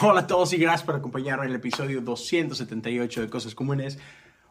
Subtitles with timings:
[0.02, 3.98] Hola a todos y gracias por acompañarme en el episodio 278 de Cosas Comunes.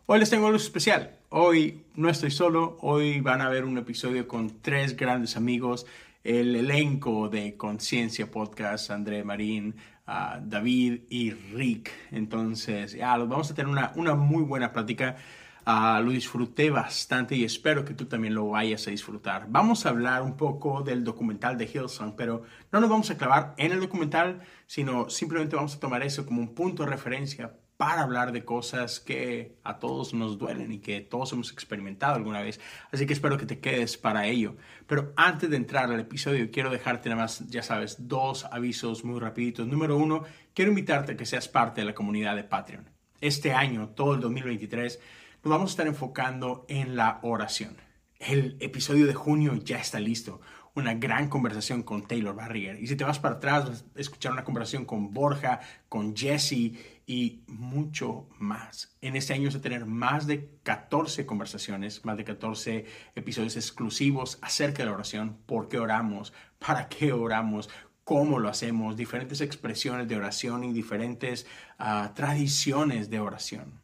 [0.06, 1.16] Hoy les tengo algo especial.
[1.30, 5.88] Hoy no estoy solo, hoy van a ver un episodio con tres grandes amigos,
[6.24, 9.74] el elenco de Conciencia Podcast, André Marín,
[10.08, 11.90] uh, David y Rick.
[12.12, 15.18] Entonces, ya, vamos a tener una, una muy buena plática.
[15.66, 19.46] Uh, lo disfruté bastante y espero que tú también lo vayas a disfrutar.
[19.50, 23.54] Vamos a hablar un poco del documental de Hillsong, pero no nos vamos a clavar
[23.58, 28.02] en el documental, sino simplemente vamos a tomar eso como un punto de referencia para
[28.02, 32.60] hablar de cosas que a todos nos duelen y que todos hemos experimentado alguna vez.
[32.92, 34.58] Así que espero que te quedes para ello.
[34.86, 39.18] Pero antes de entrar al episodio, quiero dejarte nada más, ya sabes, dos avisos muy
[39.22, 39.66] rapiditos.
[39.66, 40.24] Número uno,
[40.54, 42.90] quiero invitarte a que seas parte de la comunidad de Patreon.
[43.22, 45.00] Este año, todo el 2023,
[45.44, 47.78] nos vamos a estar enfocando en la oración.
[48.20, 50.42] El episodio de junio ya está listo.
[50.76, 52.78] Una gran conversación con Taylor Barrier.
[52.82, 56.74] Y si te vas para atrás, vas a escuchar una conversación con Borja, con Jesse
[57.08, 58.98] y mucho más.
[59.00, 64.40] En este año vamos a tener más de 14 conversaciones, más de 14 episodios exclusivos
[64.42, 65.38] acerca de la oración.
[65.46, 66.34] ¿Por qué oramos?
[66.60, 67.70] ¿Para qué oramos?
[68.04, 71.46] cómo lo hacemos, diferentes expresiones de oración y diferentes
[71.80, 73.80] uh, tradiciones de oración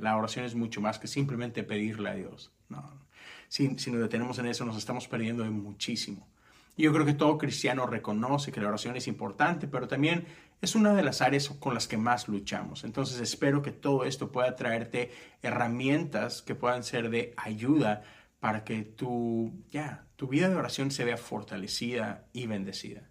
[0.00, 2.52] la oración es mucho más que simplemente pedirle a Dios.
[2.68, 3.00] No,
[3.48, 6.28] si, si nos detenemos en eso, nos estamos perdiendo de muchísimo.
[6.76, 10.26] Yo creo que todo cristiano reconoce que la oración es importante, pero también
[10.60, 12.84] es una de las áreas con las que más luchamos.
[12.84, 15.10] Entonces espero que todo esto pueda traerte
[15.42, 18.02] herramientas que puedan ser de ayuda
[18.38, 23.10] para que tu, ya, tu vida de oración se vea fortalecida y bendecida.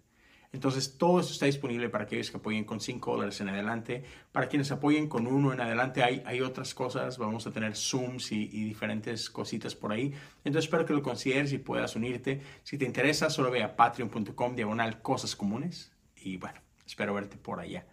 [0.50, 4.02] Entonces, todo esto está disponible para aquellos que apoyen con 5 dólares en adelante.
[4.32, 7.18] Para quienes apoyen con uno en adelante, hay, hay otras cosas.
[7.18, 10.14] Vamos a tener Zooms y, diferentes cositas por ahí.
[10.44, 12.40] Entonces, espero que lo consideres y puedas unirte.
[12.62, 15.92] Si te interesa, solo ve a patreon.com diagonal cosas comunes.
[16.16, 17.86] Y bueno, espero verte por allá.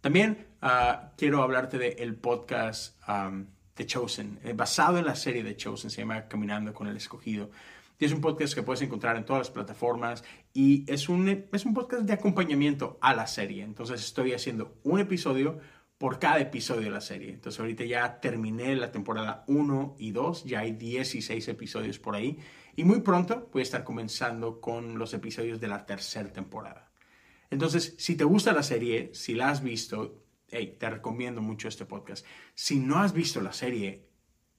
[0.00, 5.44] También uh, quiero hablarte del el podcast um, The Chosen, eh, basado en la serie
[5.44, 7.50] The Chosen, se llama Caminando con el Escogido.
[8.00, 10.24] Y es un podcast que puedes encontrar en todas las plataformas
[10.54, 13.62] y es un, es un podcast de acompañamiento a la serie.
[13.62, 15.58] Entonces estoy haciendo un episodio
[15.98, 17.34] por cada episodio de la serie.
[17.34, 22.38] Entonces ahorita ya terminé la temporada 1 y 2, ya hay 16 episodios por ahí
[22.74, 26.90] y muy pronto voy a estar comenzando con los episodios de la tercera temporada.
[27.50, 31.84] Entonces, si te gusta la serie, si la has visto, hey, te recomiendo mucho este
[31.84, 32.24] podcast.
[32.54, 34.08] Si no has visto la serie,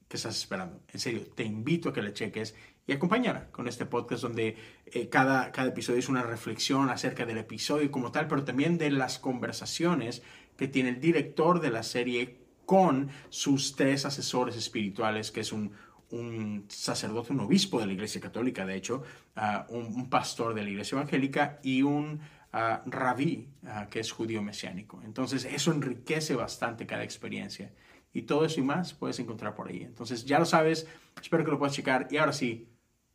[0.06, 0.82] ¿qué estás esperando?
[0.92, 2.54] En serio, te invito a que la cheques
[2.86, 4.56] y acompañar con este podcast donde
[4.86, 8.90] eh, cada, cada episodio es una reflexión acerca del episodio como tal, pero también de
[8.90, 10.22] las conversaciones
[10.56, 15.72] que tiene el director de la serie con sus tres asesores espirituales, que es un,
[16.10, 19.02] un sacerdote, un obispo de la Iglesia Católica, de hecho,
[19.36, 22.20] uh, un, un, pastor de la Iglesia Evangélica y un
[22.52, 25.00] uh, rabí, uh, que es judío mesiánico.
[25.04, 27.72] Entonces, eso enriquece bastante cada experiencia.
[28.12, 29.82] Y todo eso y más puedes encontrar por ahí.
[29.82, 30.86] Entonces, ya lo sabes,
[31.20, 32.08] espero que lo puedas checar.
[32.10, 32.68] Y ahora sí,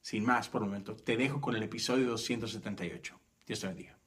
[0.08, 3.20] sin más por el momento, te dejo con el episodio 278.
[3.46, 4.00] Dios te bendiga.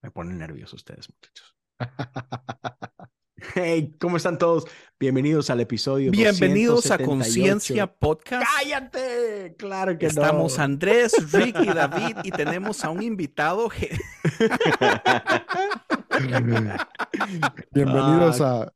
[0.00, 1.54] Me ponen nerviosos ustedes, muchachos.
[3.54, 4.64] Hey, ¿cómo están todos?
[4.98, 6.10] Bienvenidos al episodio.
[6.10, 8.46] Bienvenidos a Conciencia Podcast.
[8.58, 9.54] ¡Cállate!
[9.58, 10.64] Claro que Estamos no.
[10.64, 13.68] Andrés, Rick y David y tenemos a un invitado.
[17.70, 18.72] Bienvenidos a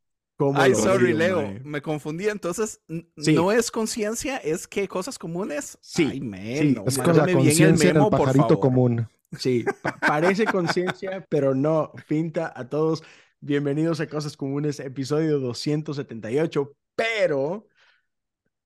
[0.55, 1.61] Ay, sorry, Leo, man.
[1.65, 2.29] me confundí.
[2.29, 2.81] Entonces,
[3.17, 3.33] sí.
[3.33, 5.79] no es conciencia, es que cosas comunes.
[5.81, 6.75] Sí, Ay, man, sí.
[6.77, 9.09] No, es con la conciencia del pajarito común.
[9.37, 11.93] Sí, pa parece conciencia, pero no.
[12.07, 13.03] Pinta a todos.
[13.41, 16.73] Bienvenidos a Cosas Comunes, episodio 278.
[16.95, 17.69] Pero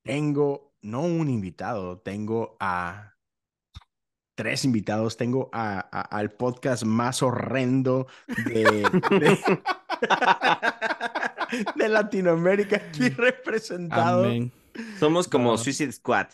[0.03, 3.13] tengo no un invitado, tengo a
[4.35, 5.17] tres invitados.
[5.17, 8.07] Tengo a, a, al podcast más horrendo
[8.45, 8.63] de,
[9.19, 9.39] de,
[11.75, 14.25] de Latinoamérica aquí representado.
[14.25, 14.51] Amén.
[14.99, 16.27] Somos como Suicide Squad.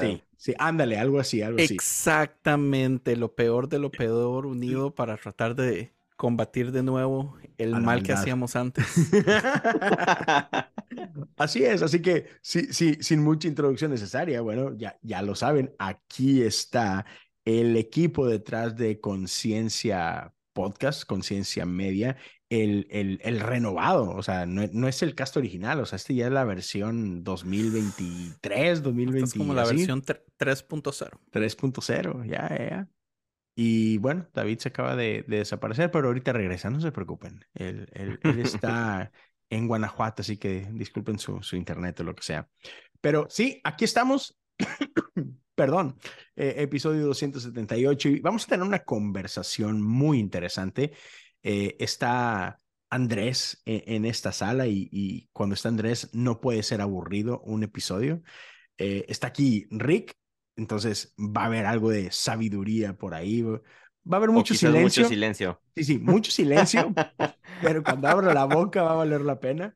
[0.00, 1.74] Sí, sí, ándale, algo así, algo así.
[1.74, 8.02] Exactamente, lo peor de lo peor unido para tratar de combatir de nuevo el mal
[8.02, 8.86] que hacíamos antes.
[11.36, 15.74] así es, así que sí, sí, sin mucha introducción necesaria, bueno, ya, ya lo saben,
[15.78, 17.04] aquí está
[17.44, 22.16] el equipo detrás de Conciencia Podcast, Conciencia Media,
[22.50, 26.14] el, el, el, renovado, o sea, no, no, es el cast original, o sea, este
[26.14, 29.24] ya es la versión 2023, 2020.
[29.24, 29.76] Es como la así.
[29.76, 31.20] versión 3.0.
[31.32, 32.88] 3.0, ya, ya.
[33.56, 37.44] Y bueno, David se acaba de, de, desaparecer, pero ahorita regresa, no se preocupen.
[37.54, 39.12] Él, él, él está
[39.50, 42.48] en Guanajuato, así que disculpen su, su, internet o lo que sea.
[43.00, 44.38] Pero sí, aquí estamos.
[45.54, 45.96] Perdón,
[46.34, 50.92] eh, episodio 278 y vamos a tener una conversación muy interesante.
[51.44, 52.58] Eh, está
[52.88, 58.22] Andrés e, en, esta sala y, cuando está Andrés no puede ser aburrido un episodio.
[58.78, 60.16] Eh, está aquí Rick,
[60.56, 63.42] entonces va a haber algo de sabiduría por ahí.
[63.42, 63.60] Va
[64.12, 65.02] a haber mucho silencio.
[65.02, 65.60] Mucho silencio.
[65.76, 66.92] Sí, sí, mucho silencio,
[67.62, 69.74] pero cuando abra la boca va a valer la pena.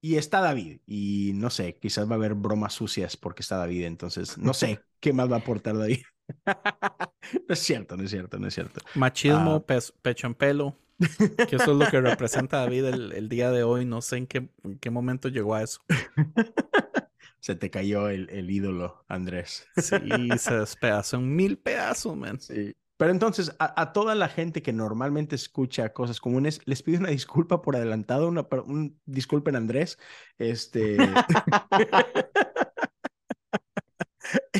[0.00, 3.86] Y está David, y no sé, quizás va a haber bromas sucias porque está David,
[3.86, 6.02] entonces no sé qué más va a aportar David.
[7.48, 8.80] no es cierto, no es cierto, no es cierto.
[8.94, 9.78] Machismo, ah.
[10.02, 10.76] pecho en pelo,
[11.48, 14.48] que eso es lo que representa David el, día de hoy, no sé en qué,
[14.62, 15.80] en qué momento llegó a eso.
[17.40, 19.66] Se te cayó el, el ídolo, Andrés.
[19.76, 19.98] Sí,
[20.38, 22.40] se despedazó en mil pedazos, man.
[22.40, 22.74] Sí.
[22.96, 27.60] Pero entonces, a, toda la gente que normalmente escucha cosas comunes, les pido una disculpa
[27.60, 29.98] por adelantado, una, un, disculpen Andrés.
[30.38, 30.96] Este.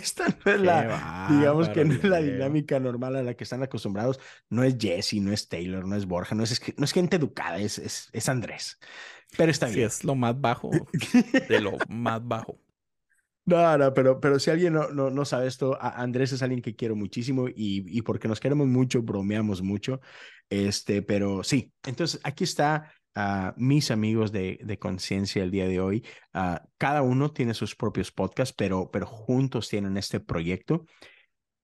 [0.04, 3.62] Esta no es la, digamos que no es la dinámica normal a la que están
[3.62, 4.20] acostumbrados.
[4.50, 7.58] No es Jesse, no es Taylor, no es Borja, no es, no es gente educada,
[7.58, 8.78] es, es, es Andrés.
[9.38, 9.76] Pero está bien.
[9.76, 10.70] Sí, es lo más bajo
[11.48, 12.60] de lo más bajo.
[13.46, 16.76] No, no, pero, pero si alguien no, no, no sabe esto, Andrés es alguien que
[16.76, 20.00] quiero muchísimo y, y, porque nos queremos mucho, bromeamos mucho.
[20.50, 22.92] Este, pero sí, entonces aquí está
[23.56, 26.04] mis amigos de, de conciencia el día de hoy.
[26.34, 30.86] Uh, cada uno tiene sus propios podcasts, pero, pero juntos tienen este proyecto.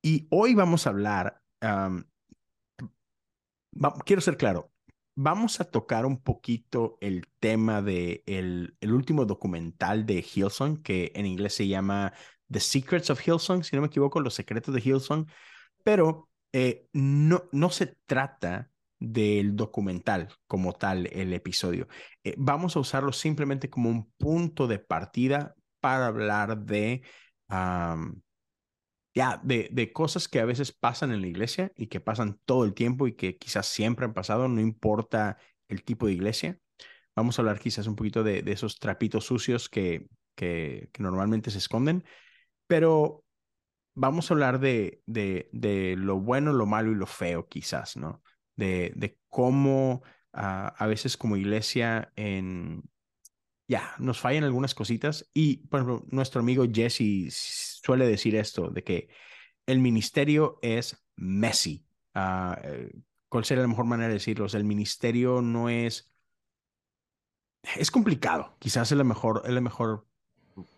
[0.03, 1.43] Y hoy vamos a hablar,
[4.05, 4.73] quiero ser claro,
[5.15, 11.27] vamos a tocar un poquito el tema de el, último documental de Hillsong, que en
[11.27, 12.15] inglés se llama
[12.51, 15.27] The Secrets of Hillsong, si no me equivoco, Los Secretos de Hillsong,
[15.83, 18.71] pero eh, no, no se trata
[19.01, 21.89] del documental como tal, el episodio.
[22.23, 27.03] Eh, vamos a usarlo simplemente como un punto de partida para hablar de
[29.15, 32.65] ya, de, de, cosas que a veces pasan en la iglesia y que pasan todo
[32.65, 35.39] el tiempo y que quizás siempre han pasado, no importa
[35.69, 36.59] el tipo de iglesia.
[37.17, 40.07] Vamos a hablar quizás un poquito de, de esos trapitos sucios que,
[40.37, 42.05] que, que, normalmente se esconden,
[42.67, 43.25] pero
[43.95, 48.23] vamos a hablar de, de, de, lo bueno, lo malo y lo feo quizás, ¿no?
[48.61, 50.03] De, de cómo
[50.35, 52.83] uh, a veces como iglesia en,
[53.71, 57.33] ya, nos fallan algunas cositas y, por ejemplo, nuestro amigo Jesse
[57.83, 59.09] suele decir esto, de que
[59.65, 61.87] el ministerio es messy.
[62.13, 62.91] Ah, eh,
[63.29, 64.47] ¿Cuál sería la mejor manera de decirlo?
[64.53, 66.13] el ministerio no es...
[67.77, 70.07] Es complicado, quizás es la mejor, es la mejor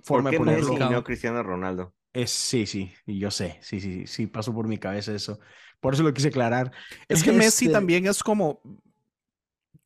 [0.02, 0.74] forma de ponerlo.
[0.74, 1.94] Messi no Cristiano Ronaldo?
[2.12, 5.40] Es, sí, sí, y yo sé, sí, sí, sí, pasó por mi cabeza eso.
[5.80, 6.70] Por eso lo quise aclarar.
[7.08, 8.60] Es que Messi este también es como,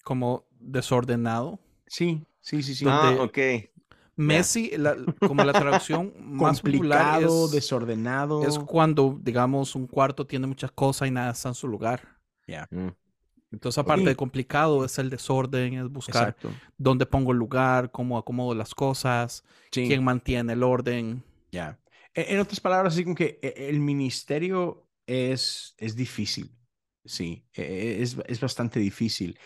[0.02, 1.58] como desordenado.
[1.86, 2.84] Sí, Sí, sí, sí.
[2.88, 3.38] Ah, ok.
[4.14, 4.70] Messi,
[5.18, 8.44] como la traducción más popular es, desordenado.
[8.44, 12.02] Es cuando, digamos, un cuarto tiene muchas cosas y nada está en su lugar.
[12.46, 12.68] Ya.
[12.70, 12.90] Mm.
[13.50, 16.36] Entonces, aparte de complicado, es el desorden, es buscar
[16.78, 21.24] dónde pongo el lugar, cómo acomodo las cosas, quién mantiene el orden.
[21.50, 21.70] Ya.
[21.70, 21.85] E,
[22.16, 26.50] en otras palabras, así como que e, el ministerio es, es difícil.
[27.04, 29.38] Sí, e, es, es bastante difícil.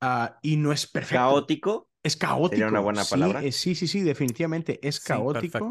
[0.00, 1.16] Ah, y no es perfecto.
[1.16, 1.90] ¿Caótico?
[2.02, 2.50] Es caótico.
[2.50, 3.42] ¿Sería una buena palabra?
[3.42, 5.70] Eh, sí, sí, sí, definitivamente es caótico.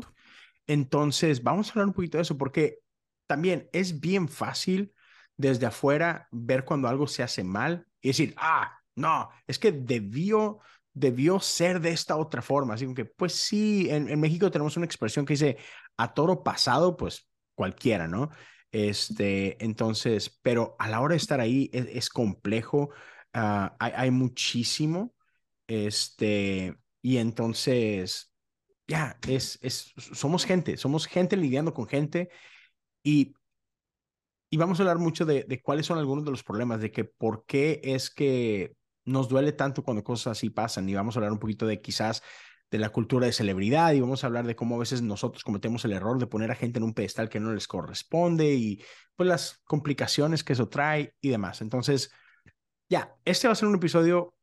[0.67, 2.79] Entonces, vamos a hablar un poquito de eso porque
[3.27, 4.93] también es bien fácil
[5.35, 10.59] desde afuera ver cuando algo se hace mal y decir, ah, no, es que debió,
[10.93, 12.75] debió ser de esta otra forma.
[12.75, 15.57] Así que, pues sí, en, México tenemos una expresión que dice,
[15.97, 18.29] a toro pasado, pues cualquiera, ¿no?
[18.71, 22.89] Este, entonces, pero a la hora de estar ahí es, complejo,
[23.33, 25.13] ah, hay, muchísimo.
[25.67, 28.33] Este, y entonces,
[28.87, 32.29] ya, es, es, somos gente, somos gente lidiando con gente
[33.03, 33.33] y,
[34.49, 37.05] y vamos a hablar mucho de, de cuáles son algunos de los problemas, de que
[37.05, 41.31] por qué es que nos duele tanto cuando cosas así pasan y vamos a hablar
[41.31, 42.21] un poquito de quizás
[42.71, 45.83] de la cultura de celebridad y vamos a hablar de cómo a veces nosotros cometemos
[45.83, 48.81] el error de poner a gente en un pedestal que no les corresponde y
[49.15, 51.61] pues las complicaciones que eso trae y demás.
[51.61, 52.11] Entonces,
[52.89, 54.33] ya, este va a ser un episodio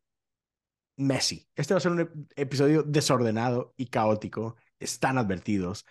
[0.99, 1.49] Messi.
[1.54, 4.56] Este va a ser un episodio desordenado y caótico.
[4.78, 5.87] Están advertidos.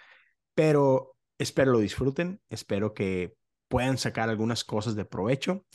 [0.54, 2.42] Pero espero lo disfruten.
[2.50, 3.36] Espero que
[3.68, 5.66] puedan sacar algunas cosas de provecho.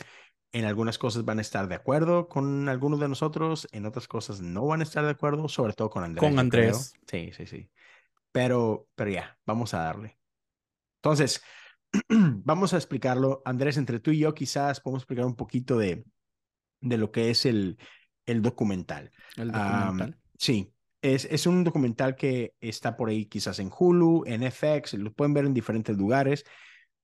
[0.52, 3.66] En algunas cosas van a estar de acuerdo con algunos de nosotros.
[3.72, 6.30] En otras cosas no van a estar de acuerdo, sobre todo con Andrés.
[6.30, 6.94] Con Andrés.
[7.06, 7.70] Sí, sí, sí.
[8.32, 10.18] Pero, pero ya, vamos a darle.
[11.02, 11.42] Entonces,
[12.08, 13.42] vamos a explicarlo.
[13.44, 16.04] Andrés, entre tú y yo quizás podemos explicar un poquito de,
[16.80, 17.78] de lo que es el,
[18.26, 19.10] el documental.
[19.36, 20.18] El documental.
[20.36, 25.12] sí, es, es, un documental que está por ahí quizás en Hulu, en FX, lo
[25.12, 26.44] pueden ver en diferentes lugares,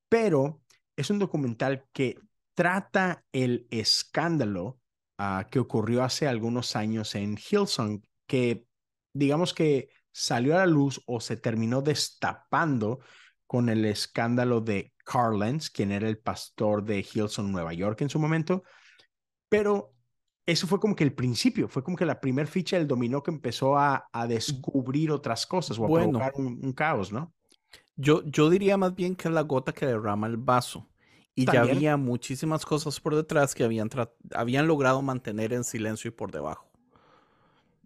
[0.08, 0.62] pero
[0.96, 2.18] es un documental que
[2.58, 4.80] trata el escándalo
[5.16, 8.66] ah, que ocurrió hace algunos años en Hillsong, que
[9.14, 12.98] digamos que salió a la luz o se terminó destapando
[13.46, 18.08] con el escándalo de Carl Lenz, quien era el pastor de Hillsong, Nueva York en
[18.08, 18.64] su momento.
[19.48, 19.94] Pero
[20.44, 23.30] eso fue como que el principio, fue como que la primera ficha del dominó que
[23.30, 27.32] empezó a, a descubrir otras cosas o a provocar un, caos, ¿no?
[27.94, 30.88] Yo, yo diría más bien que es la gota que derrama el vaso.
[31.38, 33.88] Y ya había muchísimas cosas por detrás que habían,
[34.34, 36.68] habían logrado mantener en silencio y por debajo.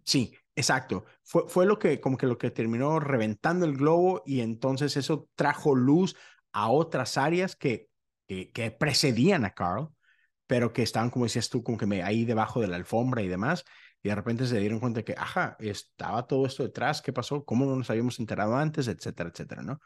[0.03, 1.05] Sí, exacto.
[1.21, 5.29] Fue, fue lo que, como que lo que terminó reventando el globo y entonces eso
[5.35, 6.15] trajo luz
[6.51, 7.91] a otras áreas que,
[8.27, 9.89] que, precedían a Carl,
[10.47, 13.27] pero que estaban, como decías tú, como que me, ahí debajo de la alfombra y
[13.27, 13.65] demás.
[14.01, 17.45] Y de repente se dieron cuenta que, ajá, estaba todo esto detrás, ¿qué pasó?
[17.45, 18.87] ¿Cómo no nos habíamos enterado antes?
[18.87, 19.79] Etcétera, etcétera, ¿no?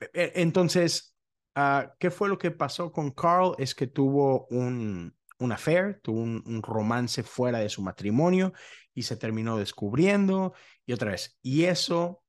[0.00, 1.14] E, e, entonces,
[1.54, 3.54] Ah, ¿Qué fue lo que pasó con Carl?
[3.58, 8.52] Es que tuvo un, un affair, tuvo un, romance fuera de su matrimonio
[8.94, 10.54] y se terminó descubriendo
[10.86, 11.38] y otra vez.
[11.42, 12.22] Y eso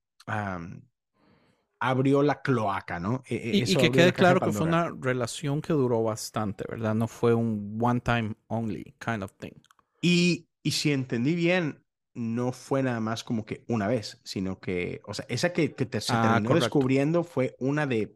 [1.80, 3.24] abrió la cloaca, ¿no?
[3.25, 6.96] E, e, y, que quede claro que fue una relación que duró bastante, ¿verdad?
[6.96, 9.54] No fue un one time only kind of thing.
[10.01, 15.01] Y, y si entendí bien, no fue nada más como que una vez, sino que,
[15.06, 18.16] o sea, esa que, que te, se ah, terminó descubriendo fue una de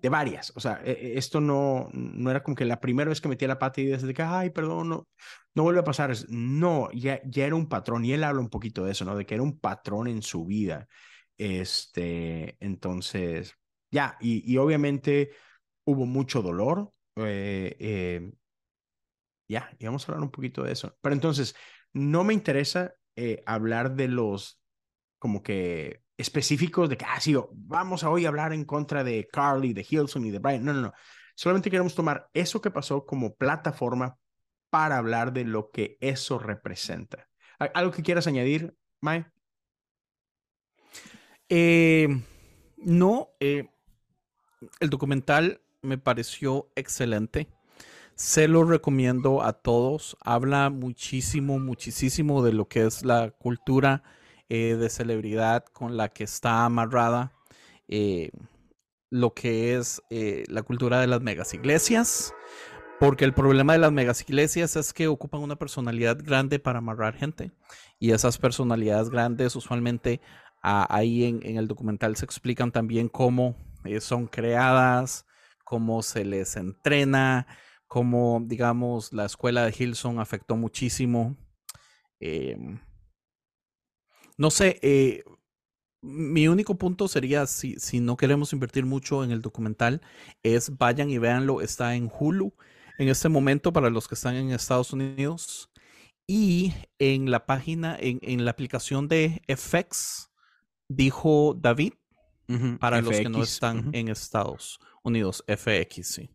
[0.00, 0.52] de varias.
[0.56, 3.48] O sea, e, e, esto no, no era como que la primera vez que metía
[3.48, 5.08] la pata y desde que, ay, perdón, no,
[5.54, 6.14] no vuelve a pasar.
[6.28, 9.16] No, ya, ya era un patrón y él habla un poquito de eso, ¿no?
[9.16, 10.88] De que era un patrón en su vida.
[11.36, 13.54] Este, entonces,
[13.90, 15.30] ya, y, y obviamente
[15.84, 16.92] hubo mucho dolor.
[17.16, 18.32] Eh, eh,
[19.48, 20.96] ya, y vamos a hablar un poquito de eso.
[21.00, 21.54] Pero entonces,
[21.92, 24.60] no me interesa eh, hablar de los,
[25.18, 29.72] como que específicos de que, ah, sí, vamos a hoy hablar en contra de Carly,
[29.72, 30.64] de Hilson y de Brian.
[30.64, 30.92] No, no, no.
[31.36, 34.18] Solamente queremos tomar eso que pasó como plataforma
[34.68, 37.28] para hablar de lo que eso representa.
[37.58, 39.26] ¿Algo que quieras añadir, Mae?
[41.48, 42.08] Eh,
[42.76, 43.68] no, eh,
[44.80, 47.48] el documental me pareció excelente.
[48.16, 50.16] Se lo recomiendo a todos.
[50.20, 54.02] Habla muchísimo, muchísimo de lo que es la cultura
[54.48, 57.32] eh, de celebridad con la que está amarrada
[57.86, 58.30] eh,
[59.10, 62.34] lo que es eh, la cultura de las megas iglesias.
[63.00, 67.14] Porque el problema de las megas iglesias es que ocupan una personalidad grande para amarrar
[67.14, 67.52] gente.
[67.98, 70.20] Y esas personalidades grandes usualmente
[70.62, 73.54] ahí en, el documental se explican también cómo
[74.00, 75.26] son creadas,
[75.64, 77.46] cómo se les entrena,
[77.86, 81.36] cómo, digamos, la escuela de Hilson afectó muchísimo.
[82.20, 82.80] Em,
[84.38, 85.24] no sé, eh,
[86.00, 90.00] mi único punto sería, si, si no queremos invertir mucho en el documental,
[90.42, 92.54] es vayan y véanlo, está en Hulu
[92.98, 95.70] en este momento para los que están en Estados Unidos
[96.26, 100.30] y en la página, en, la aplicación de FX,
[100.88, 101.94] dijo David,
[102.78, 106.30] para los que no están en Estados Unidos, FX, sí.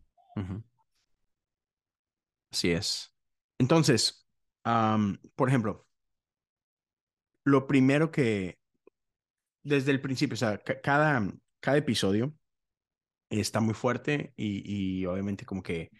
[2.50, 3.12] Así es.
[3.58, 4.26] Entonces,
[4.62, 5.86] por ejemplo,
[7.44, 8.58] lo primero que,
[9.62, 12.34] desde el principio, o sea, cada, cada episodio
[13.28, 15.90] está muy fuerte y, obviamente como que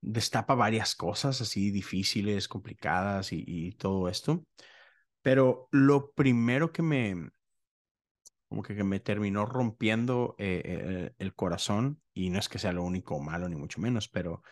[0.00, 4.44] destapa varias cosas así difíciles, complicadas y, todo esto.
[5.22, 7.30] Pero lo primero que me,
[8.48, 12.84] como que, me terminó rompiendo eh, eh, el corazón, y no es que sea lo
[12.84, 14.42] único malo ni mucho menos, pero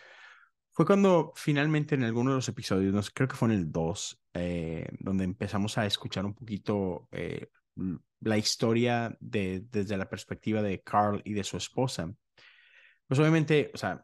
[0.76, 4.87] fue cuando finalmente en alguno de los episodios, creo que fue en el 2, eh,
[4.99, 7.49] donde empezamos a escuchar un poquito eh,
[8.21, 12.14] la historia de, desde la perspectiva de Carl y de su esposa.
[13.06, 14.02] Pues obviamente, o sea,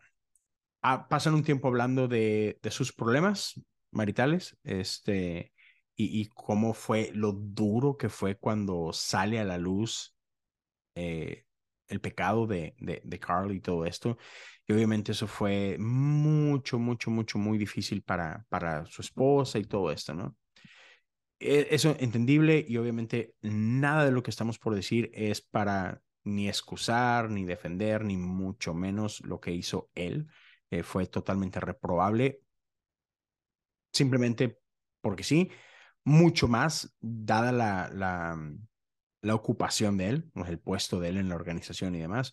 [0.80, 3.60] pasan un tiempo hablando de, sus problemas
[3.90, 5.52] maritales, este,
[5.94, 10.16] y, y, cómo fue lo duro que fue cuando sale a la luz
[10.94, 11.44] eh,
[11.92, 14.18] el pecado de, de, de Carl y todo esto.
[14.66, 19.92] Y obviamente eso fue mucho, mucho, mucho, muy difícil para, para su esposa y todo
[19.92, 20.36] esto, ¿no?
[21.38, 26.48] E, eso entendible y obviamente nada de lo que estamos por decir es para ni
[26.48, 30.28] excusar, ni defender, ni mucho menos lo que hizo él.
[30.70, 32.40] Eh, fue totalmente reprobable,
[33.92, 34.58] simplemente
[35.02, 35.50] porque sí,
[36.04, 38.38] mucho más, dada la, la,
[39.22, 42.32] la ocupación de él, el puesto de él en la organización y demás.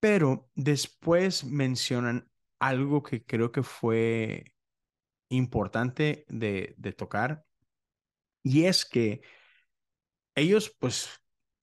[0.00, 2.28] Pero después mencionan
[2.60, 4.54] algo que creo que fue
[5.30, 7.44] importante de, de tocar,
[8.42, 9.22] y es que
[10.34, 11.08] ellos, pues,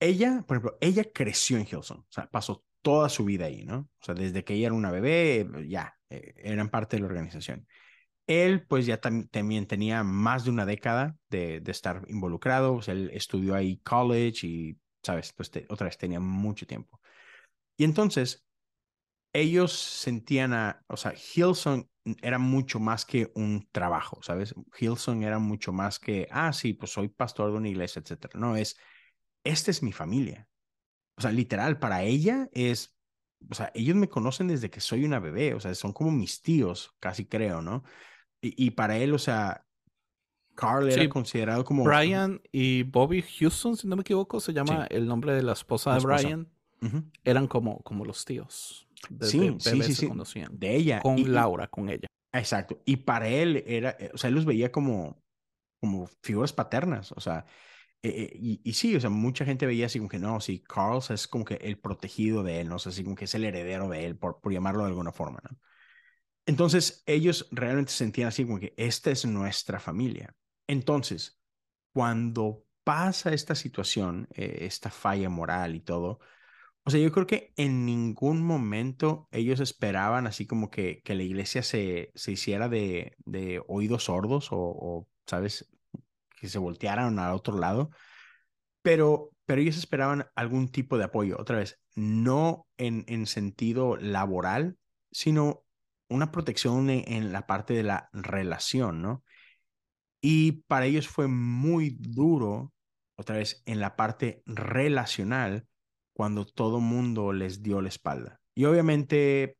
[0.00, 3.90] ella, por ejemplo, ella creció en Hilson, o sea, pasó toda su vida ahí, ¿no?
[4.00, 7.68] O sea, desde que ella era una bebé, ya, eh, eran parte de la organización.
[8.26, 13.54] Él pues ya también tenía más de una década de, de estar involucrado, él estudió
[13.54, 17.00] ahí college y, sabes, pues otra vez tenía mucho tiempo.
[17.76, 18.44] Y entonces
[19.32, 21.88] ellos sentían a, o sea, Hilson
[22.20, 24.54] era mucho más que un trabajo, ¿sabes?
[24.78, 28.38] Hilson era mucho más que, ah, sí, pues soy pastor de una iglesia, etcétera.
[28.38, 28.76] No, es,
[29.44, 30.48] esta es mi familia.
[31.16, 32.96] O sea, literal, para ella es,
[33.50, 36.42] o sea, ellos me conocen desde que soy una bebé, o sea, son como mis
[36.42, 37.84] tíos, casi creo, ¿no?
[38.44, 39.64] Y, para él, o sea,
[40.56, 41.84] Carl era considerado como...
[41.84, 45.94] Brian y Bobby Houston, si no me equivoco, se llama el nombre de la esposa
[45.94, 46.48] de Brian.
[47.22, 48.88] Eran como, como los tíos.
[49.20, 50.10] sí, sí, sí,
[50.50, 51.00] De ella.
[51.00, 52.08] Con Laura, con ella.
[52.32, 52.82] Exacto.
[52.84, 55.22] Y para él era, eh, o sea, él los veía como,
[55.80, 57.44] como figuras paternas, o sea,
[58.02, 60.60] eh, eh, y, y, sí, o sea, mucha gente veía así como que no, sí,
[60.60, 63.44] Carl es como que el protegido de él, no sé, así como que es el
[63.44, 65.58] heredero de él, por, por llamarlo de alguna forma, ¿no?
[66.46, 70.34] Entonces, ellos realmente sentían así como que esta es nuestra familia.
[70.66, 71.40] Entonces,
[71.92, 76.18] cuando pasa esta situación, esta falla moral y todo,
[76.84, 81.22] o sea, yo creo que en ningún momento ellos esperaban así como que, que la
[81.22, 85.70] iglesia se, se hiciera de, de oídos sordos o, ¿sabes?
[86.40, 87.90] Que se voltearan al otro lado.
[88.82, 91.36] Pero, pero ellos esperaban algún tipo de apoyo.
[91.38, 94.76] Otra vez, no en, en sentido laboral,
[95.12, 95.64] sino
[96.12, 99.24] una protección en, en la parte de la relación, ¿no?
[100.20, 102.72] Y para ellos fue muy duro,
[103.16, 105.66] otra vez, en la parte relacional
[106.12, 108.40] cuando todo mundo les dio la espalda.
[108.54, 109.56] Y obviamente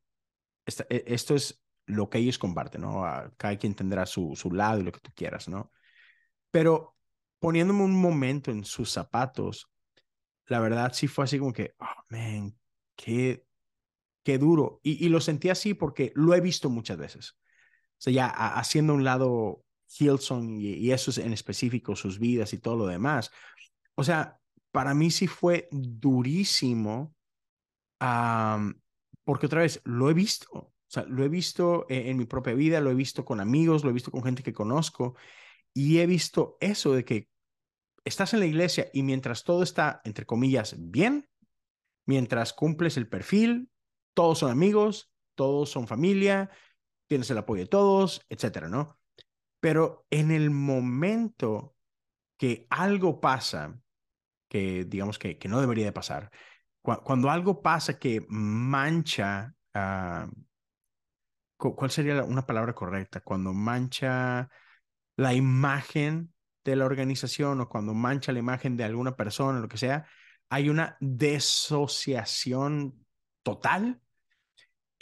[0.66, 3.02] e, esto es lo que ellos comparten, ¿no?
[3.37, 5.73] Cada quien tendrá su, su lado y lo que tú quieras, ¿no?
[6.50, 6.97] Pero
[7.38, 9.68] poniéndome un momento en sus zapatos,
[10.47, 12.56] la verdad sí fue así como que, oh, man,
[12.94, 13.44] qué,
[14.23, 14.81] qué duro.
[14.83, 17.33] Y, y lo sentí así porque lo he visto muchas veces.
[17.33, 19.64] O sea, ya haciendo un lado
[19.99, 23.31] Hilson y, y eso en específico, sus vidas y todo lo demás.
[23.94, 24.38] O sea,
[24.70, 27.14] para mí sí fue durísimo,
[27.99, 32.55] porque otra vez lo he visto, o sea, lo he visto en, en, mi propia
[32.55, 35.14] vida, lo he visto con amigos, lo he visto con gente que conozco,
[35.75, 37.29] y he visto eso de que
[38.05, 41.29] estás en la iglesia y mientras todo está, entre comillas, bien,
[42.07, 43.70] mientras cumples el perfil,
[44.14, 46.51] todos son amigos, todos son familia,
[47.07, 48.98] tienes el apoyo de todos, etcétera, ¿no?
[49.61, 51.77] Pero en el momento
[52.37, 53.79] que algo pasa
[54.48, 56.31] que digamos que, que no debería de pasar.
[56.83, 60.29] Cuando, algo pasa que mancha, ah,
[61.57, 63.20] ¿cuál sería una palabra correcta?
[63.20, 64.51] Cuando mancha
[65.16, 69.79] la imagen de la organización o cuando mancha la imagen de alguna persona, lo que
[69.79, 70.07] sea,
[70.51, 73.02] hay una desociación
[73.42, 74.00] total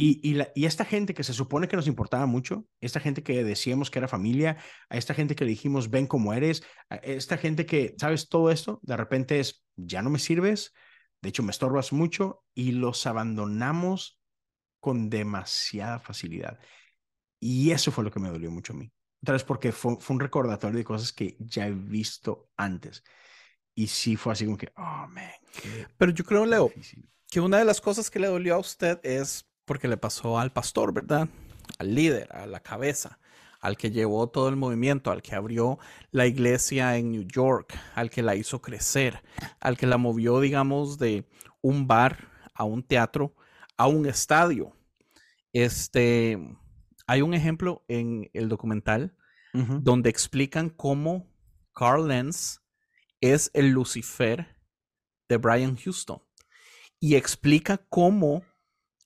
[0.03, 3.91] y, y, esta gente que se supone que nos importaba mucho, esta gente que decíamos
[3.91, 4.57] que era familia,
[4.89, 8.31] a esta gente que le dijimos ven como eres, a esta gente que, ¿sabes?
[8.31, 10.73] Todo esto, de repente es, ya no me sirves,
[11.21, 14.19] de hecho me estorbas mucho y los abandonamos
[14.81, 16.59] con demasiada facilidad.
[17.39, 18.91] Y eso fue lo que me dolió mucho a mí.
[19.23, 23.05] Otra vez porque fue, fue un recordatorio de cosas que ya he visto antes.
[23.75, 25.31] Y sí fue así como que, oh, man.
[25.99, 26.73] Pero yo creo, Leo,
[27.31, 30.53] que una de las cosas que le dolió a usted es porque le pasó al
[30.53, 31.29] pastor, ¿verdad?
[31.79, 33.21] Al líder, a la cabeza,
[33.61, 35.79] al que llevó todo el movimiento, al que abrió
[36.11, 39.23] la iglesia en New York, al que la hizo crecer,
[39.61, 41.25] al que la movió, digamos, de
[41.63, 43.37] un bar a un teatro,
[43.77, 44.77] a un estadio.
[45.53, 46.37] Este,
[47.07, 49.17] hay un ejemplo en el documental
[49.53, 51.29] donde explican cómo
[51.75, 52.61] Carl Lenz
[53.21, 54.47] es el Lucifer
[55.29, 56.23] de Brian Houston
[57.01, 58.45] y explica cómo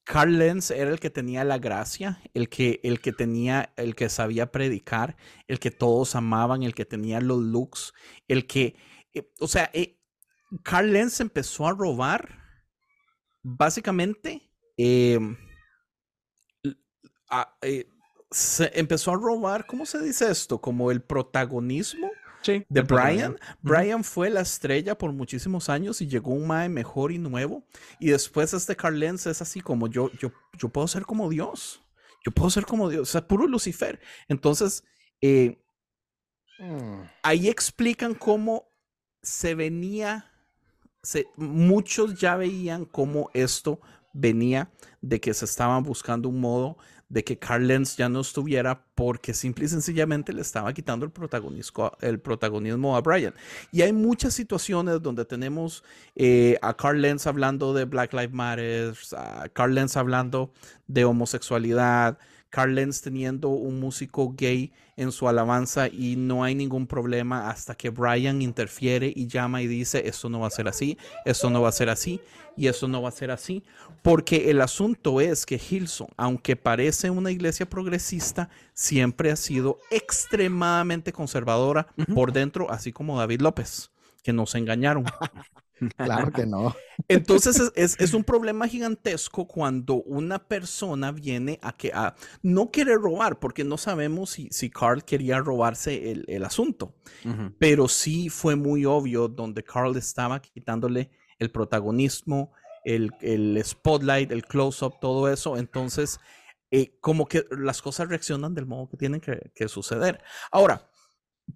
[0.05, 4.11] Carl Lenz era el que tenía la gracia, el que, el que tenía, el que
[4.11, 5.17] sabía predicar,
[5.49, 7.95] el que todos amaban, el que tenía los looks,
[8.29, 8.77] el que,
[9.15, 9.99] eh, o sea, eh,
[10.63, 12.43] Carl Lenz empezó a robar,
[13.43, 15.37] básicamente, em,
[17.63, 17.87] eh,
[18.31, 20.61] se empezó a robar, ¿cómo se dice esto?
[20.61, 22.11] Como el protagonismo
[22.45, 23.39] de Brian.
[23.63, 27.65] Brian fue la estrella por muchísimos años y llegó un Mae mejor y nuevo.
[27.99, 31.83] Y después este Carl Lenz es así como yo, yo, yo puedo ser como Dios.
[32.25, 33.03] Yo puedo ser como Dios.
[33.03, 34.01] O sea, puro Lucifer.
[34.29, 34.85] Entonces,
[35.21, 35.63] eh,
[36.59, 37.03] mm.
[37.23, 38.69] ahí explican cómo
[39.23, 40.31] se venía,
[41.03, 43.81] se, muchos ya veían cómo esto
[44.13, 48.85] venía de que se estaban buscando un modo de que Carl Lenz ya no estuviera
[48.95, 53.35] porque simple y sencillamente le estaba quitando el protagonismo, el protagonismo a Brian.
[53.73, 55.85] Y hay muchas situaciones donde tenemos
[56.17, 60.53] eh, a Carl Lenz hablando de Black Lives Matter, a Carl Lenz hablando
[60.87, 62.19] de homosexualidad,
[62.55, 67.75] Carl Lenz teniendo un músico gay en su alabanza y no hay ningún problema hasta
[67.75, 71.63] que Brian interfiere y llama y dice, esto no va a ser así, esto no
[71.63, 72.21] va a ser así
[72.57, 73.65] y eso no va a ser así.
[74.03, 81.13] Porque el asunto es que Hilson, aunque parece una iglesia progresista, siempre ha sido extremadamente
[81.13, 83.91] conservadora por dentro, así como David López,
[84.23, 85.07] que nos engañaron.
[85.97, 86.75] Claro que no.
[87.09, 93.39] Entonces es, un problema gigantesco cuando una persona viene a que a, no quiere robar,
[93.39, 96.95] porque no sabemos si, si Carl quería robarse el, asunto,
[97.59, 102.53] pero sí fue muy obvio donde Carl estaba quitándole el protagonismo,
[102.85, 105.57] el, spotlight, el close-up, todo eso.
[105.57, 106.21] Entonces,
[106.71, 110.23] eh, como que las cosas reaccionan del modo que tienen que, que suceder.
[110.51, 110.89] Ahora,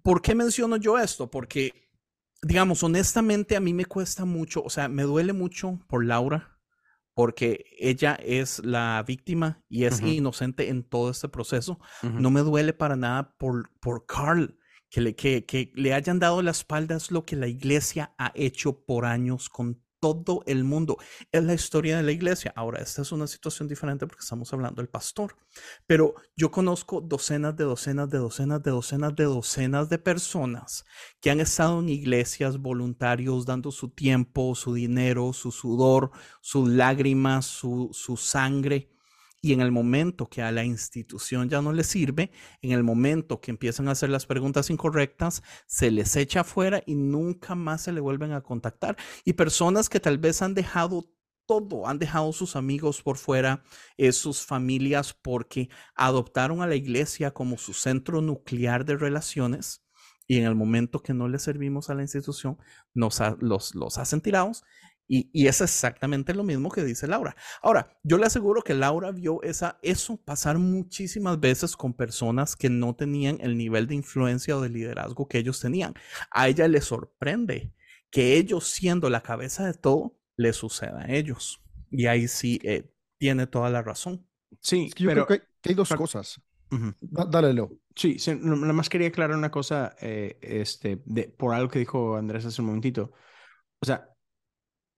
[0.03, 1.31] ¿por qué menciono yo esto?
[1.31, 1.88] Porque
[2.43, 6.59] digamos, honestamente a mí me cuesta mucho, o sea, me duele mucho por Laura,
[7.15, 11.81] porque ella es la víctima y es inocente en todo este proceso.
[12.03, 14.57] No me duele para nada por, por Carl,
[14.89, 18.31] que le, que, que le hayan dado la espalda es lo que la iglesia ha
[18.37, 20.99] hecho por años con todo el mundo.
[21.33, 22.53] Es la historia de la iglesia.
[22.57, 25.37] Ahora, esta es una situación diferente porque estamos hablando del pastor.
[25.87, 30.85] Pero yo conozco docenas de docenas de docenas de docenas de docenas de personas
[31.21, 37.47] que han estado en iglesias voluntarios dando su tiempo, su dinero, su sudor, sus lágrimas,
[37.47, 38.91] su, su sangre
[39.41, 43.41] y en el momento que a la institución ya no le sirve, en el momento
[43.41, 47.93] que empiezan a hacer las preguntas incorrectas, se les echa afuera y nunca más se
[47.93, 48.97] le vuelven a contactar.
[49.25, 51.09] Y personas que tal vez han dejado
[51.47, 53.63] todo, han dejado sus amigos por fuera,
[53.97, 59.85] eh, sus familias, porque adoptaron a la iglesia como su centro nuclear de relaciones.
[60.27, 62.59] Y en el momento que no le servimos a la institución,
[62.93, 64.63] nos los, los hacen tirados
[65.09, 67.35] y, es exactamente lo mismo que dice Laura.
[67.63, 72.69] Ahora, yo le aseguro que Laura vio esa, eso pasar muchísimas veces con personas que
[72.69, 75.95] no tenían el nivel de influencia o de liderazgo que ellos tenían.
[76.31, 77.73] A ella le sorprende
[78.11, 81.63] que ellos, siendo la cabeza de todo, le suceda a ellos.
[81.91, 84.27] Y ahí sí eh, tiene toda la razón.
[84.61, 86.41] Sí, yo pero, creo que hay dos cosas.
[87.01, 87.71] Dale, Leo.
[87.97, 92.45] Sí, nada más quería aclarar una cosa eh, este, de, por algo que dijo Andrés
[92.45, 93.13] hace un momentito.
[93.81, 94.15] O sea,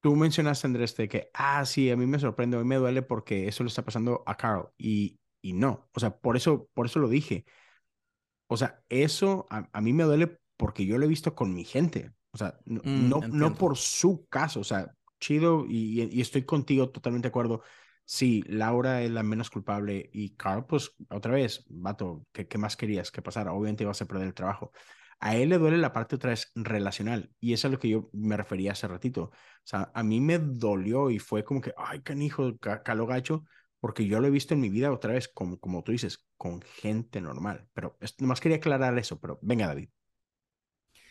[0.00, 3.02] Tú mencionaste, Andrés, de que, ah, sí, a mí me sorprende, a mí me duele
[3.02, 4.70] porque eso le está pasando a Carl.
[4.78, 7.44] Y, y no, o sea, por eso, por eso lo dije.
[8.48, 12.12] O sea, eso a, mí me duele porque yo lo he visto con mi gente.
[12.32, 14.60] O sea, no, mm, no, por su caso.
[14.60, 17.62] O sea, chido y, y, estoy contigo totalmente de acuerdo.
[18.04, 22.76] Sí, Laura es la menos culpable y Carl, pues otra vez, vato, ¿qué, qué más
[22.76, 23.52] querías que pasara?
[23.52, 24.72] Obviamente ibas a perder el trabajo.
[25.20, 27.90] A él le duele la parte otra vez relacional y eso es a lo que
[27.90, 29.24] yo me refería hace ratito.
[29.24, 29.33] O
[29.64, 33.44] sea, a mí me dolió y fue como que, ay, canijo, caló gacho,
[33.80, 36.62] porque yo lo he visto en mi vida otra vez, como, como tú dices, con
[36.62, 37.68] gente normal.
[37.74, 39.90] Pero nomás quería aclarar eso, pero venga, David.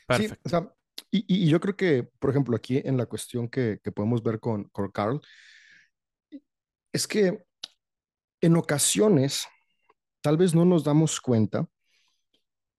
[0.07, 0.35] Perfecto.
[0.35, 0.73] Sí, o sea,
[1.11, 4.39] y, y, yo creo que, por ejemplo, aquí en la cuestión que, que podemos ver
[4.39, 5.21] con, con Carl,
[6.91, 7.45] es que
[8.41, 9.47] en ocasiones
[10.21, 11.67] tal vez no nos damos cuenta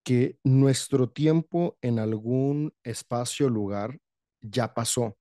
[0.03, 3.99] que nuestro tiempo en algún espacio o lugar
[4.41, 5.17] ya pasó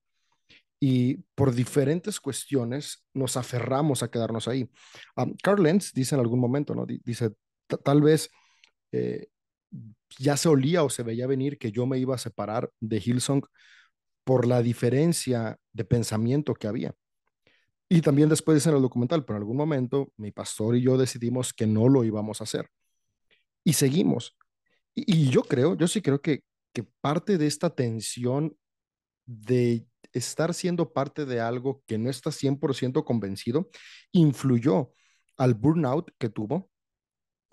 [0.80, 4.70] y por diferentes cuestiones nos aferramos a quedarnos ahí.
[5.42, 6.86] Carl Lenz dice en algún momento, ¿no?
[6.86, 7.32] Dice,
[7.84, 8.30] tal vez
[8.90, 9.28] eh,
[10.18, 13.42] ya se olía o se veía venir que yo me iba a separar de Hillsong
[14.24, 16.94] por la diferencia de pensamiento que había.
[17.88, 20.96] Y también después dice en el documental, pero en algún momento mi pastor y yo
[20.96, 22.70] decidimos que no lo íbamos a hacer.
[23.64, 24.36] Y seguimos.
[25.06, 28.56] Y, yo creo, yo sí creo que, que parte de esta tensión
[29.26, 33.68] de estar siendo parte de algo que no está 100% convencido
[34.12, 34.92] influyó
[35.36, 36.70] al burnout que tuvo,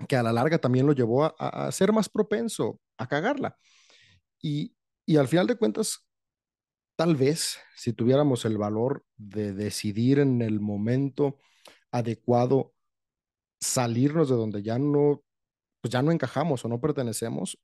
[0.07, 3.57] que a la larga también lo llevó a, ser más propenso a cagarla.
[4.41, 6.07] Y, y, al final de cuentas,
[6.95, 11.37] tal vez si tuviéramos el valor de decidir en el momento
[11.91, 12.73] adecuado
[13.59, 15.23] salirnos de donde ya no
[15.81, 17.57] pues ya no encajamos o no pertenecemos,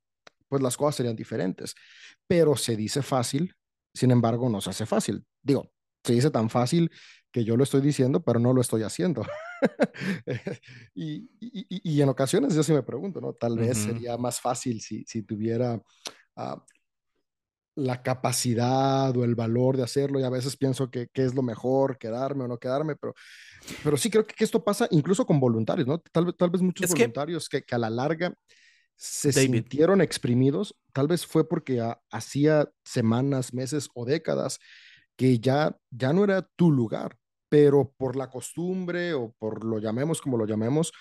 [0.47, 1.75] pues las cosas serían diferentes.
[2.27, 3.55] Pero se dice fácil,
[3.93, 5.25] sin embargo, no se hace fácil.
[5.41, 5.71] Digo,
[6.03, 6.91] se dice tan fácil
[7.31, 9.25] que yo lo estoy diciendo, pero no lo estoy haciendo.
[10.93, 13.33] y, y, y, en ocasiones yo sí me pregunto, ¿no?
[13.33, 15.81] Tal vez sería más fácil si, si tuviera
[16.35, 16.63] ah,
[17.75, 21.41] la capacidad o el valor de hacerlo y a veces pienso que, que, es lo
[21.41, 23.13] mejor, quedarme o no quedarme, pero,
[23.83, 25.99] pero sí creo que, esto pasa incluso con voluntarios, ¿no?
[25.99, 28.33] Tal, tal vez muchos voluntarios que, que, a la larga
[28.95, 31.81] se sintieron exprimidos, tal vez fue porque
[32.11, 34.59] hacía semanas, meses o décadas
[35.15, 37.17] que ya, ya no era tu lugar,
[37.49, 40.91] pero por la costumbre o por lo llamemos como lo llamemos,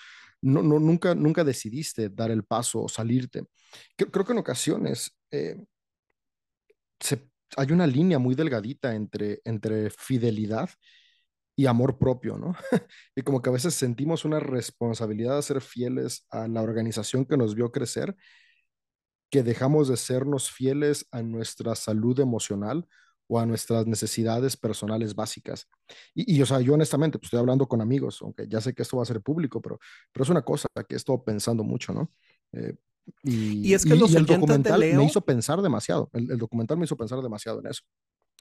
[0.41, 3.43] no, no, nunca, nunca decidiste dar el paso o salirte.
[3.95, 5.55] Creo, que en ocasiones eh,
[7.57, 10.69] hay una línea muy delgadita entre, entre fidelidad
[11.55, 12.55] y amor propio, ¿no?
[13.15, 17.37] y como que a veces sentimos una responsabilidad de ser fieles a la organización que
[17.37, 18.15] nos vio crecer,
[19.29, 22.87] que dejamos de sernos fieles a nuestra salud emocional
[23.27, 25.67] o a nuestras necesidades personales básicas.
[26.13, 28.97] Y, o sea, yo honestamente, pues estoy hablando con amigos, aunque ya sé que esto
[28.97, 29.79] va a ser público, pero,
[30.11, 32.11] pero es una cosa que he estado pensando mucho, ¿no?
[32.51, 32.75] Eh,
[33.23, 36.97] y, es que los el documental me hizo pensar demasiado, el, el, documental me hizo
[36.97, 37.83] pensar demasiado en eso.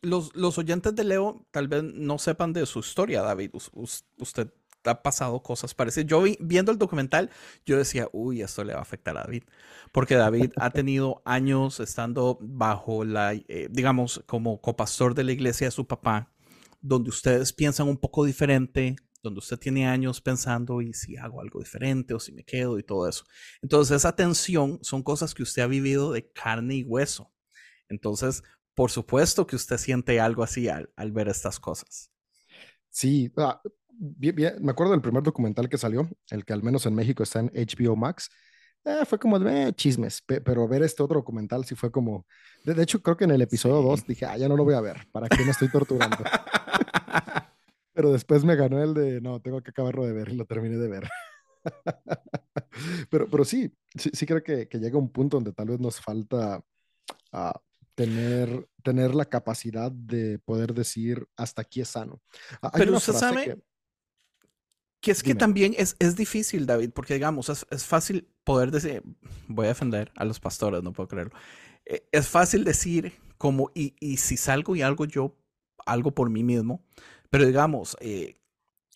[0.03, 3.51] Los, los, oyentes de Leo tal vez no sepan de su historia, David.
[3.55, 4.53] usted
[4.85, 6.09] ha pasado cosas parecidas.
[6.09, 7.31] Yo viendo el documental,
[7.65, 9.45] yo decía, uy, esto le va a afectar a David.
[9.93, 15.67] Porque David ha tenido años estando bajo la, eh, digamos, como copastor de la iglesia
[15.67, 16.33] de su papá,
[16.81, 21.61] donde ustedes piensan un poco diferente, donde usted tiene años pensando y si hago algo
[21.61, 23.25] diferente o si me quedo y todo eso.
[23.63, 27.33] Entonces, esa tensión son cosas que usted ha vivido de carne y hueso.
[27.89, 28.43] Entonces,
[28.75, 32.11] por supuesto que usted siente algo así al, ver estas cosas.
[32.91, 33.61] Sí, ah,
[34.19, 37.51] me acuerdo del primer documental que salió, el que al menos en México está en
[37.55, 38.31] HBO Max.
[38.85, 42.27] Eh, fue como de eh, chismes, pero ver este otro documental sí fue como.
[42.65, 44.81] De, hecho, creo que en el episodio 2 dije, ah, ya no lo voy a
[44.81, 46.17] ver, ¿para qué me estoy torturando?
[47.93, 50.77] pero después me ganó el de, no, tengo que acabarlo de ver y lo terminé
[50.77, 51.09] de ver.
[53.11, 56.65] pero, pero sí, sí, creo que, que, llega un punto donde tal vez nos falta
[57.33, 57.53] uh,
[57.95, 62.21] tener, tener la capacidad de poder decir hasta aquí es sano.
[62.73, 63.63] Pero usted sabe
[65.01, 69.03] que, es que también es, es difícil, David, porque digamos, es, es, fácil poder decir,
[69.49, 71.33] voy a defender a los pastores, no puedo creerlo.
[71.85, 75.37] Eh, es fácil decir como, y, y si salgo y algo yo,
[75.85, 76.85] algo por mí mismo,
[77.33, 78.37] pero digamos, eh,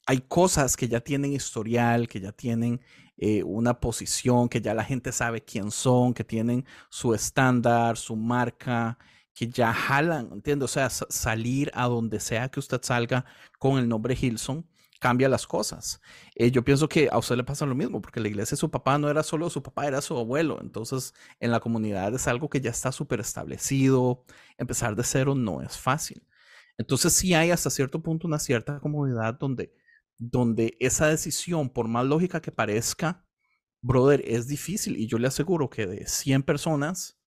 [0.07, 2.83] hay cosas que ya tienen historial, que ya tienen
[3.17, 8.15] eh, una posición, que ya la gente sabe quién son, que tienen su estándar, su
[8.15, 8.99] marca,
[9.35, 10.67] que ya jalan, ¿entiendes?
[10.67, 13.25] O sea, salir a donde sea que usted salga
[13.59, 14.67] con el nombre Hilson
[15.01, 16.03] cambia las cosas.
[16.35, 18.99] Eh, yo pienso que a usted le pasa lo mismo, porque la iglesia su papá
[18.99, 20.59] no era solo su papá, era su abuelo.
[20.61, 24.25] Entonces, en la comunidad es algo que ya está súper establecido.
[24.59, 26.23] Empezar de cero no es fácil.
[26.79, 29.73] Entonces, sí hay hasta cierto punto una cierta comodidad donde
[30.19, 33.25] donde esa decisión, por más lógica que parezca,
[33.81, 34.97] brother, es difícil.
[34.97, 37.19] Y yo le aseguro que de 100 personas,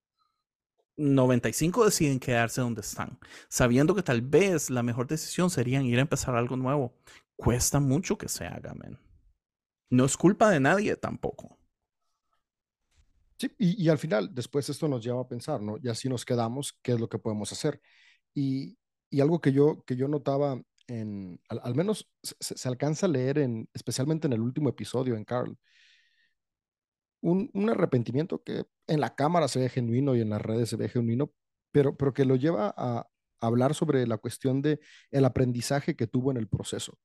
[0.97, 6.01] 95 deciden quedarse donde están, sabiendo que tal vez la mejor decisión sería ir a
[6.01, 6.97] empezar algo nuevo.
[7.35, 8.99] Cuesta mucho que se haga, men.
[9.89, 11.57] No es culpa de nadie tampoco.
[13.37, 15.77] Sí, y, al final, después esto nos lleva a pensar, ¿no?
[15.81, 17.81] Y así nos quedamos, ¿qué es lo que podemos hacer?
[18.33, 18.77] Y,
[19.09, 20.61] y algo que yo, que yo notaba
[21.49, 25.57] al, menos se, alcanza a leer, en, especialmente en el último episodio, en Carl,
[27.21, 30.89] un, arrepentimiento que en la cámara se ve genuino y en las redes se ve
[30.89, 31.31] genuino,
[31.71, 33.07] pero, pero que lo lleva a,
[33.41, 36.97] hablar sobre la cuestión de el aprendizaje que tuvo en el proceso.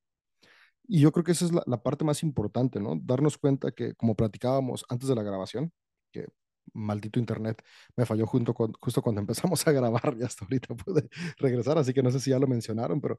[0.83, 2.97] Y yo creo que esa es la, la, parte más importante, ¿no?
[3.01, 5.73] Darnos cuenta que, como platicábamos antes de la grabación,
[6.11, 6.27] que
[6.75, 7.63] maldito internet
[7.97, 11.09] me falló junto con, justo cuando empezamos a grabar y hasta ahorita pude
[11.39, 13.19] regresar, así que no sé si ya lo mencionaron, pero,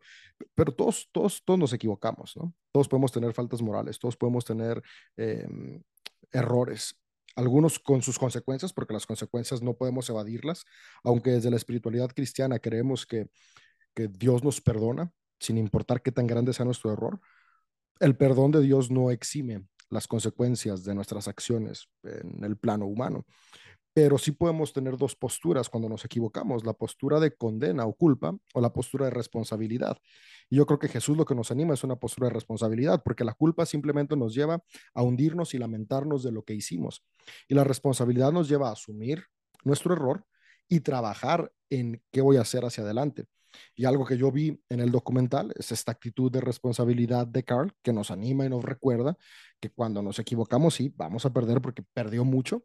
[0.54, 2.54] pero todos, todos, todos nos equivocamos, ¿no?
[2.72, 4.82] Todos podemos tener faltas morales, todos podemos tener
[5.18, 5.82] em,
[6.32, 7.00] errores,
[7.36, 10.66] algunos con sus consecuencias, porque las consecuencias no podemos evadirlas,
[11.04, 13.28] aunque desde la espiritualidad cristiana creemos que,
[13.94, 17.20] que Dios nos perdona, sin importar qué tan grande sea nuestro error.
[18.00, 23.26] El perdón de Dios no exime las consecuencias de nuestras acciones en el plano humano.
[23.94, 28.36] Pero sí podemos tener dos posturas cuando nos equivocamos, la postura de condena o culpa
[28.54, 29.98] o la postura de responsabilidad.
[30.50, 33.24] Y yo creo que Jesús lo que nos anima es una postura de responsabilidad, porque
[33.24, 34.62] la culpa simplemente nos lleva
[34.94, 37.06] a hundirnos y lamentarnos de lo que hicimos.
[37.48, 39.24] Y la responsabilidad nos lleva a asumir
[39.64, 40.26] nuestro error
[40.68, 43.28] y trabajar en qué voy a hacer hacia adelante.
[43.76, 47.74] Y algo que yo vi en el documental es esta actitud de responsabilidad de Carl
[47.82, 49.18] que nos anima y nos recuerda
[49.60, 52.64] que cuando nos equivocamos, sí, vamos a perder porque perdió mucho,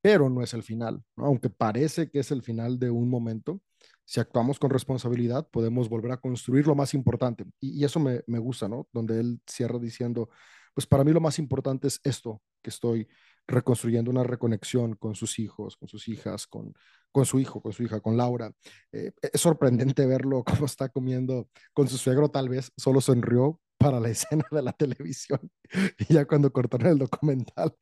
[0.00, 3.60] pero no es el final, aunque parece que es el final de un momento.
[4.04, 7.44] Si actuamos con responsabilidad, podemos volver a construir lo más importante.
[7.60, 8.86] Y, y eso me, me gusta, ¿no?
[8.92, 10.28] Donde él cierra diciendo,
[10.74, 13.08] pues para mí lo más importante es esto que estoy
[13.46, 16.74] reconstruyendo una reconexión con sus hijos, con sus hijas, con,
[17.14, 18.52] con su hijo, con su hija, con Laura.
[18.90, 24.00] Eh, es sorprendente verlo cómo está comiendo con su suegro, tal vez solo sonrió para
[24.00, 25.40] la escena de la televisión.
[26.08, 27.74] Y ya cuando cortaron el documental,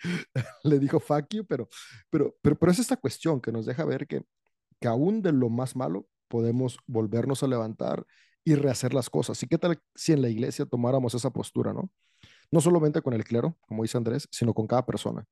[0.64, 1.68] le dijo fuck you, pero,
[2.10, 4.22] pero, pero, pero es esta cuestión que nos deja ver que,
[4.78, 8.04] que aún de lo más malo podemos volvernos a levantar
[8.44, 9.42] y rehacer las cosas.
[9.42, 11.90] ¿Y qué tal si en la iglesia tomáramos esa postura, no?
[12.50, 15.24] no solamente con el clero, como dice Andrés, sino con cada persona.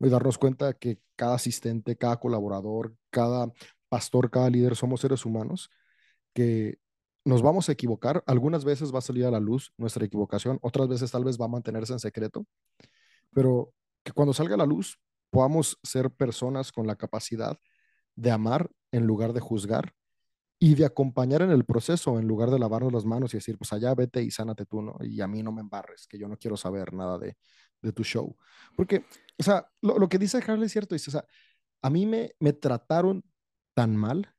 [0.00, 3.50] Y darnos cuenta que cada asistente, cada colaborador, cada
[3.88, 5.70] pastor, cada líder, somos seres humanos
[6.34, 6.78] que
[7.24, 8.22] nos vamos a equivocar.
[8.26, 11.46] Algunas veces va a salir a la luz nuestra equivocación, otras veces tal vez va
[11.46, 12.46] a mantenerse en secreto,
[13.32, 14.98] pero que cuando salga a la luz
[15.30, 17.58] podamos ser personas con la capacidad
[18.14, 19.92] de amar en lugar de juzgar
[20.58, 23.72] y de acompañar en el proceso en lugar de lavarnos las manos y decir, pues
[23.72, 24.96] allá vete y sánate tú, ¿no?
[25.00, 27.36] Y a mí no me embarres, que yo no quiero saber nada de,
[27.84, 28.36] de tu show.
[28.76, 29.04] Porque,
[29.38, 31.24] o sea, lo, lo que dice Harley es cierto, dice, o sea,
[31.82, 33.24] a mí me, me trataron
[33.74, 34.34] tan mal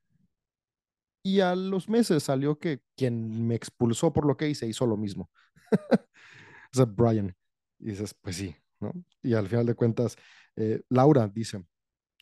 [1.23, 4.97] y a los meses salió que quien me expulsó por lo que hice hizo lo
[4.97, 5.29] mismo.
[5.91, 7.35] o sea, Brian.
[7.79, 8.93] Y dices, pues sí, ¿no?
[9.23, 10.15] Y al final de cuentas,
[10.55, 11.65] eh, Laura dice,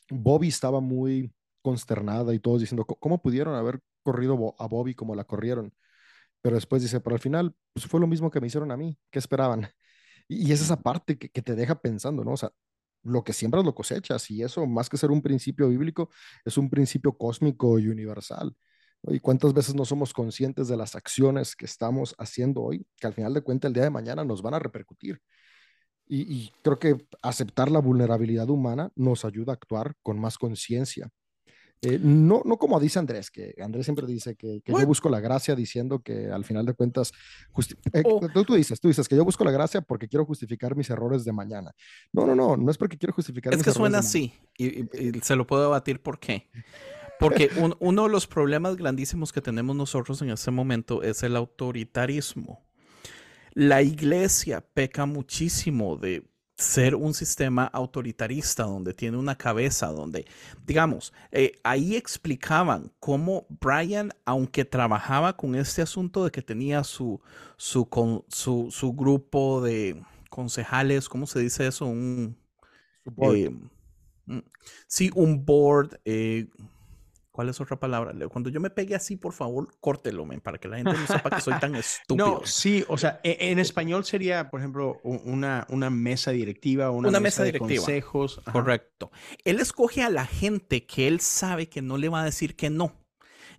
[0.10, 5.26] Bobby estaba muy consternada y todos diciendo, ¿cómo pudieron haber corrido a Bobby como la
[5.26, 5.74] corrieron?
[6.42, 8.98] Pero después dice, pero al final, pues fue lo mismo que me hicieron a mí,
[9.12, 9.70] ¿qué esperaban?
[10.28, 12.34] Y, es esa parte que, que, te deja pensando, ¿no?
[12.34, 12.52] O sea,
[13.04, 16.10] lo que siembras lo cosechas y eso, más que ser un principio bíblico,
[16.46, 18.56] es un principio cósmico y universal.
[19.08, 23.14] ¿Y cuántas veces no somos conscientes de las acciones que estamos haciendo hoy, que al
[23.14, 25.22] final de cuentas el día de mañana nos van a repercutir?
[26.08, 31.10] Y, creo que aceptar la vulnerabilidad humana nos ayuda a actuar con más conciencia.
[31.84, 35.20] Eh, no, no como dice Andrés, que Andrés siempre dice que, que yo busco la
[35.20, 37.12] gracia diciendo que al final de cuentas,
[37.92, 38.22] eh, oh.
[38.46, 41.34] tú, dices, tú dices que yo busco la gracia porque quiero justificar mis errores de
[41.34, 41.76] mañana.
[42.14, 43.54] No, no, no, no es porque quiero justificar.
[43.54, 44.88] Es que suena así y,
[45.22, 46.50] se lo puedo debatir por qué.
[47.20, 52.66] Porque uno de los problemas grandísimos que tenemos nosotros en este momento es el autoritarismo.
[53.54, 60.26] La iglesia peca muchísimo de ser un sistema autoritarista donde tiene una cabeza, donde,
[60.66, 67.20] digamos, eh, ahí explicaban cómo Brian, aunque trabajaba con este asunto de que tenía su,
[67.58, 67.88] su,
[68.30, 71.86] su, su grupo de concejales, ¿cómo se dice eso?
[71.86, 72.38] Un,
[73.18, 73.50] eh,
[74.26, 74.40] mm,
[74.88, 76.00] sí, un board.
[76.06, 76.48] Eh,
[77.34, 78.14] ¿Cuál es otra palabra?
[78.30, 81.42] Cuando yo me pegue así, por favor, córtelo, para que la gente no sepa que
[81.42, 82.28] soy tan estúpido.
[82.28, 87.10] No, sí, o sea, e, en, español sería, por ejemplo, una, una mesa directiva, una,
[87.10, 88.40] una mesa, de consejos.
[88.52, 89.12] Correcto.
[89.46, 92.70] Él escoge a la gente que él sabe que no le va a decir que
[92.70, 92.94] no.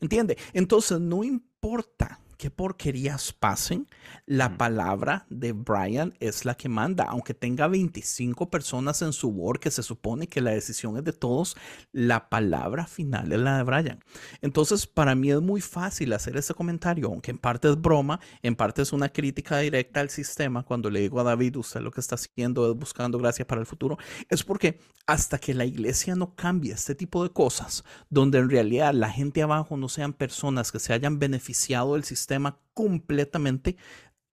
[0.00, 0.38] ¿Entiende?
[0.52, 3.88] Entonces, no importa qué porquerías pasen,
[4.26, 7.04] la palabra de Brian es la que manda.
[7.04, 11.14] Aunque tenga 25 personas en su board, que se supone que la decisión es de
[11.14, 11.56] todos,
[11.90, 14.04] la palabra final es la de Brian.
[14.42, 18.56] Entonces, para mí es muy fácil hacer ese comentario, aunque en parte es broma, en
[18.56, 20.64] parte es una crítica directa al sistema.
[20.64, 23.66] Cuando le digo a David, usted lo que está haciendo es buscando gracia para el
[23.66, 23.96] futuro,
[24.28, 28.92] es porque hasta que la iglesia no cambie este tipo de cosas, donde en realidad
[28.92, 32.33] la gente abajo no sean personas que se hayan beneficiado del sistema,
[32.72, 33.76] completamente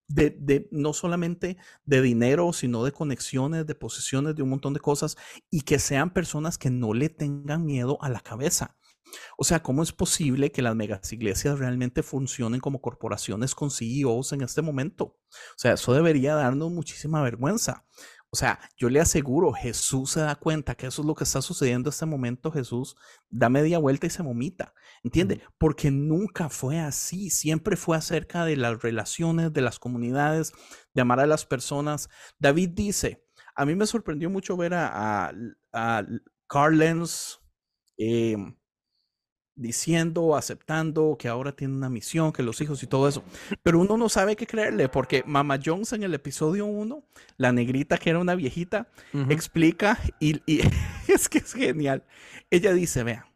[0.07, 5.17] de, no solamente de dinero, sino de conexiones, de posesiones, de un montón de cosas,
[5.49, 8.77] y que sean personas que no le tengan miedo a la cabeza.
[9.37, 14.33] O sea, ¿cómo es posible que las megas iglesias realmente funcionen como corporaciones con CEOs
[14.33, 15.03] en este momento?
[15.05, 17.85] O sea, eso debería darnos muchísima vergüenza.
[18.33, 21.41] O sea, yo le aseguro, Jesús se da cuenta que eso es lo que está
[21.41, 22.49] sucediendo en este momento.
[22.49, 22.95] Jesús
[23.29, 24.73] da media vuelta y se vomita.
[25.03, 25.43] ¿Entiende?
[25.57, 27.29] Porque nunca fue así.
[27.29, 30.53] Siempre fue acerca de las relaciones, de las comunidades,
[30.93, 32.07] de amar a las personas.
[32.39, 35.33] David dice, a mí me sorprendió mucho ver a, a,
[35.73, 36.05] a
[36.47, 37.39] Carl Lenz,
[39.55, 43.23] diciendo, aceptando que ahora tiene una misión, que los hijos y todo eso.
[43.63, 47.03] Pero uno no sabe qué creerle, porque Mama Jones en el episodio 1,
[47.37, 48.87] la negrita que era una viejita,
[49.29, 50.41] explica y,
[51.07, 52.03] es que es genial.
[52.49, 53.27] Ella dice, vea,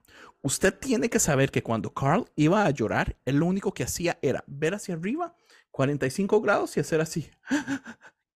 [0.42, 4.18] usted tiene que saber que cuando Carl iba a llorar, él lo único que hacía
[4.22, 5.36] era ver hacia arriba,
[5.72, 7.30] 45 grados y hacer así.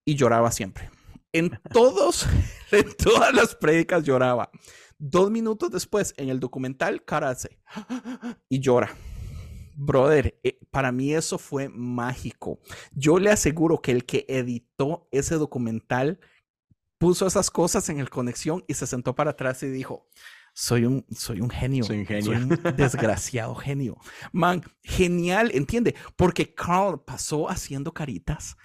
[0.06, 0.90] Y lloraba siempre.
[1.32, 2.28] En todos,
[2.72, 4.50] en todas las prédicas lloraba.
[4.98, 7.58] Dos minutos después, en el documental, cara hace
[8.50, 8.94] y llora.
[9.76, 12.60] Brother, eh, para mí eso fue mágico.
[12.92, 16.20] Yo le aseguro que el que editó ese documental
[16.98, 20.10] puso esas cosas en el conexión y se sentó para atrás y dijo,
[20.54, 21.86] soy un, soy un genio.
[21.86, 22.26] Soy un genio.
[22.26, 23.98] Soy un desgraciado genio.
[24.34, 28.58] Man, genial, entiende, porque Carl pasó haciendo caritas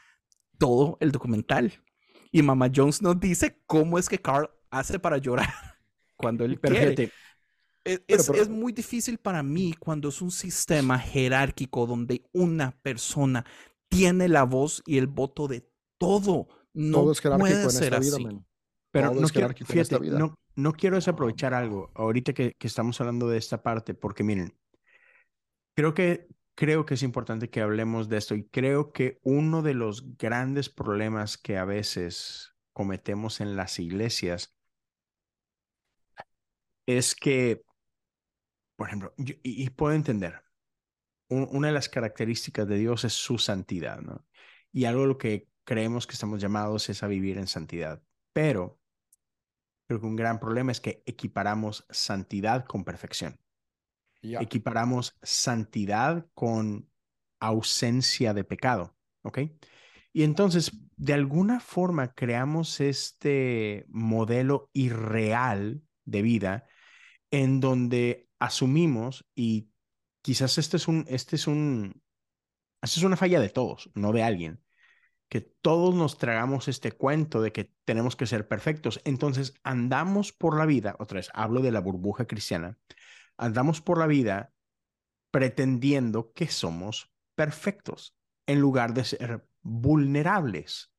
[0.58, 1.83] todo el documental.
[2.34, 5.48] Y Mama Jones nos dice cómo es que Carl hace para llorar
[6.16, 7.12] cuando él quiere.
[7.84, 13.46] Es, es, muy difícil para mí cuando es un sistema jerárquico donde una persona
[13.88, 16.48] tiene la voz y el voto de todo.
[16.72, 18.26] No todo es puede ser así.
[18.90, 23.38] Pero no quiero, fíjate, no, no, quiero desaprovechar algo ahorita que, que estamos hablando de
[23.38, 24.52] esta parte, porque miren,
[25.76, 29.74] creo que creo que es importante que hablemos de esto y creo que uno de
[29.74, 34.54] los grandes problemas que a veces cometemos en las iglesias
[36.86, 37.64] es que,
[38.76, 40.42] por ejemplo, y, puedo entender,
[41.28, 44.26] una de las características de Dios es su santidad, ¿no?
[44.72, 48.02] Y algo lo que creemos que estamos llamados es a vivir en santidad.
[48.32, 48.78] Pero
[49.86, 53.38] creo que un gran problema es que equiparamos santidad con perfección.
[54.40, 56.88] Equiparamos santidad con
[57.40, 59.38] ausencia de pecado, ¿ok?
[60.12, 66.66] Y entonces, de alguna forma, creamos este modelo irreal de vida
[67.30, 69.70] en donde asumimos, y
[70.22, 72.00] quizás este es un, este es un,
[72.80, 74.62] esta es una falla de todos, no de alguien,
[75.28, 79.00] que todos nos tragamos este cuento de que tenemos que ser perfectos.
[79.04, 82.78] Entonces andamos por la vida, otra vez hablo de la burbuja cristiana,
[83.36, 84.52] andamos por la vida
[85.30, 88.16] pretendiendo que somos perfectos
[88.46, 90.92] en lugar de ser vulnerables.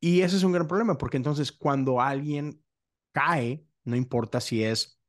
[0.00, 2.62] Y ese es un gran problema, porque entonces cuando alguien
[3.12, 5.00] cae, no importa si es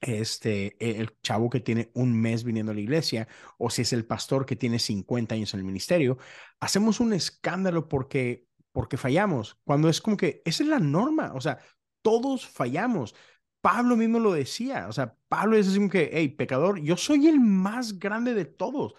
[0.00, 3.28] este, e, el chavo que tiene un mes viniendo a la iglesia
[3.58, 6.18] o si es el pastor que tiene 50 años en el ministerio,
[6.60, 11.40] hacemos un escándalo porque, porque fallamos, cuando es como que esa es la norma, o
[11.40, 11.58] sea,
[12.02, 13.14] todos fallamos.
[13.60, 17.26] Pablo mismo lo decía, o sea, Pablo es así como que, hey, pecador, yo soy
[17.26, 18.94] el más grande de todos.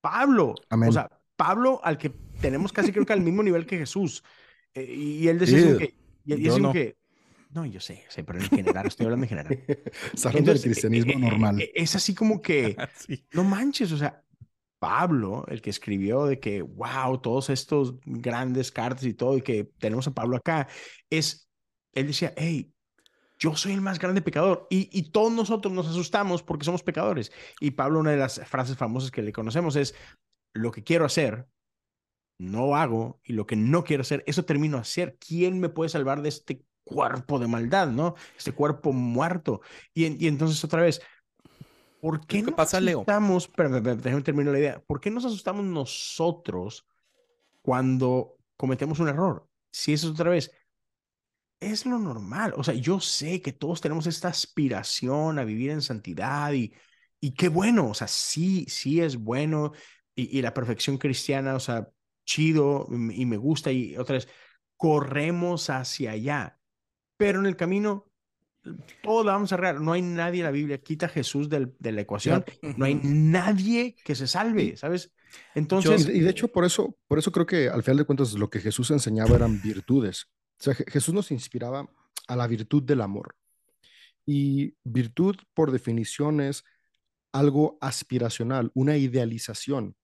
[0.00, 2.10] Pablo, o sea, Pablo al que
[2.40, 4.24] tenemos casi creo que al mismo nivel que Jesús.
[4.74, 5.94] Eh, y él decía que,
[6.24, 6.96] y, que,
[7.50, 9.58] no, yo sé, sé, pero en general, estoy hablando en general.
[10.24, 11.70] hablando del e, cristianismo e, e, normal.
[11.74, 12.76] Es así como que,
[13.32, 14.24] no manches, o sea,
[14.78, 19.70] Pablo, el que escribió de que, wow, todos estos grandes cartas y todo, y que
[19.78, 20.66] tenemos a Pablo acá,
[21.08, 21.48] es,
[21.92, 22.71] él decía, hey,
[23.42, 24.68] yo soy el más grande pecador.
[24.70, 27.32] Y, y, todos nosotros nos asustamos porque somos pecadores.
[27.58, 29.96] Y Pablo, una de las frases famosas que le conocemos es,
[30.52, 31.48] lo que quiero hacer,
[32.38, 35.18] no hago, y lo que no quiero hacer, eso termino a hacer.
[35.18, 38.14] ¿Quién me puede salvar de este cuerpo de maldad, ¿no?
[38.38, 39.60] Este cuerpo muerto.
[39.92, 41.02] Y, y entonces otra vez,
[42.00, 43.48] ¿por qué, nos pasa, asustamos?
[43.48, 44.82] Pero, déjame terminar la idea.
[44.86, 46.86] ¿Por qué nos asustamos nosotros
[47.60, 49.48] cuando cometemos un error?
[49.72, 50.52] Si eso es otra vez,
[51.62, 52.52] es lo normal.
[52.56, 56.72] O sea, yo sé que todos tenemos esta aspiración a vivir en santidad y,
[57.20, 59.72] y qué bueno, o sea, sí, sí es bueno
[60.14, 61.88] y, y la perfección cristiana, o sea,
[62.24, 64.28] chido y me gusta y otra vez,
[64.76, 66.58] corremos hacia allá
[67.22, 68.10] pero en el camino
[69.00, 69.80] todo lo vamos a arreglar.
[69.80, 72.44] No hay nadie en la Biblia, quita a Jesús del, de la ecuación,
[72.76, 75.12] no hay nadie que se salve, ¿sabes?
[75.54, 76.08] Entonces...
[76.08, 78.58] y de hecho, por eso, por eso creo que al final de cuentas lo que
[78.58, 80.26] Jesús enseñaba eran virtudes.
[80.88, 81.88] Jesús nos inspiraba
[82.28, 83.36] a la virtud del amor.
[84.24, 86.64] Y virtud, por definición, es
[87.32, 89.96] algo aspiracional, una idealización,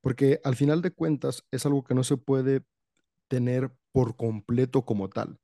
[0.00, 2.64] porque al final de cuentas es algo que no se puede
[3.28, 5.38] tener por completo como tal.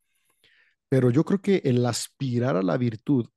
[0.88, 3.28] Pero yo creo que el aspirar a la virtud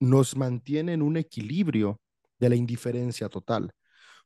[0.00, 2.00] nos mantiene en un equilibrio
[2.38, 3.72] de la indiferencia total.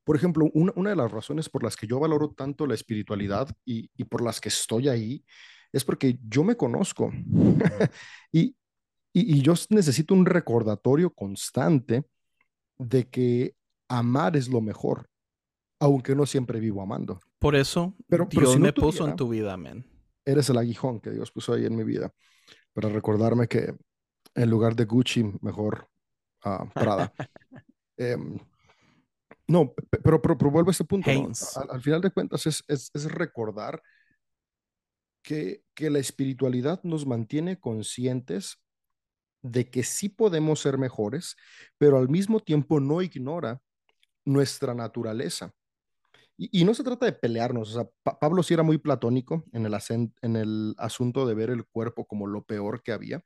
[0.05, 3.89] Por ejemplo, una, de las razones por las que yo valoro tanto la espiritualidad y,
[4.05, 5.25] por las que estoy ahí
[5.73, 7.11] es porque yo me conozco
[8.33, 8.55] y,
[9.13, 12.05] y, yo necesito un recordatorio constante
[12.79, 13.55] de que
[13.89, 15.09] amar es lo mejor,
[15.81, 17.21] aunque no siempre vivo amando.
[17.39, 19.87] Por eso pero, Dios me puso en tu vida, amén.
[20.25, 22.13] Eres el aguijón que Dios puso ahí en mi vida
[22.73, 23.75] para recordarme que
[24.35, 25.89] en lugar de Gucci, mejor
[26.45, 27.13] uh, Prada.
[27.99, 28.39] Em,
[29.47, 31.11] no, pero, pero, vuelvo a ese punto.
[31.11, 33.83] Al, final de cuentas es, es, es recordar
[35.75, 38.63] que, la espiritualidad nos mantiene conscientes
[39.43, 41.37] de que sí podemos ser mejores,
[41.79, 43.61] pero al mismo tiempo no ignora
[44.25, 45.53] nuestra naturaleza.
[46.37, 49.77] Y, no se trata de pelearnos, Pablo sí era muy platónico en el,
[50.23, 53.25] en el asunto de ver el cuerpo como lo peor que había.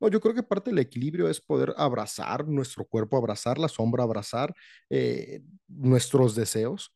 [0.00, 4.04] No, yo creo que parte del equilibrio es poder abrazar nuestro cuerpo, abrazar la sombra,
[4.04, 4.54] abrazar
[4.88, 6.94] eh, nuestros deseos,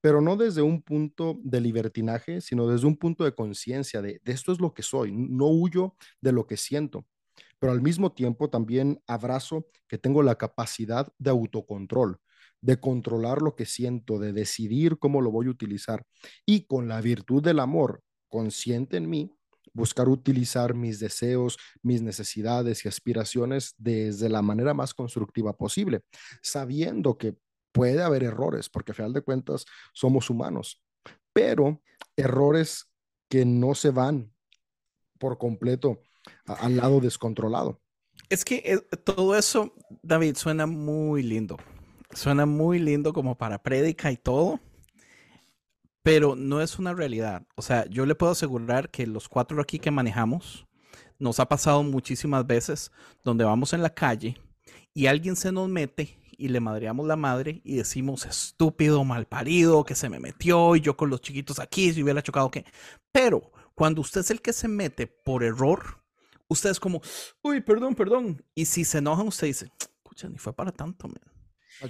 [0.00, 4.32] pero no desde un punto de libertinaje, sino desde un punto de conciencia de, de
[4.32, 7.06] esto es lo que soy, no huyo de lo que siento,
[7.58, 12.20] pero al mismo tiempo también abrazo que tengo la capacidad de autocontrol
[12.60, 16.04] de controlar lo que siento, de decidir cómo lo voy a utilizar
[16.44, 19.32] y con la virtud del amor consciente en mí,
[19.72, 26.00] buscar utilizar mis deseos, mis necesidades y aspiraciones desde la manera más constructiva posible,
[26.42, 27.36] sabiendo que
[27.72, 30.82] puede haber errores, porque a final de cuentas somos humanos,
[31.32, 31.82] pero
[32.16, 32.90] errores
[33.28, 34.32] que no se van
[35.18, 36.02] por completo
[36.46, 37.80] al lado descontrolado.
[38.28, 41.56] Es que eh, todo eso, David, suena muy lindo
[42.12, 44.60] suena muy lindo como para prédica y todo,
[46.02, 47.46] pero no es una realidad.
[47.54, 50.66] O sea, yo le puedo asegurar que los cuatro aquí que manejamos,
[51.18, 52.92] nos ha pasado muchísimas veces
[53.24, 54.36] donde vamos en la calle
[54.94, 59.84] y alguien se nos mete y le madreamos la madre y decimos estúpido, mal parido,
[59.84, 62.64] que se me metió y yo con los chiquitos aquí, si hubiera chocado que.
[63.12, 66.00] Pero cuando usted es el que se mete por error,
[66.46, 67.02] usted es como,
[67.42, 68.42] uy, perdón, perdón.
[68.54, 69.70] Y si se enoja, usted dice,
[70.04, 71.20] pucha, ni fue para tanto, man.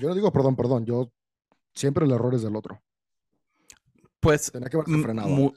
[0.00, 1.12] Yo no digo perdón, perdón, yo
[1.74, 2.82] siempre el error es del otro.
[4.20, 4.50] Pues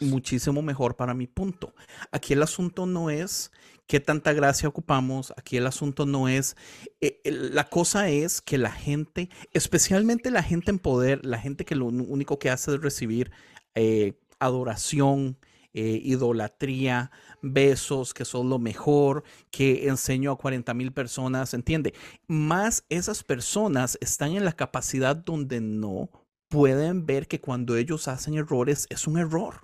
[0.02, 1.74] muchísimo mejor para mi punto.
[2.12, 3.52] Aquí el asunto no es
[3.88, 6.56] qué tanta gracia ocupamos, aquí el asunto no es,
[7.02, 11.76] eh, la cosa es que la gente, especialmente la gente en poder, la gente que
[11.76, 13.32] lo único que hace es recibir
[13.76, 15.38] eh, adoración,
[15.74, 17.12] eh, idolatría,
[17.42, 21.94] besos, que son lo mejor, que enseño a 40 mil personas, ¿entiende?
[22.28, 26.10] Más esas personas están en la capacidad donde no
[26.50, 29.62] pueden ver que cuando ellos hacen errores es un error.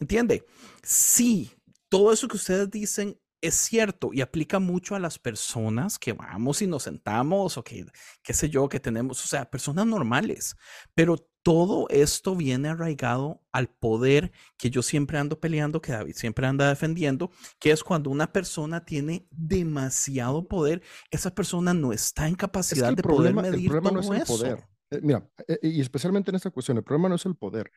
[0.00, 0.44] ¿Entiende?
[0.82, 1.52] Sí,
[1.88, 3.16] todo eso que ustedes dicen
[3.46, 7.86] es cierto y aplica mucho a las personas que vamos y nos sentamos o que,
[8.22, 10.56] qué sé yo, que tenemos, o sea, personas normales.
[10.94, 16.46] Pero todo esto viene arraigado al poder que yo siempre ando peleando, que David siempre
[16.46, 22.34] anda defendiendo, que es cuando una persona tiene demasiado poder, esa persona no está en
[22.34, 24.66] capacidad de poder medir el problema no es el Poder.
[24.90, 27.70] Eh, mira, eh, y especialmente en esta cuestión, el problema no es el poder,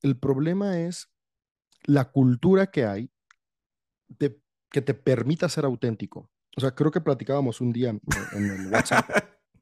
[0.00, 1.10] el problema es
[1.84, 3.10] la cultura que hay
[4.08, 4.41] de,
[4.72, 6.30] que te permita ser auténtico.
[6.56, 8.00] O sea, creo que platicábamos un día en,
[8.32, 9.08] el WhatsApp.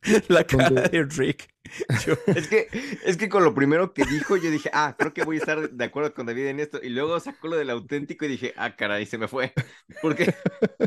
[0.28, 1.48] La cara de Rick.
[2.26, 2.68] es, que,
[3.04, 5.70] es que con lo primero que dijo, yo dije, ah, creo que voy a estar
[5.70, 6.80] de acuerdo con David en esto.
[6.82, 9.52] Y luego sacó lo del auténtico y dije, ah, caray, se me fue.
[10.02, 10.34] Porque,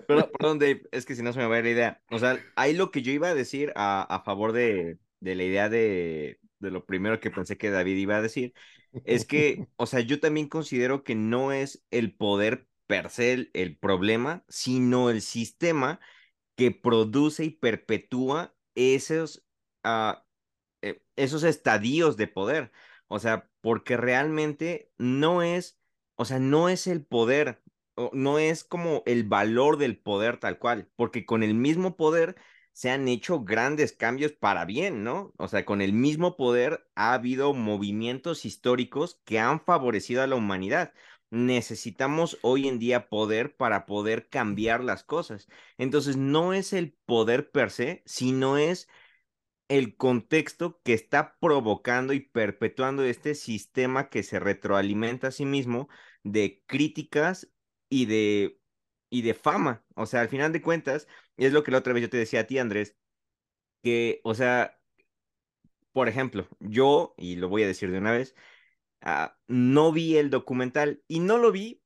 [0.07, 2.01] perdón, perdón Dave, es que si no se me va a ir la idea.
[2.09, 5.43] O sea, hay lo que yo iba a decir a, a favor de, de la
[5.43, 8.53] idea de, de lo primero que pensé que David iba a decir,
[9.05, 13.77] es que, o sea, yo también considero que no es el poder per se el,
[13.77, 15.99] problema, sino el sistema
[16.55, 19.45] que produce y perpetúa esos,
[19.83, 20.13] uh,
[21.15, 22.71] esos estadios de poder.
[23.07, 25.79] O sea, porque realmente no es,
[26.15, 27.63] o sea, no es el poder,
[28.11, 32.35] no es como el valor del poder tal cual, porque con el mismo poder
[32.73, 35.33] se han hecho grandes cambios para bien, ¿no?
[35.37, 40.35] O sea, con el mismo poder ha habido movimientos históricos que han favorecido a la
[40.35, 40.93] humanidad.
[41.33, 45.47] Necesitamos hoy en día poder para poder cambiar las cosas.
[45.79, 48.87] Entonces, no es el poder per se, sino es
[49.67, 55.89] el contexto que está provocando y perpetuando este sistema que se retroalimenta a sí mismo
[56.23, 57.49] de críticas
[57.89, 58.59] y de
[59.09, 59.85] y de fama.
[59.95, 61.07] O sea, al final de cuentas,
[61.37, 62.97] es lo que la otra vez yo te decía a ti, Andrés,
[63.83, 64.79] que, o sea,
[65.91, 68.35] por ejemplo, yo, y lo voy a decir de una vez,
[69.03, 71.81] ah, no vi el documental y no lo vi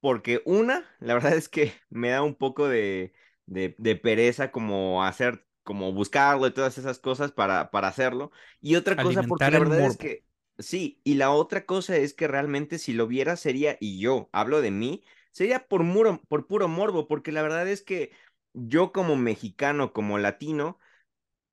[0.00, 3.14] porque una, la verdad es que me da un poco de,
[3.46, 8.32] de, pereza como hacer, como buscarlo y todas esas cosas para, para hacerlo.
[8.60, 10.24] Y otra cosa, porque la verdad es que,
[10.58, 14.60] sí, y la otra cosa es que realmente si lo viera sería, y yo hablo
[14.60, 15.84] de mí, sería por,
[16.26, 18.10] por puro morbo, porque la verdad es que
[18.54, 20.78] yo como mexicano, como latino,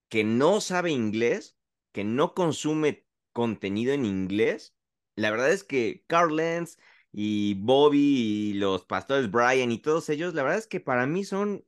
[0.09, 1.57] que no sabe inglés,
[1.91, 4.76] que no consume contenido en inglés,
[5.20, 6.78] la verdad es que Carl Lenz
[7.11, 11.24] y Bobby y los pastores Brian y todos ellos, la verdad es que para mí
[11.24, 11.65] son,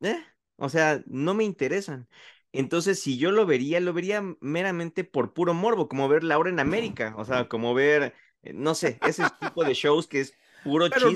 [0.00, 0.22] eh,
[0.56, 2.08] o sea, no me interesan.
[2.52, 6.60] Entonces, si yo lo vería, lo vería meramente por puro morbo, como ver Laura en
[6.60, 10.88] América, o sea, como ver, eh, no sé, ese tipo de shows que es puro
[10.90, 11.10] Pero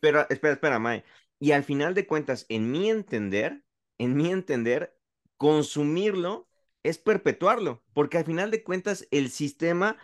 [0.00, 1.04] Pero espera, espera, Mae.
[1.38, 3.62] Y al final de cuentas, en mi entender,
[3.98, 4.96] en mi entender,
[5.36, 6.48] consumirlo
[6.82, 9.96] es perpetuarlo, porque al final de cuentas el sistema,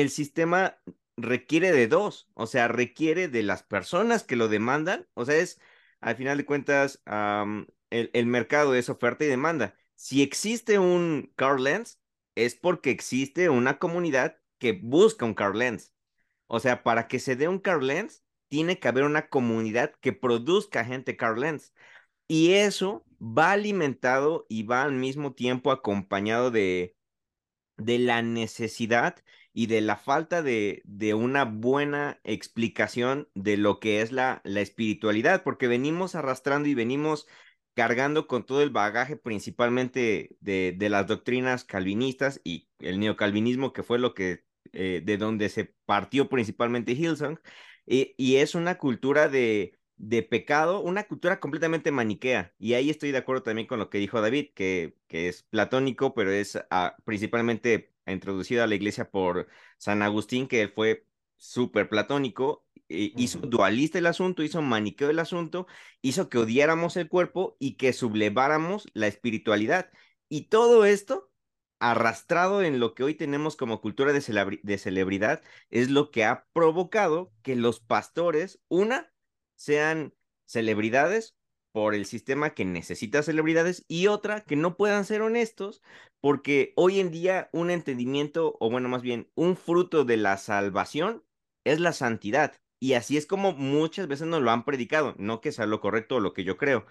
[0.00, 0.78] el sistema
[1.16, 5.60] requiere de dos, o sea, requiere de las personas que lo demandan, o sea, es,
[6.00, 7.02] al final de cuentas,
[7.90, 9.74] el, el, mercado es oferta y demanda.
[9.94, 12.00] Si existe un car lens,
[12.36, 15.92] es porque existe una comunidad que busca un car lens.
[16.46, 20.12] O sea, para que se dé un car lens, tiene que haber una comunidad que
[20.12, 21.74] produzca gente car lens.
[22.28, 26.96] Y eso va alimentado y va al mismo tiempo acompañado de,
[27.76, 29.16] de la necesidad
[29.58, 34.60] y de la falta de, de, una buena explicación de lo que es la, la
[34.60, 37.26] espiritualidad, porque venimos arrastrando y venimos
[37.74, 43.82] cargando con todo el bagaje principalmente de, de las doctrinas calvinistas y el neocalvinismo, que
[43.82, 47.40] fue lo que eh, de donde se partió principalmente Hillsong,
[47.84, 52.54] y, es una cultura de, de pecado, una cultura completamente maniquea.
[52.60, 56.14] Y ahí estoy de acuerdo también con lo que dijo David, que, que es platónico,
[56.14, 59.48] pero es ah, principalmente introducido a la iglesia por
[59.78, 61.06] San Agustín, que fue
[61.36, 65.66] súper platónico, e hizo dualista el asunto, hizo maniqueo el asunto,
[66.02, 69.90] hizo que odiáramos el cuerpo y que subleváramos la espiritualidad.
[70.28, 71.30] Y todo esto
[71.80, 76.46] arrastrado en lo que hoy tenemos como cultura de, de celebridad es lo que ha
[76.52, 79.12] provocado que los pastores, una,
[79.54, 80.14] sean
[80.46, 81.37] celebridades
[81.72, 85.82] por el sistema que necesita celebridades y otra que no puedan ser honestos
[86.20, 91.24] porque hoy en día un entendimiento o bueno más bien un fruto de la salvación
[91.64, 95.52] es la santidad y así es como muchas veces nos lo han predicado, no que
[95.52, 96.86] sea lo correcto o lo que yo creo,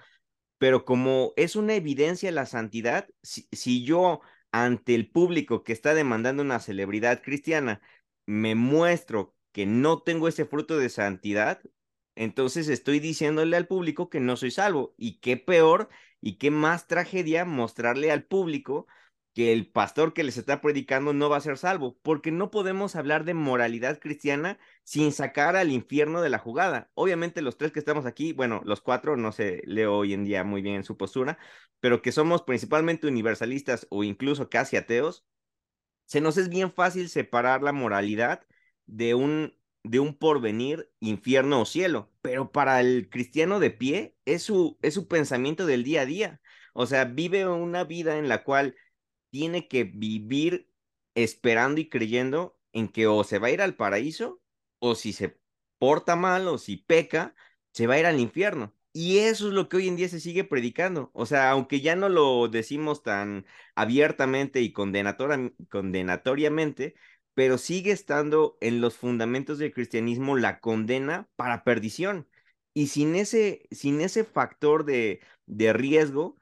[0.57, 4.21] pero como es una evidencia la santidad, si, si yo
[4.51, 7.81] ante el público que está demandando una celebridad cristiana
[8.25, 11.61] me muestro que no tengo ese fruto de santidad,
[12.17, 14.93] entonces estoy diciéndole al público que no soy salvo.
[14.97, 15.89] Y qué peor
[16.21, 18.87] y qué más tragedia mostrarle al público
[19.37, 22.95] que el pastor que les está predicando no va a ser salvo, porque no podemos
[22.95, 26.89] hablar de moralidad cristiana sin sacar al infierno de la jugada.
[26.95, 30.43] Obviamente los tres que estamos aquí, bueno, los cuatro, no sé, leo hoy en día
[30.43, 31.37] muy bien su postura,
[31.79, 35.23] pero que somos principalmente universalistas o incluso casi ateos,
[36.05, 38.47] se nos es bien fácil separar la moralidad
[38.87, 39.55] de un
[39.89, 44.93] de un porvenir, infierno o cielo, pero para el cristiano de pie es su, es
[44.93, 46.41] su pensamiento del día a día.
[46.73, 48.75] O sea, vive una vida en la cual
[49.31, 50.69] tiene que vivir
[51.15, 54.41] esperando y creyendo en que o se va a ir al paraíso
[54.79, 55.39] o si se
[55.79, 57.35] porta mal o si peca,
[57.73, 58.73] se va a ir al infierno.
[58.93, 61.11] Y eso es lo que hoy en día se sigue predicando.
[61.13, 66.95] O sea, aunque ya no lo decimos tan abiertamente y condenatoriamente,
[67.37, 72.27] pero sigue estando en los fundamentos del cristianismo la condena para perdición.
[72.73, 76.37] Y sin ese, sin ese factor de, de riesgo,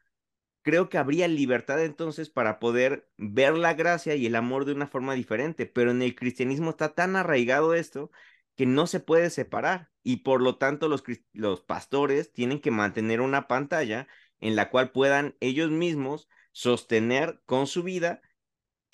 [0.61, 4.87] creo que habría libertad entonces para poder ver la gracia y el amor de una
[4.87, 5.65] forma diferente.
[5.65, 8.09] Pero en el cristianismo está tan arraigado esto
[8.55, 13.19] que no se puede separar y por lo tanto los, los pastores tienen que mantener
[13.19, 14.07] una pantalla
[14.39, 18.21] en la cual puedan ellos mismos sostener con su vida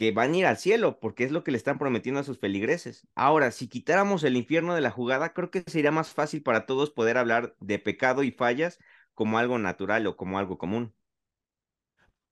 [0.02, 2.40] que van a ir al cielo, porque es lo que le están prometiendo a sus
[2.40, 3.06] feligreses.
[3.14, 6.90] Ahora, si quitáramos el infierno de la jugada, creo que sería más fácil para todos
[6.90, 8.80] poder hablar de pecado y fallas
[9.14, 10.92] como algo natural o como algo común.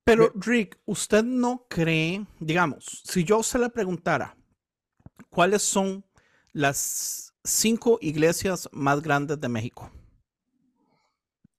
[0.04, 4.36] Pero, Rick, ¿usted no cree, digamos, si yo se le preguntara,
[5.30, 6.04] ¿cuáles son
[6.54, 9.92] las cinco iglesias más grandes de México?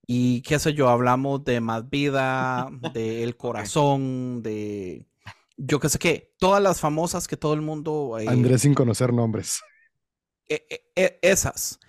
[0.05, 5.07] Y qué sé yo, hablamos de Más Vida, de El Corazón, de
[5.57, 8.17] yo que sé qué, todas las famosas que todo el mundo...
[8.19, 9.61] Eh, Andrés sin conocer nombres.
[10.47, 11.79] E, e, e, esas.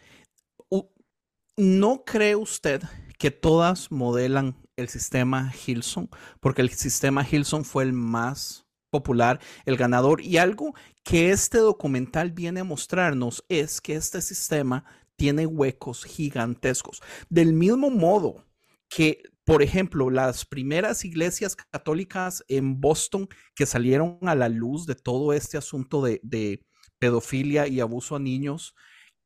[1.56, 2.82] ¿No cree usted
[3.18, 6.08] que todas modelan el sistema Hilson?
[6.40, 10.22] Porque el sistema Hilson fue el más popular, el ganador.
[10.22, 14.84] Y algo que este documental viene a mostrarnos es que este sistema
[15.16, 17.02] tiene huecos gigantescos.
[17.28, 18.44] Del mismo modo
[18.88, 24.94] que por ejemplo, las primeras iglesias católicas en Boston que salieron a la luz de
[24.94, 26.64] todo este asunto de,
[26.98, 28.76] pedofilia y abuso a niños,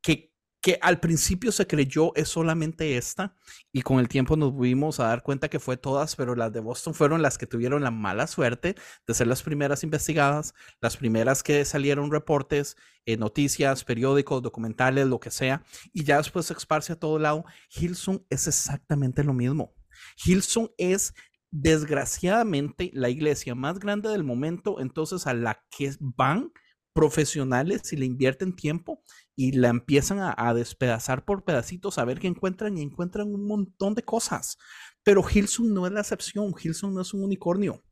[0.01, 3.37] que, que al principio se creyó es solamente esta
[3.71, 6.61] y con el tiempo nos vimos a dar cuenta que fue todas, pero las de
[6.61, 11.43] Boston fueron las que tuvieron la mala suerte de ser las primeras investigadas, las primeras
[11.43, 15.63] que salieron reportes, eh, noticias, periódicos, documentales, lo que sea,
[15.93, 17.45] y ya después se esparce a todo lado.
[17.69, 19.76] Hilson es exactamente lo mismo.
[20.25, 21.15] Hilson es
[21.51, 26.53] desgraciadamente la iglesia más grande del momento, entonces a la que van
[26.93, 29.03] profesionales y le invierten tiempo
[29.37, 33.95] y la empiezan a, despedazar por pedacitos a ver qué encuentran y encuentran un montón
[33.95, 34.57] de cosas.
[35.03, 37.83] Pero Hilson no es la excepción, Hilson no es un unicornio.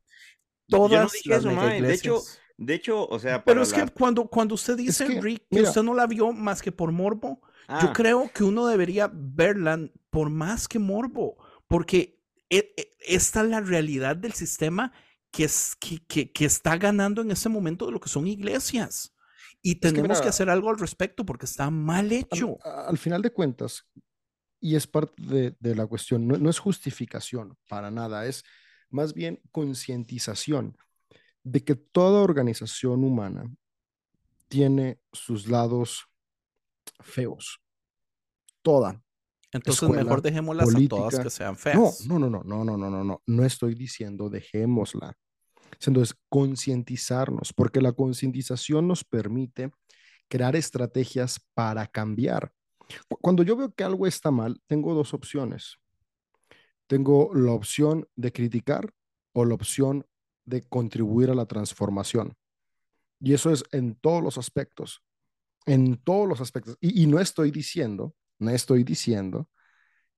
[0.68, 2.22] Todas Yo De hecho,
[2.56, 5.92] de hecho, o sea, pero es que cuando, cuando usted dice, Rick, que usted no
[5.92, 7.92] la vio más que por morbo, yo ah.
[7.94, 9.78] creo que uno debería verla
[10.10, 11.36] por más que morbo
[11.68, 12.13] porque
[13.00, 14.92] esta es la realidad del sistema
[15.30, 19.14] que, es, que, que, está ganando en este momento de lo que son iglesias.
[19.62, 22.58] Y tenemos que, hacer algo al respecto porque está mal hecho.
[22.62, 23.86] Al, final de cuentas,
[24.60, 28.44] y es parte de, de la cuestión, no, no, es justificación para nada, es
[28.90, 30.76] más bien concientización
[31.42, 33.44] de que toda organización humana
[34.48, 36.06] tiene sus lados
[37.00, 37.60] feos.
[38.62, 39.02] Toda.
[39.54, 42.06] Entonces mejor dejémoslas a todas que sean feas.
[42.06, 45.16] No, no, no, no, no, no, no, no, no estoy diciendo dejémosla.
[45.86, 49.70] Entonces, concientizarnos, porque la concientización nos permite
[50.28, 52.52] crear estrategias para cambiar.
[53.08, 55.76] Cuando yo veo que algo está mal, tengo dos opciones.
[56.86, 58.92] Tengo la opción de criticar
[59.32, 60.06] o la opción
[60.44, 62.36] de contribuir a la transformación.
[63.20, 65.02] Y eso es en todos los aspectos,
[65.66, 66.76] en todos los aspectos.
[66.80, 69.48] Y, no estoy diciendo, no estoy diciendo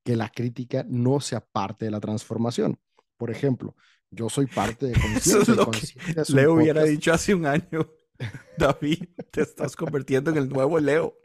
[0.04, 2.78] que la crítica no sea parte de la transformación.
[3.16, 3.74] Por ejemplo,
[4.10, 6.24] yo soy parte de conciencia.
[6.28, 7.90] Leo hubiera dicho hace un año,
[8.58, 11.18] David, te estás convirtiendo en el nuevo Leo.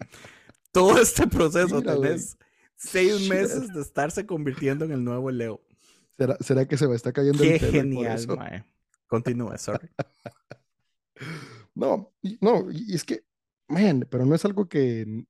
[0.71, 2.37] Todo este proceso tenés
[2.75, 5.61] seis meses de estarse convirtiendo en el nuevo Leo.
[6.39, 8.65] ¿Será, que se me está cayendo Qué el pelo genial, mae.
[9.07, 9.89] Continúa, sorry.
[11.75, 13.25] no, no, y es que,
[13.67, 15.25] man, pero no es algo que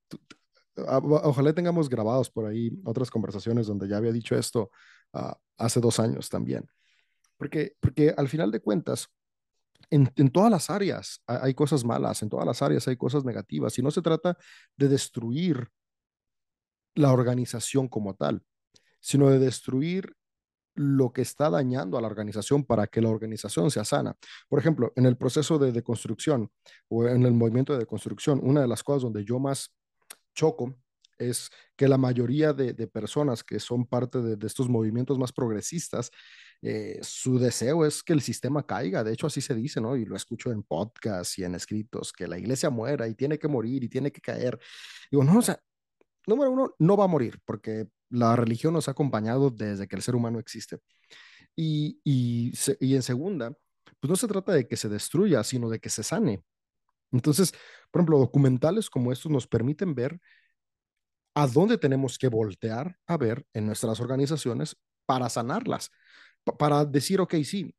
[0.76, 4.70] ojalá tengamos grabados por ahí otras conversaciones donde ya había dicho esto
[5.12, 6.66] ah, hace dos años también.
[7.36, 9.08] Porque, porque al final de cuentas,
[9.90, 13.78] en, en, todas las áreas hay cosas malas, en todas las áreas hay cosas negativas,
[13.78, 14.36] y no se trata
[14.76, 15.68] de destruir
[16.94, 18.42] la organización como tal,
[19.00, 20.14] sino de destruir
[20.74, 24.16] lo que está dañando a la organización para que la organización sea sana.
[24.48, 26.50] Por ejemplo, en el proceso de deconstrucción
[26.88, 29.74] o en el movimiento de deconstrucción, una de las cosas donde yo más
[30.34, 30.76] choco
[31.18, 36.10] es que la mayoría de, personas que son parte de, estos movimientos más progresistas,
[36.62, 39.04] eh, su deseo es que el sistema caiga.
[39.04, 39.96] De hecho, así se dice, ¿no?
[39.96, 43.48] Y lo escucho en podcasts y en escritos, que la iglesia muera y tiene que
[43.48, 44.58] morir y tiene que caer.
[45.10, 45.58] Digo, no, o sea,
[46.26, 50.02] número uno, no va a morir porque la religión nos ha acompañado desde que el
[50.02, 50.78] ser humano existe.
[51.56, 53.52] Y, y, y en segunda,
[54.00, 56.42] pues no se trata de que se destruya, sino de que se sane.
[57.12, 57.52] Entonces,
[57.90, 60.20] por ejemplo, documentales como estos nos permiten ver
[61.34, 65.90] a dónde tenemos que voltear a ver en nuestras organizaciones para sanarlas,
[66.58, 67.74] para decir, ok, sí,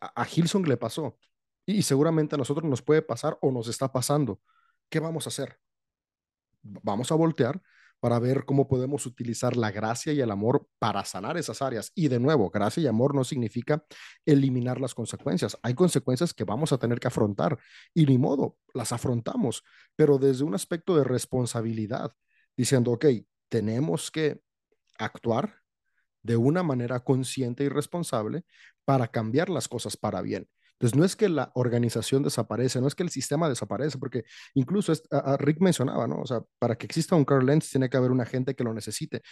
[0.00, 1.18] a, Hilson le pasó
[1.66, 4.40] y seguramente a nosotros nos puede pasar o nos está pasando.
[4.88, 5.58] ¿Qué vamos a hacer?
[6.62, 7.60] Vamos a voltear
[8.04, 11.90] para ver cómo podemos utilizar la gracia y el amor para sanar esas áreas.
[11.94, 13.82] Y de nuevo, gracia y amor no significa
[14.26, 15.56] eliminar las consecuencias.
[15.62, 17.58] Hay consecuencias que vamos a tener que afrontar
[17.94, 19.64] y ni modo, las afrontamos,
[19.96, 22.12] pero desde un aspecto de responsabilidad,
[22.54, 23.06] diciendo, ok,
[23.48, 24.42] tenemos que
[24.98, 25.62] actuar
[26.22, 28.44] de una manera consciente y responsable
[28.84, 30.46] para cambiar las cosas para bien.
[30.74, 34.92] Entonces, no es que la organización desaparece, no es que el sistema desaparece, porque incluso
[35.10, 36.16] a, Rick mencionaba, ¿no?
[36.20, 38.74] O sea, para que exista un Carl Lentz tiene que haber una gente que lo
[38.74, 39.22] necesite.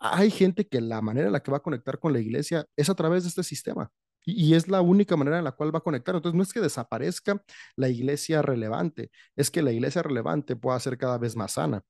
[0.00, 2.90] hay gente que la manera en la que va a conectar con la iglesia es
[2.90, 3.90] a través de este sistema.
[4.24, 6.14] Y, es la única manera en la cual va a conectar.
[6.14, 7.42] Entonces, no es que desaparezca
[7.76, 11.82] la iglesia relevante, es que la iglesia relevante pueda ser cada vez más sana.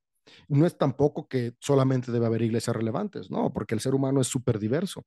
[0.48, 4.28] No es tampoco que solamente debe haber iglesias relevantes, no, porque el ser humano es
[4.28, 5.04] súper diverso.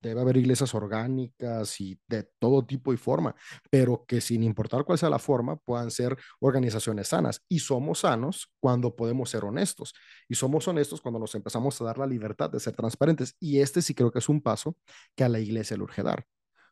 [0.00, 3.34] Debe haber iglesias orgánicas y de todo tipo y forma,
[3.70, 7.42] pero que sin importar cuál sea la forma, puedan ser organizaciones sanas.
[7.48, 9.92] Y somos sanos cuando podemos ser honestos.
[10.28, 13.36] Y somos honestos cuando nos empezamos a dar la libertad de ser transparentes.
[13.38, 14.76] Y este sí creo que es un paso
[15.14, 16.26] que a la iglesia le urge dar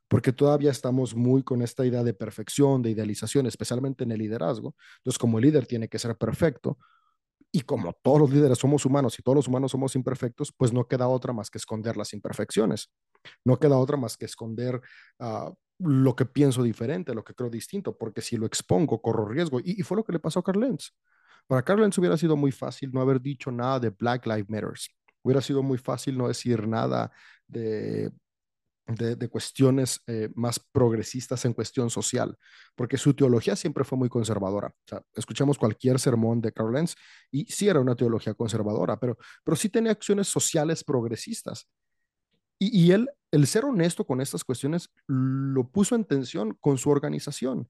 [0.09, 4.75] porque todavía estamos muy con esta idea de perfección, de idealización, especialmente en el liderazgo.
[5.01, 6.79] Entonces, como el líder tiene que ser perfecto,
[7.53, 10.87] y como todos los líderes somos humanos y todos los humanos somos imperfectos, pues no
[10.87, 12.91] queda otra más que esconder las imperfecciones.
[13.45, 14.81] No queda otra más que esconder
[15.19, 19.61] uh, lo que pienso diferente, lo que creo distinto, porque si lo expongo, corro riesgo.
[19.63, 20.93] Y, fue lo que le pasó a Carl Lenz.
[21.47, 24.91] Para Carl Lenz hubiera sido muy fácil no haber dicho nada de Black Lives Matters.
[25.23, 27.11] Hubiera sido muy fácil no decir nada
[27.47, 28.11] de
[28.89, 32.37] de, cuestiones eh, más progresistas en cuestión social,
[32.75, 34.73] porque su teología siempre fue muy conservadora.
[34.93, 36.95] O escuchamos cualquier sermón de Carl Lenz
[37.31, 41.69] y sí era una teología conservadora, pero, pero sí tenía acciones sociales progresistas.
[42.59, 47.69] Y, él, el ser honesto con estas cuestiones, lo puso en tensión con su organización,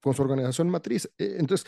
[0.00, 1.10] con su organización matriz.
[1.18, 1.66] E, entonces,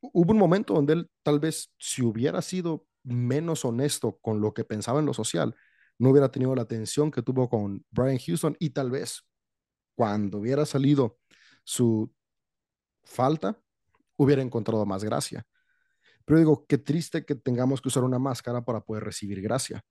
[0.00, 4.64] hubo un momento donde él tal vez, si hubiera sido menos honesto con lo que
[4.64, 5.54] pensaba en lo social,
[5.98, 9.22] no hubiera tenido la atención que tuvo con Brian Houston y tal vez
[9.94, 11.18] cuando hubiera salido
[11.62, 12.12] su
[13.04, 13.60] falta,
[14.16, 15.46] hubiera encontrado más gracia.
[16.24, 19.84] Pero digo, qué triste que tengamos que usar una máscara para poder recibir gracia.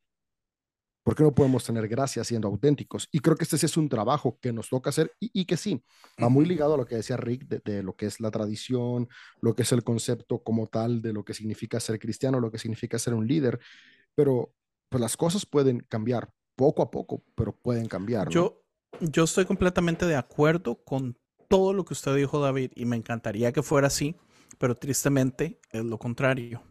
[1.03, 3.09] ¿Por qué no podemos tener gracia siendo auténticos?
[3.11, 5.83] Y creo que este es un trabajo que nos toca hacer y, que sí,
[6.21, 9.09] va muy ligado a lo que decía Rick de, de, lo que es la tradición,
[9.41, 12.57] lo que es el concepto como tal de lo que significa ser cristiano, lo que
[12.57, 13.59] significa ser un líder.
[14.15, 14.53] Pero
[14.87, 18.29] pues las cosas pueden cambiar poco a poco, pero pueden cambiar.
[18.29, 18.63] Yo,
[19.01, 21.17] yo estoy completamente de acuerdo con
[21.49, 24.15] todo lo que usted dijo, David, y me encantaría que fuera así,
[24.57, 26.63] pero tristemente es lo contrario.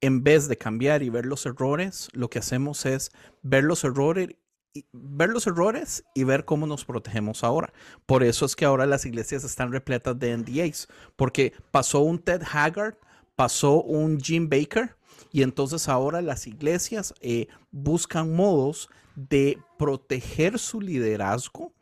[0.00, 3.10] En vez de cambiar y ver los errores, lo que hacemos es
[3.42, 4.36] ver los errores
[4.74, 7.72] y ver los errores y ver cómo nos protegemos ahora.
[8.06, 12.42] Por eso es que ahora las iglesias están repletas de NDAs, porque pasó un Ted
[12.50, 12.96] Haggard,
[13.36, 14.96] pasó un Jim Baker,
[15.30, 21.72] Y entonces ahora las iglesias eh, buscan modos de proteger su liderazgo,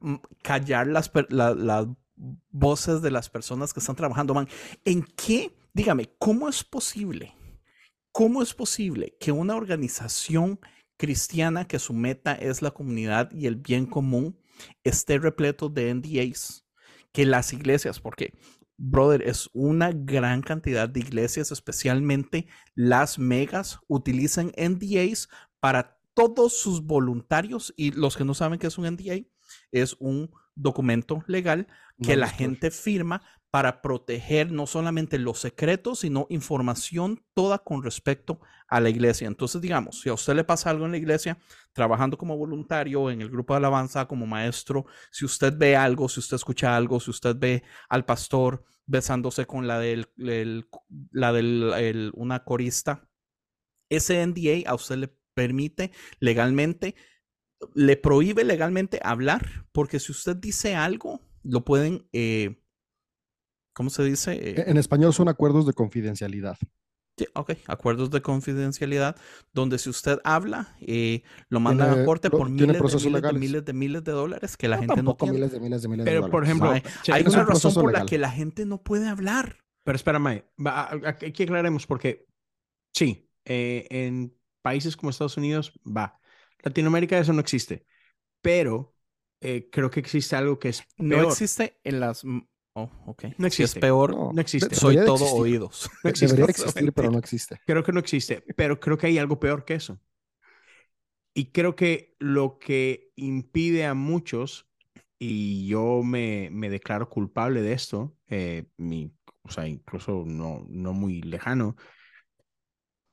[0.00, 1.86] mm, callar las, las
[2.50, 4.34] voces de las personas que están trabajando.
[4.34, 4.48] Man,
[4.84, 5.54] ¿en qué?
[5.78, 7.36] Dígame, ¿cómo es posible?
[8.10, 10.58] ¿Cómo es posible que una organización
[10.96, 14.36] cristiana que su meta es la comunidad y el bien común
[14.82, 16.66] esté repleto de NDAs?
[17.12, 18.36] Que las iglesias, porque,
[18.76, 25.28] brother, es una gran cantidad de iglesias, especialmente las megas, utilizan NDAs
[25.60, 29.28] para todos sus voluntarios y los que no saben qué es un NDA,
[29.70, 31.68] es un documento legal
[32.02, 38.40] que la gente firma para proteger no solamente los secretos, sino información toda con respecto
[38.68, 39.26] a la iglesia.
[39.26, 41.38] Entonces, digamos, si a usted le pasa algo en la iglesia,
[41.72, 46.20] trabajando como voluntario en el grupo de alabanza, como maestro, si usted ve algo, si
[46.20, 50.08] usted escucha algo, si usted ve al pastor besándose con la del,
[51.10, 53.08] la del una corista,
[53.90, 56.94] ese NDA a usted le permite legalmente
[57.74, 62.62] le prohíbe legalmente hablar, porque si usted dice algo, lo pueden, eh,
[63.78, 64.32] ¿cómo se dice?
[64.32, 66.58] E-, en español son acuerdos de confidencialidad.
[67.16, 69.16] Sí, ok, acuerdos de confidencialidad,
[69.52, 73.64] donde si usted habla, eh, lo mandan a corte por miles de miles, de miles,
[73.64, 75.34] de miles de dólares que la gente no tiene.
[75.34, 76.82] miles de miles de miles Pero, por ejemplo, hay,
[77.24, 79.64] una razón por la que la gente no puede hablar.
[79.84, 80.44] Pero espérame,
[81.04, 82.26] aquí aclaremos porque
[82.92, 86.20] sí, eh, en países como Estados Unidos va,
[86.62, 87.86] Latinoamérica eso no existe,
[88.42, 88.94] pero
[89.40, 91.22] eh, creo que existe algo que es peor.
[91.22, 92.24] No existe en las...
[92.78, 93.24] Oh, ok.
[93.38, 93.72] No existe.
[93.72, 94.72] Si es peor, no, existe.
[94.76, 95.90] Soy todo oídos.
[96.04, 96.36] No existe.
[96.36, 97.60] Debería existir, pero no existe.
[97.66, 99.98] Creo que no existe, pero creo que hay algo peor que eso.
[101.34, 104.68] Y creo que lo que impide a muchos,
[105.18, 109.12] y yo me, me declaro culpable de esto, eh, mi,
[109.42, 111.74] o sea, incluso no, no muy lejano,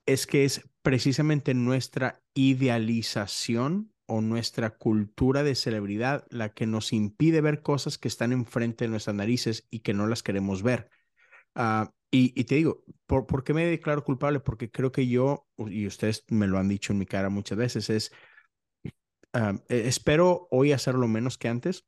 [0.05, 7.41] es que es precisamente nuestra idealización o nuestra cultura de celebridad la que nos impide
[7.41, 10.89] ver cosas que están enfrente de nuestras narices y que no las queremos ver.
[11.55, 14.39] Ah, y, te digo, ¿por, ¿por, qué me declaro culpable?
[14.39, 17.89] Porque creo que yo, y ustedes me lo han dicho en mi cara muchas veces,
[17.89, 18.11] es,
[19.33, 21.85] ah, e, espero hoy hacerlo menos que antes,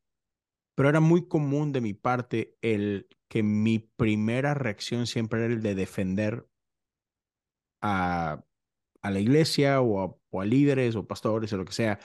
[0.75, 5.61] pero era muy común de mi parte el que mi primera reacción siempre era el
[5.61, 6.47] de defender
[7.81, 8.43] a,
[9.07, 11.99] a la iglesia o a, líderes o pastores o lo que sea.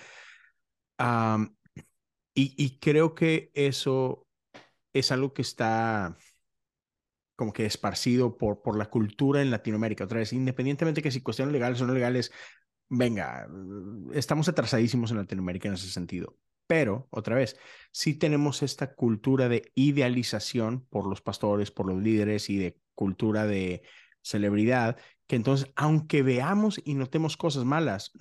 [2.35, 4.27] y, creo que eso
[4.93, 6.17] es algo que está
[7.37, 10.05] como que esparcido por, por la cultura en Latinoamérica.
[10.05, 12.33] Otra vez, independientemente que si cuestiones legales o no legales,
[12.89, 13.49] venga,
[14.13, 16.37] estamos atrasadísimos en Latinoamérica en ese sentido.
[16.67, 17.59] Pero, otra vez,
[17.91, 23.47] sí tenemos esta cultura de idealización por los pastores, por los líderes y de cultura
[23.47, 23.83] de
[24.23, 28.13] celebridad que entonces, aunque veamos y notemos cosas malas,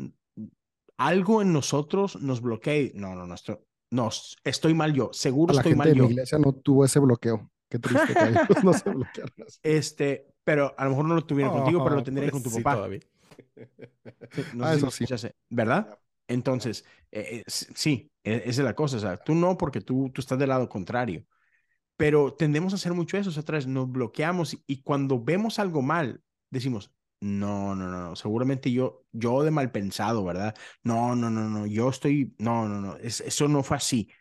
[0.97, 2.91] algo en nosotros nos bloquea.
[2.93, 3.57] No, no, no, estoy,
[3.89, 4.09] no,
[4.43, 6.05] estoy mal yo, seguro estoy mal yo.
[6.05, 7.49] La iglesia no tuvo ese bloqueo.
[7.69, 9.33] Qué triste que ellos no se bloquearon.
[9.63, 12.87] Este, pero a lo mejor no lo tuvieron contigo, pero lo tendrían con tu papá.
[14.53, 15.05] no ah, eso sí.
[15.49, 15.97] ¿Verdad?
[16.27, 18.97] Entonces, eh, eh, sí, e, esa es la cosa.
[18.97, 21.25] O sea, tú no, porque tú, tú estás del lado contrario.
[21.97, 26.21] Pero tendemos a hacer mucho eso, otra vez nos bloqueamos y cuando vemos algo mal,
[26.51, 30.55] decimos, no, no, no, seguramente yo, yo de mal pensado, ¿verdad?
[30.83, 34.11] No, no, no, no, yo estoy, no, no, no, eso no fue así.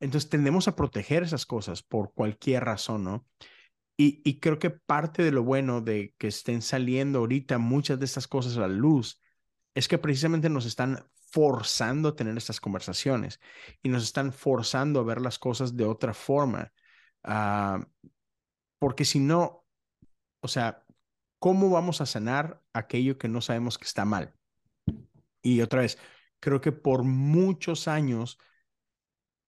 [0.00, 3.26] Entonces tendemos a proteger esas cosas por cualquier razón, ¿no?
[3.96, 8.06] Y, y creo que parte de lo bueno de que estén saliendo ahorita muchas de
[8.06, 9.20] estas cosas a la luz
[9.74, 13.40] es que precisamente nos están forzando a tener estas conversaciones
[13.82, 16.72] y nos están forzando a ver las cosas de otra forma.
[17.22, 17.86] Ah,
[18.78, 19.64] porque si no,
[20.40, 20.81] o sea,
[21.42, 24.32] ¿cómo vamos a sanar aquello que no sabemos que está mal?
[25.42, 25.98] Y otra vez,
[26.38, 28.38] creo que por muchos años,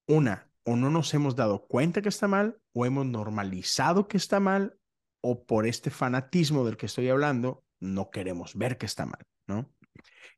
[0.05, 4.41] una, o no nos hemos dado cuenta que está mal, o hemos normalizado que está
[4.41, 4.77] mal,
[5.21, 9.73] o por este fanatismo del que estoy hablando, no queremos ver que está mal, ¿no?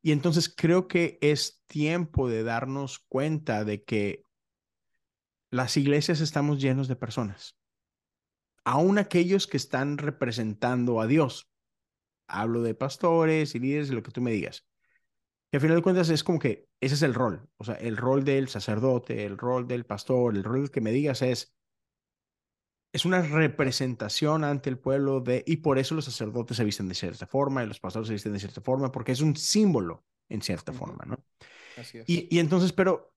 [0.03, 4.22] Y entonces creo que es tiempo de darnos cuenta de que
[5.49, 7.57] las iglesias estamos llenos de personas
[8.68, 11.49] aún aquellos que están representando a Dios.
[12.28, 14.68] Hablo de pastores y líderes, de lo que tú me digas.
[15.53, 17.95] Y al final de cuentas es como que ese es el rol, o sea, el
[17.95, 21.55] rol del sacerdote, el rol del pastor, el rol que me digas es,
[22.91, 26.95] es una representación ante el pueblo de, y por eso los sacerdotes se visten de
[26.95, 30.41] cierta forma y los pastores se visten de cierta forma, porque es un símbolo en
[30.41, 31.24] cierta forma, ¿no?
[31.78, 32.09] Así es.
[32.09, 33.13] Y, y entonces, pero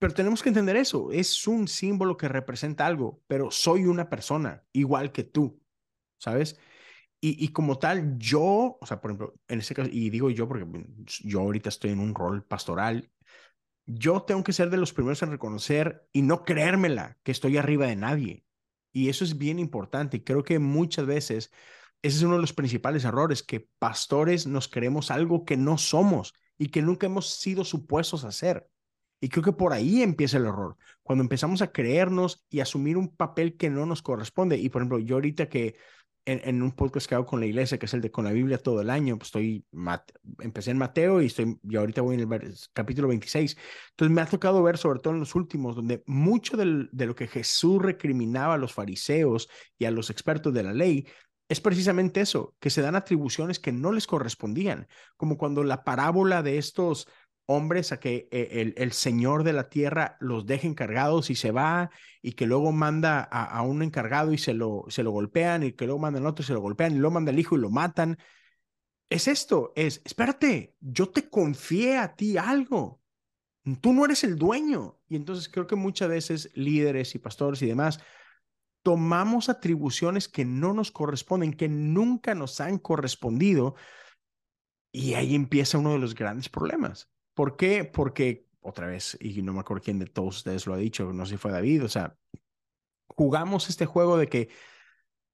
[0.00, 1.12] pero tenemos que entender eso.
[1.12, 5.62] Es un símbolo que representa algo, pero soy una persona igual que tú,
[6.18, 6.58] ¿sabes?
[7.20, 10.48] Y, y, como tal, yo, o sea, por ejemplo, en este caso, y digo yo
[10.48, 10.66] porque
[11.24, 13.10] yo ahorita estoy en un rol pastoral,
[13.86, 17.86] yo tengo que ser de los primeros en reconocer y no creérmela que estoy arriba
[17.86, 18.44] de nadie.
[18.92, 20.18] Y eso es bien importante.
[20.18, 21.52] Y creo que muchas veces
[22.02, 26.34] ese es uno de los principales errores, que pastores nos creemos algo que no somos
[26.58, 28.68] y que nunca hemos sido supuestos a hacer.
[29.20, 33.14] Y creo que por ahí empieza el error, cuando empezamos a creernos y asumir un
[33.14, 34.56] papel que no nos corresponde.
[34.56, 35.76] Y por ejemplo, yo ahorita que
[36.26, 38.58] en, un podcast que hago con la iglesia, que es el de con la Biblia
[38.58, 39.64] todo el año, pues estoy,
[40.38, 43.56] empecé en Mateo y estoy, y ahorita voy en el capítulo 26.
[43.90, 47.26] Entonces me ha tocado ver, sobre todo en los últimos, donde mucho de lo que
[47.26, 49.48] Jesús recriminaba a los fariseos
[49.78, 51.06] y a los expertos de la ley
[51.50, 56.44] es precisamente eso, que se dan atribuciones que no les correspondían, como cuando la parábola
[56.44, 57.08] de estos
[57.50, 61.90] hombres a que eh, el, señor de la tierra los deje encargados y se va
[62.22, 65.86] y que luego manda a, un encargado y se lo, se lo golpean y que
[65.86, 67.70] luego mandan a otro y se lo golpean y luego manda al hijo y lo
[67.70, 68.18] matan.
[69.08, 73.00] Es esto, es, espérate, yo te confié a ti algo.
[73.80, 75.00] Tú no eres el dueño.
[75.08, 78.00] Y entonces creo que muchas veces líderes y pastores y demás
[78.82, 83.74] tomamos atribuciones que no nos corresponden, que nunca nos han correspondido,
[84.92, 87.10] y ahí empieza uno de los grandes problemas.
[87.34, 87.84] ¿Por qué?
[87.84, 91.26] Porque, otra vez, y no me acuerdo quién de todos ustedes lo ha dicho, no
[91.26, 92.16] sé si fue David, o sea,
[93.08, 94.48] jugamos este juego de que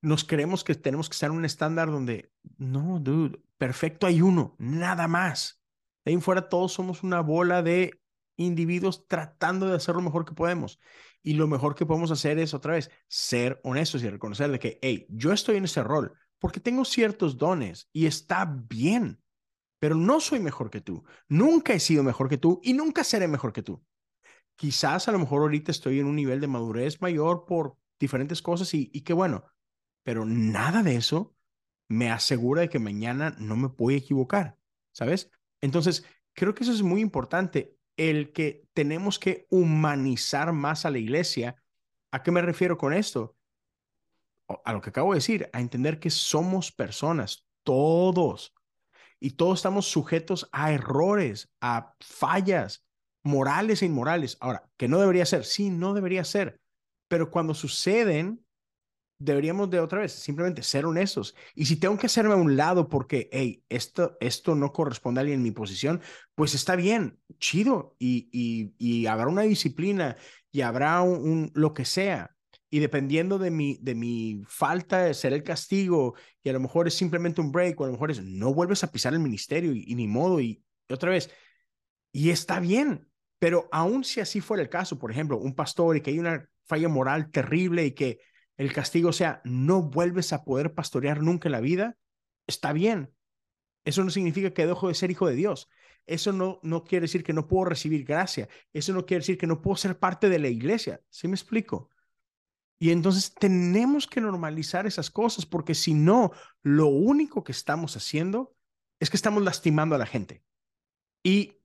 [0.03, 4.55] nos creemos que tenemos que estar en un estándar donde, no, dude, perfecto hay uno,
[4.59, 5.63] nada más.
[6.05, 8.01] De ahí en fuera todos somos una bola de
[8.37, 10.79] individuos tratando de hacer lo mejor que podemos.
[11.23, 14.79] Y lo mejor que podemos hacer es, otra vez, ser honestos y reconocer de que,
[14.83, 19.21] hey, yo estoy en ese rol porque tengo ciertos dones y está bien,
[19.87, 21.05] pero no soy mejor que tú.
[21.29, 23.85] Nunca he sido mejor que tú y nunca seré mejor que tú.
[24.57, 28.75] Quizás a lo mejor ahorita estoy en un nivel de madurez mayor por diferentes cosas
[28.75, 29.45] y, y qué bueno,
[30.03, 31.37] pero nada de eso
[31.87, 34.59] me asegura de que mañana no me voy a equivocar,
[34.91, 35.31] ¿sabes?
[35.61, 40.99] Entonces, creo que eso es muy importante el que tenemos que humanizar más a la
[40.99, 41.63] iglesia.
[42.11, 43.37] ¿A qué me refiero con esto?
[44.65, 48.53] A lo que acabo de decir, a entender que somos personas, todos,
[49.21, 52.85] y todos estamos sujetos a errores, a fallas
[53.23, 54.37] morales e inmorales.
[54.41, 56.61] Ahora, que no debería ser, sí, no debería ser,
[57.09, 58.45] pero cuando suceden,
[59.19, 61.35] deberíamos de otra vez simplemente ser honestos.
[61.55, 65.23] Y si tengo que hacerme a un lado porque, hey, esto, esto no corresponde a
[65.23, 66.03] alguien en mi posición,
[66.35, 67.97] pues está bien, chido.
[67.99, 70.17] Y, y, y habrá una disciplina
[70.53, 72.36] y habrá un, lo que sea.
[72.77, 76.87] Y dependiendo de mi, de mi falta de ser el castigo, y a lo mejor
[76.87, 79.73] es simplemente un break, o a lo mejor es no vuelves a pisar el ministerio
[79.73, 81.31] y, ni modo, y, y otra vez.
[82.13, 83.09] Y está bien,
[83.39, 86.51] pero aun si así fuera el caso, por ejemplo, un pastor y que hay una
[86.67, 88.19] falla moral terrible y que
[88.59, 91.97] el castigo sea no vuelves a poder pastorear nunca en la vida,
[92.47, 93.11] está bien.
[93.87, 95.71] Eso no significa que dejo de ser hijo de Dios.
[96.05, 98.51] Eso no, no quiere decir que no puedo recibir gracia.
[98.75, 101.01] Eso no quiere decir que no puedo ser parte de la iglesia.
[101.09, 101.89] ¿Sí me explico?
[102.79, 108.55] Y entonces tenemos que normalizar esas cosas porque si no, lo único que estamos haciendo
[109.01, 110.43] es que estamos lastimando a la gente.
[111.23, 111.57] Y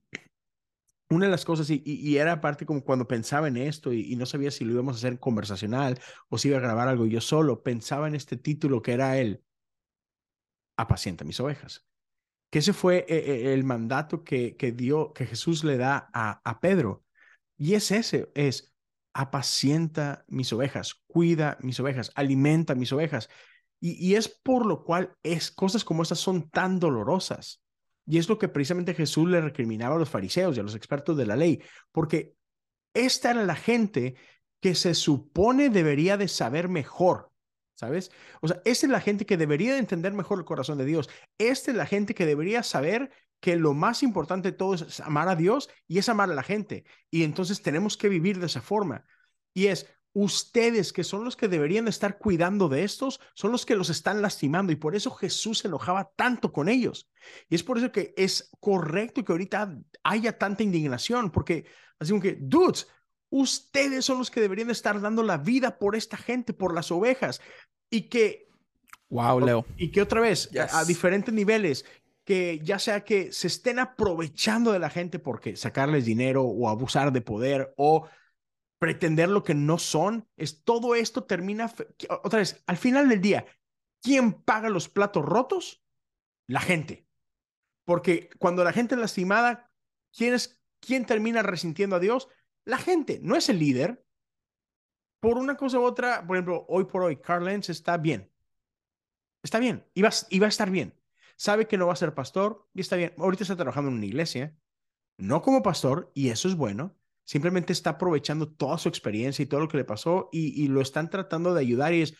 [1.10, 4.50] una de las cosas, y, era parte como cuando pensaba en esto y, no sabía
[4.50, 8.08] si lo íbamos a hacer conversacional o si iba a grabar algo yo solo, pensaba
[8.08, 9.42] en este título que era el
[10.78, 11.86] Apacienta mis ovejas.
[12.50, 16.40] Que ese fue eh, eh, el mandato que, que dio, que Jesús le da a,
[16.44, 17.04] a Pedro.
[17.58, 18.71] Y es ese, es
[19.14, 23.28] apacienta mis ovejas, cuida mis ovejas, alimenta mis ovejas.
[23.80, 27.62] Y, y es por lo cual es cosas como estas son tan dolorosas
[28.06, 31.16] y es lo que precisamente Jesús le recriminaba a los fariseos y a los expertos
[31.16, 32.34] de la ley, porque
[32.94, 34.16] esta era la gente
[34.60, 37.30] que se supone debería de saber mejor,
[37.74, 38.10] ¿sabes?
[38.40, 41.08] O sea, esta es la gente que debería de entender mejor el corazón de Dios.
[41.38, 43.10] Esta es la gente que debería saber
[43.42, 46.42] que lo más importante de todo es amar a Dios y es amar a la
[46.42, 46.84] gente.
[47.10, 49.04] Y entonces tenemos que vivir de esa forma.
[49.52, 53.76] Y es, Ustedes, que son los que deberían estar cuidando de estos, son los que
[53.76, 57.10] los están lastimando y por eso Jesús se enojaba tanto con ellos.
[57.48, 61.64] Y es por eso que es correcto que ahorita haya tanta indignación, porque
[61.98, 62.88] así como que, dudes,
[63.30, 67.40] ustedes son los que deberían estar dando la vida por esta gente, por las ovejas,
[67.88, 68.48] y que...
[69.08, 69.66] Wow, Leo.
[69.78, 71.86] Y que otra vez, a diferentes niveles,
[72.24, 77.12] que ya sea que se estén aprovechando de la gente porque sacarles dinero o abusar
[77.12, 78.08] de poder o
[78.78, 81.72] pretender lo que no son, es todo esto termina,
[82.22, 83.46] otra vez, al final del día,
[84.00, 85.84] ¿quién paga los platos rotos?
[86.48, 87.06] La gente.
[87.84, 89.70] Porque cuando la gente es lastimada,
[90.16, 92.28] ¿quién, es, ¿quién termina resintiendo a Dios?
[92.64, 94.04] La gente, no es el líder.
[95.20, 98.32] Por una cosa u otra, por ejemplo, hoy por hoy, Carl Lenz está bien.
[99.44, 101.01] Está bien, y va a estar bien.
[101.36, 103.12] Sabe que no va a ser pastor y está bien.
[103.18, 104.56] Ahorita está trabajando en una iglesia,
[105.16, 106.96] no como pastor, y eso es bueno.
[107.24, 111.08] Simplemente está aprovechando toda su experiencia y todo lo que le pasó y, lo están
[111.08, 112.14] tratando de ayudar y es,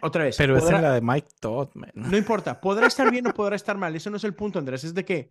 [0.00, 0.36] otra vez.
[0.36, 3.94] Pero es la de Mike Todd, No importa, podrá estar bien o podrá estar mal.
[3.94, 4.84] Eso no es el punto, Andrés.
[4.84, 5.30] Es de que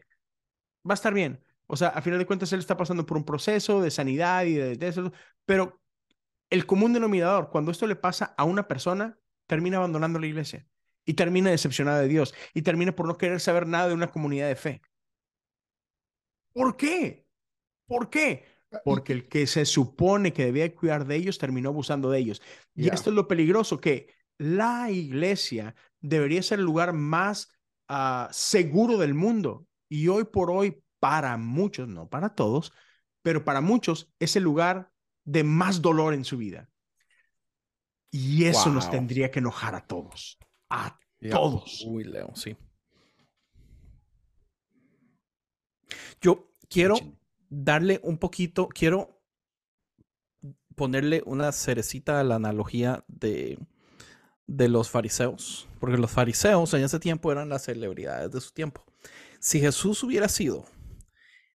[0.88, 1.44] va a estar bien.
[1.68, 4.54] O sea, a final de cuentas, él está pasando por un proceso de sanidad y
[4.54, 5.12] de, eso.
[5.46, 5.82] Pero
[6.50, 10.66] el común denominador, cuando esto le pasa a una persona, termina abandonando la iglesia
[11.06, 14.48] y termina decepcionada de Dios y termina por no querer saber nada de una comunidad
[14.48, 14.82] de fe.
[16.54, 17.26] ¿Por qué?
[17.88, 18.46] ¿Por qué?
[18.72, 22.42] Ah, Porque el que se supone que debía cuidar de ellos terminó abusando de ellos.
[22.74, 27.52] Y esto es lo peligroso, que la iglesia debería ser el lugar más
[27.88, 29.66] ah, seguro del mundo.
[29.90, 32.72] Y hoy por hoy, para muchos, no para todos,
[33.22, 34.92] pero para muchos es el lugar
[35.26, 36.70] de más dolor en su vida.
[38.10, 40.38] Y eso nos tendría que enojar a todos.
[40.72, 40.98] A
[41.30, 41.84] todos.
[41.86, 42.56] Uy, Leo, sí.
[46.22, 46.96] Yo quiero
[47.50, 49.22] darle un poquito, quiero
[50.76, 53.60] ponerle una cerecita a la analogía de,
[54.48, 58.86] de los fariseos, porque los fariseos en ese tiempo eran las celebridades de su tiempo.
[59.40, 60.66] Si Jesús hubiera sido,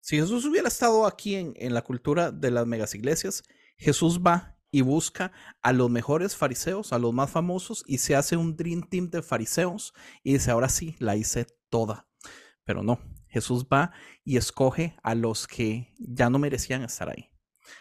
[0.00, 3.44] si Jesús hubiera estado aquí en, en la cultura de las megas iglesias,
[3.76, 5.30] Jesús va y busca
[5.62, 9.22] a los mejores fariseos, a los más famosos, y se hace un Dream Team de
[9.22, 9.94] fariseos
[10.24, 12.08] y dice, ahora sí, la hice toda.
[12.64, 12.98] Pero no,
[13.28, 13.92] Jesús va
[14.24, 17.30] y escoge a los que ya no merecían estar ahí,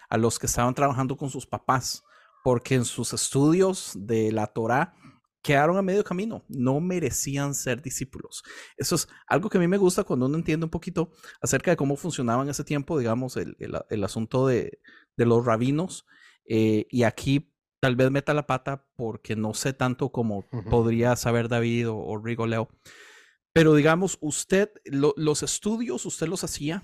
[0.08, 2.04] a los que estaban trabajando con sus papás,
[2.44, 4.94] porque en sus estudios de la Torá
[5.42, 8.44] quedaron a medio camino, no merecían ser discípulos.
[8.78, 11.10] Eso es algo que a mí me gusta cuando uno entiende un poquito
[11.42, 13.58] acerca de cómo funcionaba en ese tiempo, digamos, el,
[13.90, 14.80] el, asunto de,
[15.18, 16.06] de, los rabinos.
[16.46, 21.50] Eh, y aquí tal vez meta la pata porque no sé tanto como podría saber
[21.50, 22.70] David o, o Rigo Leo.
[23.54, 26.84] Pero digamos, usted, los estudios usted los hacía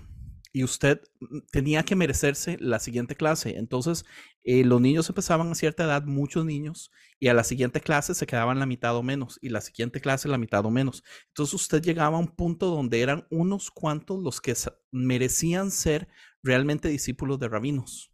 [0.52, 3.58] y usted mm, tenía que merecerse la siguiente clase.
[3.58, 4.06] Entonces,
[4.44, 8.26] eh, los niños empezaban a cierta edad, muchos niños, y a la siguiente clase se
[8.26, 11.04] quedaban la mitad o menos, y la siguiente clase la mitad o menos.
[11.28, 14.56] Entonces, usted llegaba a un punto donde eran unos cuantos los que
[14.92, 16.08] merecían ser
[16.42, 18.12] realmente discípulos de rabinos.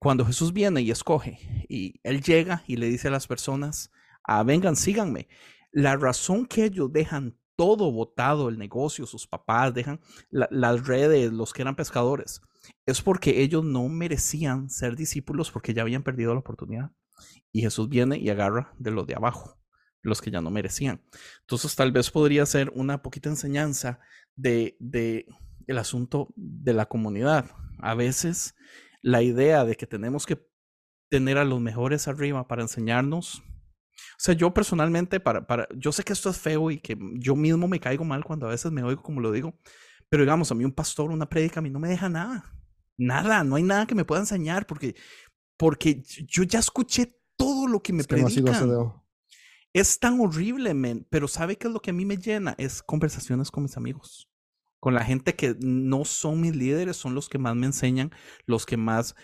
[0.00, 3.92] Cuando Jesús viene y escoge, y él llega y le dice a las personas,
[4.24, 5.28] ah, vengan, síganme.
[5.72, 11.52] La razón que ellos dejan todo botado, el negocio, sus papás, dejan las redes, los
[11.52, 12.40] que eran pescadores.
[12.86, 16.92] Es porque ellos no merecían ser discípulos porque ya habían perdido la oportunidad.
[17.52, 19.58] Y Jesús viene y agarra de los de abajo,
[20.00, 21.02] los que ya no merecían.
[21.40, 24.00] Entonces tal vez podría ser una poquita enseñanza
[24.34, 25.26] de, de
[25.66, 27.50] el asunto de la comunidad.
[27.80, 28.54] A veces
[29.02, 30.46] la idea de que tenemos que
[31.10, 33.42] tener a los mejores arriba para enseñarnos
[34.20, 37.36] o sea, yo personalmente, para, para, yo sé que esto es feo y que yo
[37.36, 39.58] mismo me caigo mal cuando a veces me oigo como lo digo,
[40.08, 42.44] pero digamos, a mí un pastor, una prédica, a mí no me deja nada.
[42.96, 44.94] Nada, no hay nada que me pueda enseñar porque,
[45.56, 48.06] porque yo ya escuché todo lo que me es
[49.72, 52.54] es tan horrible, men, pero ¿sabe qué es lo que a mí me llena?
[52.58, 54.29] Es conversaciones con mis amigos
[54.80, 58.10] con la gente que no son mis líderes, son los que más me enseñan,
[58.46, 59.14] los que más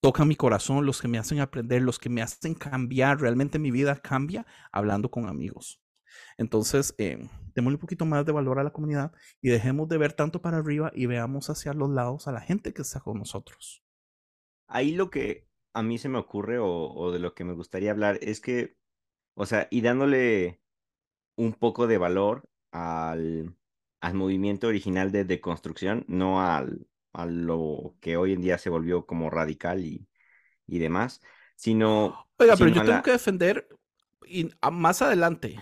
[0.00, 3.20] tocan mi corazón, los que me hacen aprender, los que me hacen cambiar.
[3.20, 5.80] Realmente mi vida cambia hablando con amigos.
[6.36, 10.12] Entonces, eh, démosle un poquito más de valor a la comunidad y dejemos de ver
[10.12, 13.84] tanto para arriba y veamos hacia los lados a la gente que está con nosotros.
[14.66, 17.92] Ahí lo que a mí se me ocurre o, o de lo que me gustaría
[17.92, 18.76] hablar es que,
[19.36, 20.60] o sea, y dándole
[21.36, 23.56] un poco de valor al,
[24.04, 29.06] al movimiento original de deconstrucción, no al, a lo que hoy en día se volvió
[29.06, 30.06] como radical y,
[30.66, 31.22] y demás,
[31.56, 32.26] sino...
[32.36, 33.66] Oiga, pero yo tengo que defender
[34.26, 35.58] y, más adelante,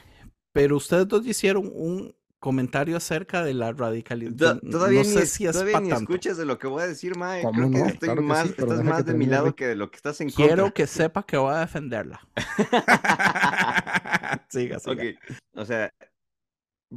[0.51, 4.59] pero ustedes dos hicieron un comentario acerca de la radicalidad.
[4.69, 7.45] Todavía no sé si es todavía ni escuchas de lo que voy a decir, Mae.
[7.49, 10.31] Creo que estoy más, estás más de mi lado que de lo que estás en
[10.31, 10.47] contra.
[10.47, 12.21] Quiero que sepa que voy a defenderla.
[14.49, 14.95] siga, siga.
[14.95, 15.15] Okay.
[15.55, 15.93] O sea,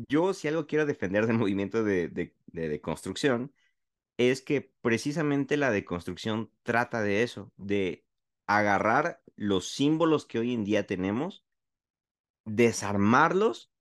[0.08, 3.50] yo si algo quiero defender del movimiento de, de, de
[4.18, 8.06] es que precisamente la deconstrucción trata de eso, de
[8.48, 11.44] agarrar los símbolos que hoy en día tenemos,
[12.46, 13.72] desarmarlos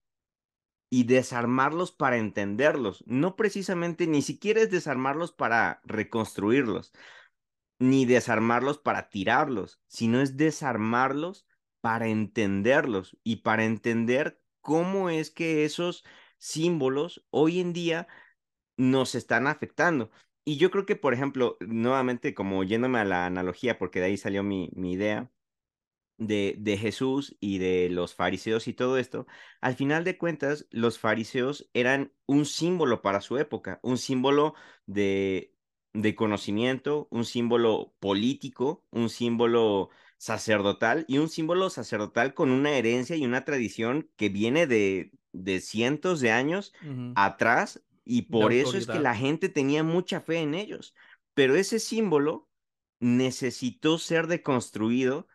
[0.91, 3.05] y desarmarlos para entenderlos.
[3.07, 6.93] No precisamente, ni siquiera es desarmarlos para reconstruirlos,
[7.78, 11.47] ni desarmarlos para tirarlos, sino es desarmarlos
[11.81, 16.05] para entenderlos y para entender cómo es que esos
[16.39, 18.09] símbolos hoy en día
[18.77, 20.11] nos están afectando.
[20.45, 24.16] Y yo creo que, por ejemplo, nuevamente, como yéndome a la analogía, porque de ahí
[24.19, 25.31] salió mi, mi idea,
[26.16, 29.27] de, de Jesús y de los fariseos y todo esto,
[29.61, 34.55] al final de cuentas, los fariseos eran un símbolo para su época, un símbolo
[34.86, 35.55] de,
[35.93, 39.91] de conocimiento, un símbolo político, un símbolo
[40.25, 45.61] sacerdotal y un símbolo sacerdotal con una herencia y una tradición que viene de, de
[45.61, 46.73] cientos de años
[47.15, 50.95] atrás y por eso es que la gente tenía mucha fe en ellos.
[51.35, 52.49] Pero ese símbolo
[53.01, 55.29] necesitó ser deconstruido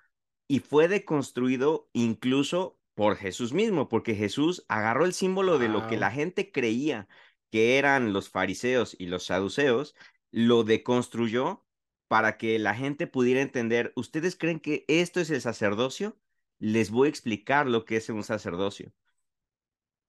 [0.48, 5.98] y fue deconstruido incluso por Jesús mismo, porque Jesús agarró el símbolo de lo que
[5.98, 7.08] la gente creía
[7.52, 9.96] que eran los fariseos y los saduceos,
[10.32, 11.64] lo deconstruyó
[12.10, 16.18] para que la gente pudiera entender, ¿ustedes creen que esto es el sacerdocio?
[16.60, 18.92] Les voy a explicar lo que es un sacerdocio.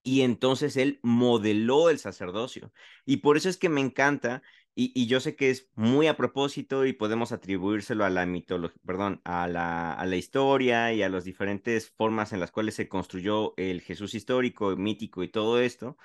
[0.02, 2.72] Y entonces él modeló el sacerdocio.
[3.04, 4.42] Y por eso es que me encanta
[4.74, 9.20] y, yo sé que es muy a propósito y podemos atribuírselo a la mitología, perdón,
[9.24, 14.14] a la, historia y a las diferentes formas en las cuales se construyó el Jesús
[14.14, 15.98] histórico, mítico y todo esto,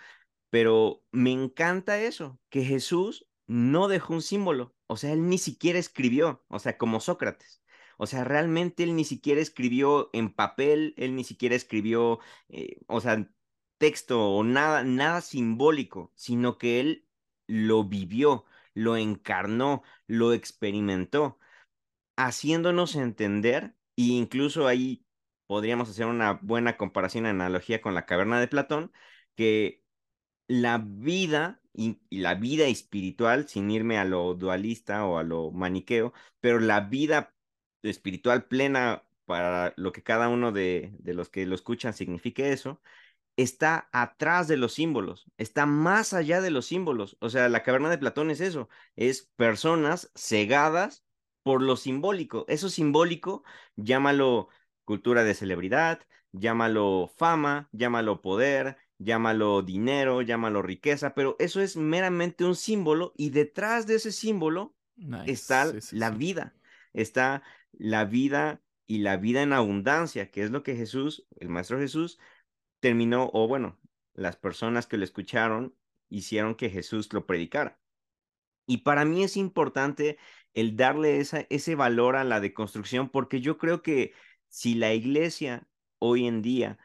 [0.50, 5.80] pero me encanta eso, que Jesús no dejó un símbolo, o sea, él ni siquiera
[5.80, 7.62] escribió, o sea, como Sócrates.
[7.98, 12.20] O sea, realmente él ni siquiera escribió en papel, él ni siquiera escribió,
[12.50, 13.30] eh, o sea,
[13.78, 17.08] texto o nada, nada simbólico, sino que él
[17.48, 18.46] lo vivió
[18.76, 21.40] lo encarnó, lo experimentó,
[22.18, 25.06] haciéndonos entender, e incluso ahí
[25.48, 28.92] podríamos hacer una buena comparación, analogía con la caverna de Platón,
[29.36, 29.84] que
[30.48, 36.14] la vida y, la vida espiritual, sin irme a lo dualista o a lo maniqueo,
[36.40, 37.34] pero la vida
[37.84, 42.82] espiritual plena para lo que cada uno de, de los que lo escuchan signifique eso,
[43.38, 47.18] está atrás de los símbolos, está más allá de los símbolos.
[47.20, 51.04] O sea, la caverna de Platón es eso, es personas cegadas
[51.44, 52.46] por lo simbólico.
[52.48, 53.44] Eso simbólico,
[53.76, 54.50] llámalo
[54.86, 56.02] cultura de celebridad,
[56.32, 63.30] llámalo fama, llámalo poder, llámalo dinero, llámalo riqueza, pero eso es meramente un símbolo y
[63.30, 64.76] detrás de ese símbolo
[65.26, 66.56] está la vida,
[66.94, 67.44] está
[67.74, 72.20] la vida y la vida en abundancia, que es lo que Jesús, el Maestro Jesús,
[72.80, 73.80] terminó, o bueno,
[74.14, 75.76] las personas que lo escucharon
[76.10, 77.80] hicieron que Jesús lo predicara.
[78.68, 80.18] Y para mí es importante
[80.54, 84.14] el darle esa, ese valor a la deconstrucción, porque yo creo que
[84.48, 85.68] si la iglesia
[86.00, 86.78] hoy en día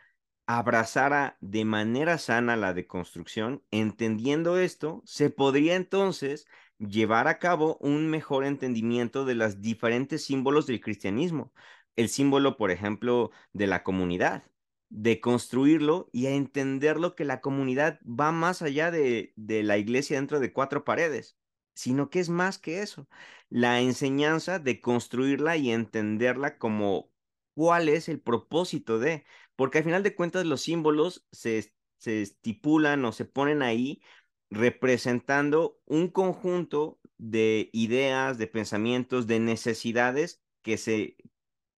[0.58, 6.46] abrazara de manera sana la deconstrucción, entendiendo esto, se podría entonces
[6.78, 11.52] llevar a cabo un mejor entendimiento de los diferentes símbolos del cristianismo.
[11.96, 14.44] El símbolo, por ejemplo, de la comunidad
[14.88, 20.16] de construirlo y a entenderlo que la comunidad va más allá de, de la iglesia
[20.16, 21.36] dentro de cuatro paredes,
[21.74, 23.08] sino que es más que eso.
[23.50, 27.10] La enseñanza de construirla y entenderla como
[27.54, 29.24] cuál es el propósito de,
[29.60, 34.00] porque al final de cuentas los símbolos se, se estipulan o se ponen ahí
[34.48, 41.18] representando un conjunto de ideas, de pensamientos, de necesidades que se,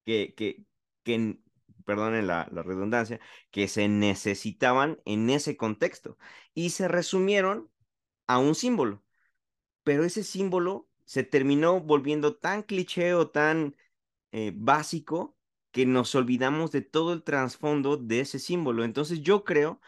[0.04, 0.64] que, que,
[1.02, 1.40] que
[1.84, 3.18] perdonen la, redundancia,
[3.50, 6.18] que se necesitaban en ese contexto
[6.54, 7.68] y se resumieron
[8.28, 9.02] a un símbolo.
[9.82, 13.74] Pero ese símbolo se terminó volviendo tan cliché o tan
[14.30, 15.36] eh, básico
[15.72, 18.84] que nos olvidamos de todo el trasfondo de ese símbolo.
[18.84, 19.80] Entonces yo creo,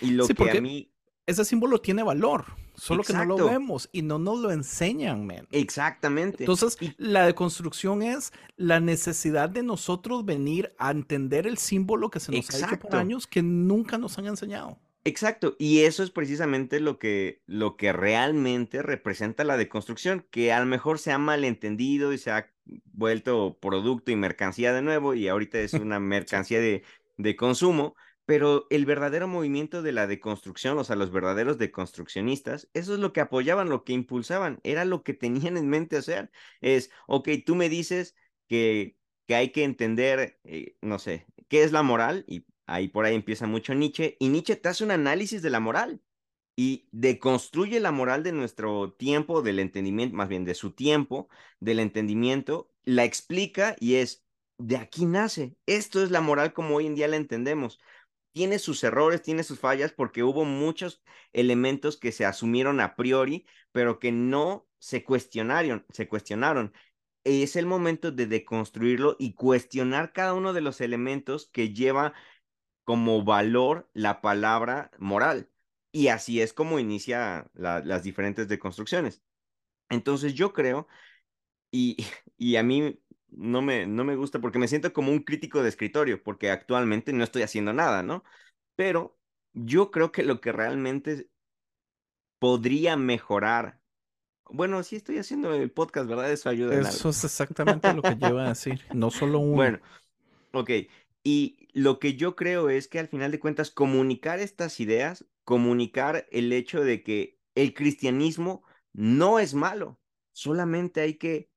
[0.00, 0.92] y lo que a mí
[1.26, 2.44] ese símbolo tiene valor,
[2.74, 5.46] solo que no lo vemos y no nos lo enseñan, man.
[5.50, 6.44] Exactamente.
[6.44, 12.32] Entonces, la deconstrucción es la necesidad de nosotros venir a entender el símbolo que se
[12.32, 14.78] nos ha hecho por años que nunca nos han enseñado.
[15.04, 20.60] Exacto, y eso es precisamente lo que, lo que realmente representa la deconstrucción, que a
[20.60, 25.28] lo mejor se ha malentendido y se ha vuelto producto y mercancía de nuevo, y
[25.28, 26.84] ahorita es una mercancía de,
[27.16, 32.94] de consumo, pero el verdadero movimiento de la deconstrucción, o sea, los verdaderos deconstruccionistas, eso
[32.94, 36.30] es lo que apoyaban, lo que impulsaban, era lo que tenían en mente hacer.
[36.60, 38.14] Es, ok, tú me dices
[38.48, 43.04] que, que hay que entender, eh, no sé, qué es la moral, y ahí por
[43.04, 46.00] ahí empieza mucho Nietzsche, y Nietzsche te hace un análisis de la moral
[46.56, 51.28] y deconstruye la moral de nuestro tiempo, del entendimiento, más bien de su tiempo,
[51.60, 54.24] del entendimiento, la explica y es,
[54.58, 57.78] de aquí nace, esto es la moral como hoy en día la entendemos
[58.32, 61.02] tiene sus errores, tiene sus fallas, porque hubo muchos
[61.32, 66.72] elementos que se asumieron a priori, pero que no se cuestionaron, se cuestionaron.
[67.24, 72.14] Es el momento de deconstruirlo y cuestionar cada uno de los elementos que lleva
[72.84, 75.51] como valor la palabra moral.
[75.92, 79.22] Y así es como inicia las diferentes deconstrucciones.
[79.90, 80.88] Entonces yo creo,
[81.70, 81.96] y,
[82.38, 82.98] y a mí
[83.28, 87.12] no me, no me gusta porque me siento como un crítico de escritorio, porque actualmente
[87.12, 88.24] no estoy haciendo nada, ¿no?
[88.76, 89.18] Pero
[89.52, 91.28] yo creo que lo que realmente
[92.38, 93.78] podría mejorar.
[94.50, 96.30] Bueno, sí estoy haciendo el podcast, ¿verdad?
[96.30, 96.78] Eso ayuda.
[96.80, 98.84] Eso es exactamente lo que yo iba a decir.
[98.92, 99.56] No solo uno.
[99.56, 99.80] Bueno,
[100.52, 100.70] ok.
[101.24, 106.26] Y lo que yo creo es que al final de cuentas, comunicar estas ideas, comunicar
[106.30, 110.00] el hecho de que el cristianismo no es malo,
[110.32, 111.50] solamente hay que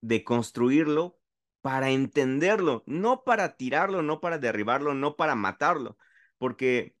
[0.00, 1.18] deconstruirlo
[1.60, 5.96] para entenderlo, no para tirarlo, no para derribarlo, no para matarlo,
[6.38, 6.96] porque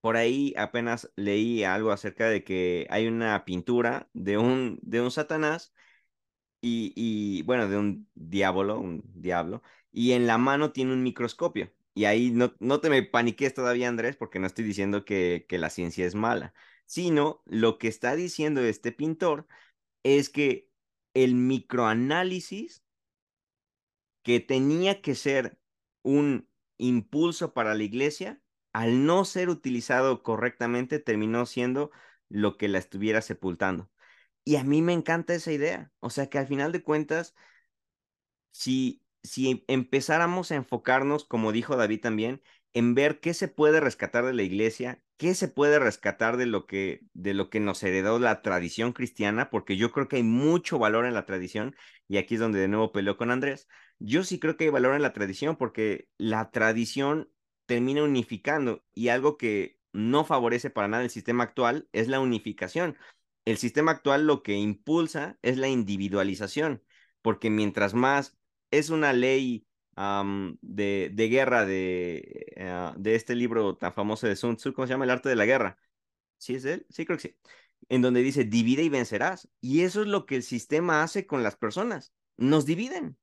[0.00, 5.10] por ahí apenas leí algo acerca de que hay una pintura de un, de un
[5.10, 5.74] Satanás
[6.60, 9.62] y, y, bueno, de un diablo, un diablo,
[9.92, 11.72] y en la mano tiene un microscopio.
[11.94, 15.58] Y ahí no, no te me paniques todavía, Andrés, porque no estoy diciendo que, que
[15.58, 16.54] la ciencia es mala,
[16.86, 19.46] sino lo que está diciendo este pintor
[20.02, 20.70] es que
[21.14, 22.84] el microanálisis
[24.22, 25.58] que tenía que ser
[26.02, 26.48] un
[26.78, 28.40] impulso para la iglesia,
[28.72, 31.90] al no ser utilizado correctamente, terminó siendo
[32.28, 33.90] lo que la estuviera sepultando.
[34.44, 35.92] Y a mí me encanta esa idea.
[36.00, 37.34] O sea que al final de cuentas,
[38.52, 42.42] si, si empezáramos a enfocarnos, como dijo David también,
[42.72, 46.66] en ver qué se puede rescatar de la iglesia, qué se puede rescatar de lo
[46.66, 50.78] que de lo que nos heredó la tradición cristiana, porque yo creo que hay mucho
[50.78, 51.76] valor en la tradición
[52.08, 53.68] y aquí es donde de nuevo peleo con Andrés.
[53.98, 57.30] Yo sí creo que hay valor en la tradición porque la tradición
[57.66, 62.96] termina unificando y algo que no favorece para nada el sistema actual es la unificación.
[63.44, 66.82] El sistema actual lo que impulsa es la individualización,
[67.22, 68.39] porque mientras más
[68.70, 69.66] es una ley
[70.62, 74.94] de, de, guerra de, eh, de este libro tan famoso de Sun Tzu, ¿cómo se
[74.94, 75.04] llama?
[75.04, 75.78] El arte de la guerra.
[76.38, 76.86] ¿Sí es él?
[76.88, 77.36] Sí, creo que sí.
[77.88, 79.48] En donde dice, divide y vencerás.
[79.60, 82.14] Y eso es lo que el sistema hace con las personas.
[82.36, 83.18] Nos dividen.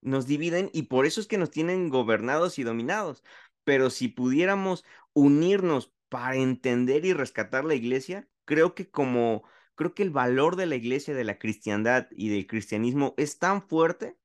[0.00, 3.22] Nos dividen y por eso es que nos tienen gobernados y dominados.
[3.64, 9.44] Pero si pudiéramos unirnos para entender y rescatar la iglesia, creo que como,
[9.74, 13.62] creo que el valor de la iglesia, de la cristiandad y del cristianismo es tan
[13.62, 14.16] fuerte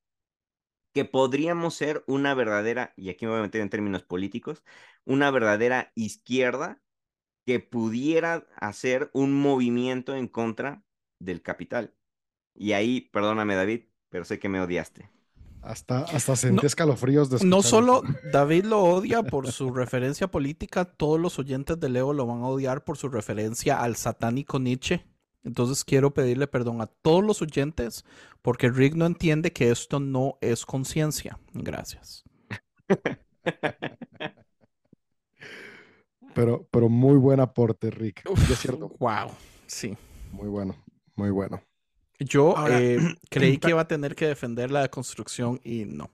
[0.98, 4.64] que podríamos ser una verdadera, y aquí me voy a meter en términos políticos,
[5.06, 6.82] una verdadera izquierda
[7.45, 10.82] que pudiera hacer un movimiento en contra
[11.19, 11.94] del capital.
[12.56, 15.11] Y ahí, perdóname David, pero sé que me odiaste.
[15.61, 18.02] Hasta, hasta sentí escalofríos de No solo
[18.34, 22.48] David lo odia por su referencia política, todos los oyentes de Leo lo van a
[22.48, 25.06] odiar por su referencia al satánico Nietzsche.
[25.43, 28.03] Entonces quiero pedirle perdón a todos los oyentes
[28.41, 31.39] porque Rick no entiende que esto no es conciencia.
[31.53, 32.23] Gracias.
[36.34, 38.22] Pero, pero muy buen aporte, Rick.
[38.51, 38.93] ¿Es cierto?
[38.99, 39.31] Wow,
[39.65, 39.97] sí.
[40.31, 40.76] Muy bueno,
[41.15, 41.64] muy bueno.
[42.19, 42.99] Yo eh,
[43.31, 46.11] creí que iba a tener que defender la construcción y no.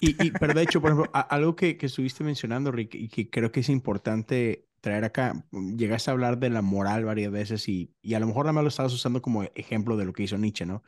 [0.00, 3.52] Y, pero de hecho, por ejemplo, algo que, que, estuviste mencionando, Rick, y que creo
[3.52, 7.94] que es importante traer acá, mm, llegaste a hablar de la moral varias veces y,
[8.02, 10.38] y a lo mejor nada más lo estabas usando como ejemplo de lo que hizo
[10.38, 10.84] Nietzsche, ¿no?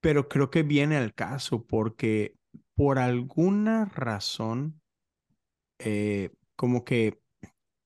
[0.00, 2.36] Pero creo que viene al caso porque
[2.74, 4.80] por alguna razón,
[5.78, 7.20] eh, como que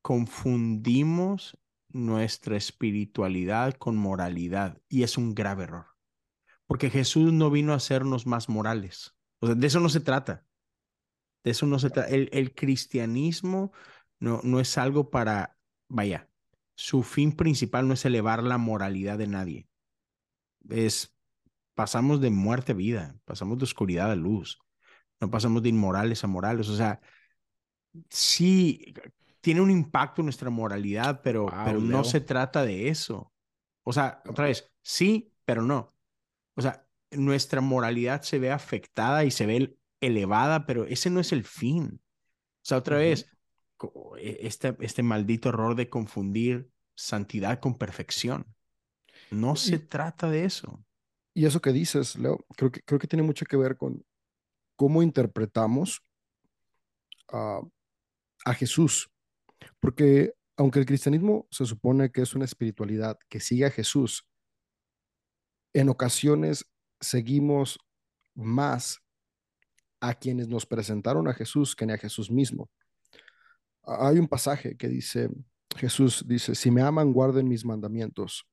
[0.03, 1.59] confundimos
[1.91, 5.87] nuestra espiritualidad con moralidad y es un grave error.
[6.67, 9.17] Porque Jesús no vino a hacernos más morales.
[9.41, 10.47] O sea, de eso no se trata.
[11.45, 12.09] De eso no se trata.
[12.09, 13.73] El, el cristianismo
[14.25, 16.31] no, no es algo para, vaya,
[16.75, 19.69] su fin principal no es elevar la moralidad de nadie.
[20.71, 21.15] Es,
[21.75, 24.59] pasamos de muerte a vida, pasamos de oscuridad a luz,
[25.21, 26.71] no pasamos de inmorales a morales.
[26.71, 27.01] O sea,
[28.09, 28.95] sí,
[29.43, 33.31] tiene un impacto en nuestra moralidad, pero, pero no se trata de eso.
[33.83, 35.89] O sea, otra vez, sí, pero no.
[36.55, 41.31] O sea, nuestra moralidad se ve afectada y se ve elevada, pero ese no es
[41.33, 42.01] el fin.
[42.01, 43.34] O sea, otra vez,
[44.19, 48.47] este, este maldito error de confundir santidad con perfección.
[49.31, 50.85] No se trata de eso.
[51.35, 54.05] Y eso que dices, Leo, creo que, creo que tiene mucho que ver con
[54.77, 56.03] cómo interpretamos
[57.29, 57.61] a,
[58.45, 59.11] a Jesús.
[59.81, 64.27] Porque aunque el cristianismo se supone que es una espiritualidad que sigue a Jesús,
[65.73, 66.71] en ocasiones
[67.01, 67.79] seguimos
[68.35, 69.01] más
[70.01, 72.71] a quienes nos presentaron a Jesús que ni a Jesús mismo.
[73.87, 75.29] Hay un pasaje que dice,
[75.77, 78.47] Jesús dice, si me aman, guarden mis mandamientos.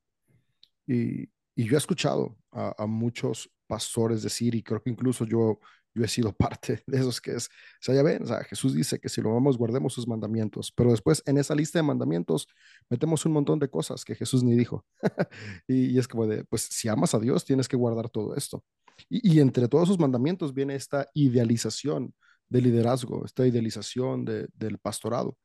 [0.88, 5.60] Y, yo he escuchado a, muchos pastores decir, y creo que incluso yo,
[5.94, 8.74] yo he sido parte de esos que es, o sea, ya ven, o sea, Jesús
[8.74, 12.48] dice que si lo amamos, guardemos sus mandamientos, pero después en esa lista de mandamientos
[12.90, 14.86] metemos un montón de cosas que Jesús ni dijo.
[15.68, 18.64] y, es como de, pues si amas a Dios, tienes que guardar todo esto.
[19.10, 22.14] Y, entre todos sus mandamientos viene esta idealización
[22.52, 25.38] del liderazgo, esta idealización del pastorado.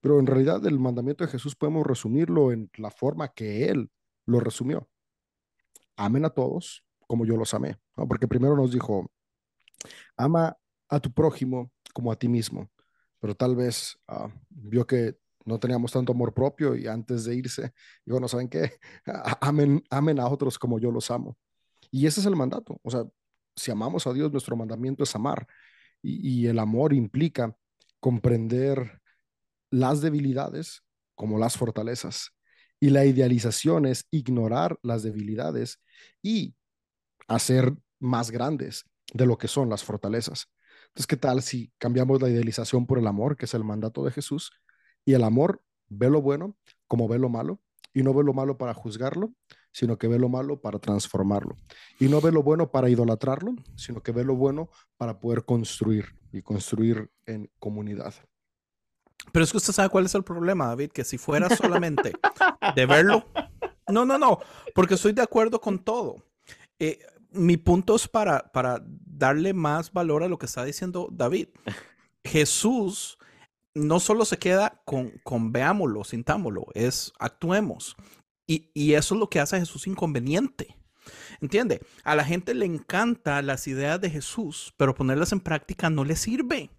[0.00, 3.90] Pero en realidad el mandamiento de Jesús podemos resumirlo en la forma que Él
[4.24, 4.88] lo resumió.
[5.96, 7.76] Amen a todos como yo los amé,
[8.08, 9.10] porque primero nos dijo,
[10.16, 10.56] ama
[10.88, 12.70] a tu prójimo como a ti mismo,
[13.20, 17.74] pero tal vez ah, vio que no teníamos tanto amor propio y antes de irse,
[18.06, 18.72] digo, no saben qué,
[19.42, 21.36] amen, amen a otros como yo los amo.
[21.90, 23.04] Y ese es el mandato, o sea,
[23.54, 25.46] si amamos a Dios, nuestro mandamiento es amar
[26.06, 27.56] y el amor implica
[27.98, 29.00] comprender
[29.70, 30.82] las debilidades
[31.14, 32.30] como las fortalezas.
[32.78, 35.80] Y la idealización es ignorar las debilidades
[36.22, 36.54] y
[37.28, 40.48] hacer más grandes de lo que son las fortalezas.
[40.88, 44.10] Entonces, ¿qué tal si cambiamos la idealización por el amor, que es el mandato de
[44.10, 44.52] Jesús?
[45.04, 46.56] Y el amor ve lo bueno
[46.86, 47.60] como ve lo malo,
[47.94, 49.32] y no ve lo malo para juzgarlo,
[49.74, 51.56] sino que ve lo malo para transformarlo.
[51.98, 56.14] Y no ve lo bueno para idolatrarlo, sino que ve lo bueno para poder construir
[56.32, 58.14] y construir en comunidad.
[59.32, 62.12] Pero es que usted sabe cuál es el problema, David, que si fuera solamente
[62.76, 63.24] de verlo,
[63.88, 64.38] no, no, no,
[64.76, 66.22] porque estoy de acuerdo con todo.
[66.78, 67.00] Eh,
[67.32, 71.48] mi punto es para, para darle más valor a lo que está diciendo David.
[72.22, 73.18] Jesús
[73.74, 77.96] no solo se queda con, con veámoslo, sintámoslo, es actuemos.
[78.46, 80.76] Y, eso es lo que hace a Jesús inconveniente.
[81.40, 81.80] ¿Entiende?
[82.04, 86.16] A la gente le encanta las ideas de Jesús, pero ponerlas en práctica no le
[86.16, 86.70] sirve.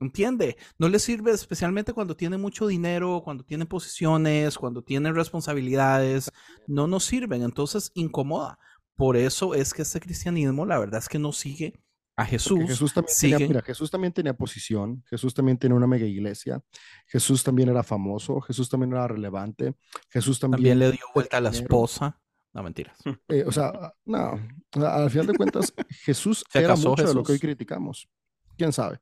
[0.00, 0.56] ¿Entiende?
[0.78, 6.30] No le sirve especialmente cuando tiene mucho dinero, cuando tiene posiciones, cuando tiene responsabilidades.
[6.66, 8.58] No nos sirven, entonces incomoda.
[8.96, 11.83] Por eso es que este cristianismo, la verdad es que no sigue
[12.16, 12.60] a Jesús.
[12.66, 16.60] Jesús también, tenía, mira, Jesús también tenía posición, Jesús también tenía una mega iglesia,
[17.06, 19.74] Jesús también era famoso, Jesús también era relevante,
[20.10, 20.78] Jesús también...
[20.78, 22.20] le dio vuelta a la esposa.
[22.52, 22.96] No, mentiras.
[23.28, 23.72] Eh, o sea,
[24.04, 24.38] no,
[24.74, 28.08] al final de cuentas, Jesús era mucho de lo que hoy criticamos.
[28.56, 29.00] ¿Quién sabe?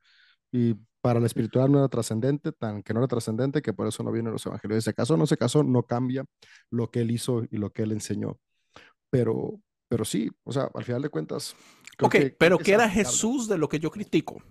[0.51, 4.03] Y para la espiritual no era trascendente, tan que no era trascendente que por eso
[4.03, 4.85] no vienen los evangelios.
[4.85, 6.25] Se casó no se casó, no cambia
[6.71, 8.39] lo que él hizo y lo que él enseñó.
[9.11, 11.55] Pero, pero sí, o sea, al final de cuentas.
[12.03, 14.43] Ok, pero ¿qué era Jesús de lo que yo critico?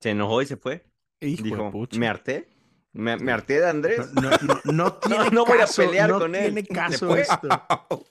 [0.00, 0.84] Se enojó y se fue.
[1.20, 2.48] Dijo, me harté.
[2.92, 4.12] Me, me, harté de Andrés.
[4.14, 4.30] No,
[4.72, 6.54] no, tiene no, voy a pelear con él.
[6.54, 7.48] Tiene caso esto.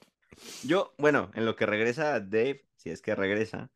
[0.64, 3.72] Yo, bueno, en lo que regresa Dave, si es que regresa,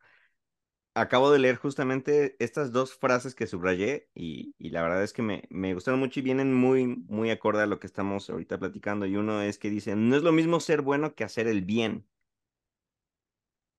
[1.00, 5.44] acabo de leer justamente estas dos frases que subrayé y, la verdad es que me,
[5.50, 9.06] me, gustaron mucho y vienen muy, muy acorde a lo que estamos ahorita platicando.
[9.06, 12.06] Y uno es que dice, no es lo mismo ser bueno que hacer el bien.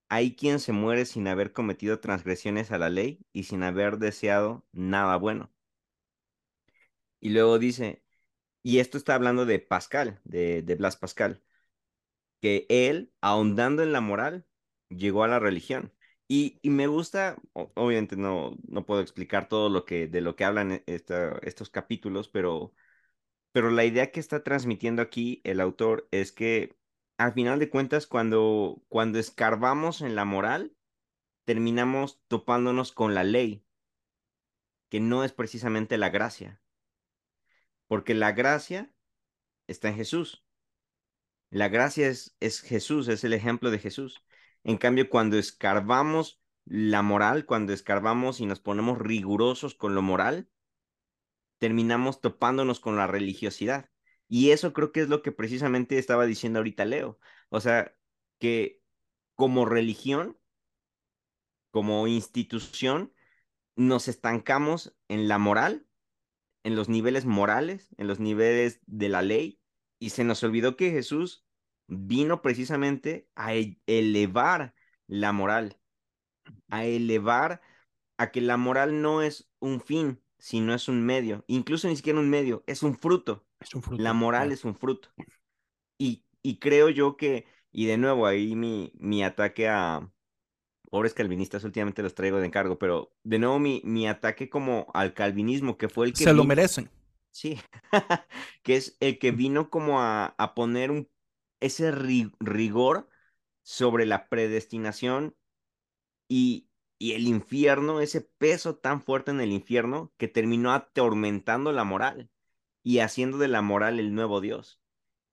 [0.10, 4.64] Hay quien se muere sin haber cometido transgresiones a la ley y sin haber deseado
[4.74, 5.52] nada bueno.
[7.20, 8.04] Y luego dice,
[8.64, 11.44] y esto está hablando de Pascal, de, de Blas Pascal,
[12.42, 14.46] que él, ahondando en la moral,
[14.90, 15.94] llegó a la religión.
[16.34, 20.72] Y, me gusta, obviamente no, no puedo explicar todo lo que, de lo que hablan
[20.72, 22.74] e, estos capítulos, pero,
[23.52, 26.78] pero la idea que está transmitiendo aquí el autor es que
[27.18, 30.74] al final de cuentas, cuando, cuando escarbamos en la moral,
[31.44, 33.66] terminamos topándonos con la ley,
[34.88, 36.62] que no es precisamente la gracia,
[37.88, 38.94] porque la gracia
[39.68, 40.46] está en Jesús.
[41.50, 44.24] La gracia es, es Jesús, es el ejemplo de Jesús.
[44.64, 50.50] En cambio, cuando escarbamos la moral, cuando escarbamos y nos ponemos rigurosos con lo moral,
[51.58, 53.90] terminamos topándonos con la religiosidad.
[54.28, 57.20] Y eso creo que es lo que precisamente estaba diciendo ahorita Leo.
[57.50, 57.96] O sea,
[58.40, 58.82] que
[59.36, 60.38] como religión,
[61.72, 63.14] como institución,
[63.76, 65.88] nos estancamos en la moral,
[66.64, 69.60] en los niveles morales, en los niveles de la ley,
[70.00, 71.46] y se nos olvidó que Jesús
[71.92, 74.74] vino precisamente a e, elevar
[75.08, 75.78] la moral,
[76.70, 77.62] a elevar
[78.18, 82.20] a que la moral no es un fin, sino es un medio, incluso ni siquiera
[82.20, 83.46] un medio, es un fruto.
[83.60, 85.10] Es un fruto la moral es un fruto.
[85.98, 90.10] Y, y, creo yo que, y de nuevo ahí mi, mi ataque a
[90.90, 95.14] pobres calvinistas, últimamente los traigo de encargo, pero de nuevo mi, mi ataque como al
[95.14, 96.24] calvinismo, que fue el que...
[96.24, 96.90] Se lo merecen.
[97.32, 97.60] Sí,
[98.64, 101.08] que es el que vino como a, a poner un
[101.62, 103.10] ese rigor
[103.64, 105.36] sobre la predestinación
[106.28, 111.84] y, y el infierno, ese peso tan fuerte en el infierno que terminó atormentando la
[111.84, 112.30] moral
[112.84, 114.82] y haciendo de la moral el nuevo Dios.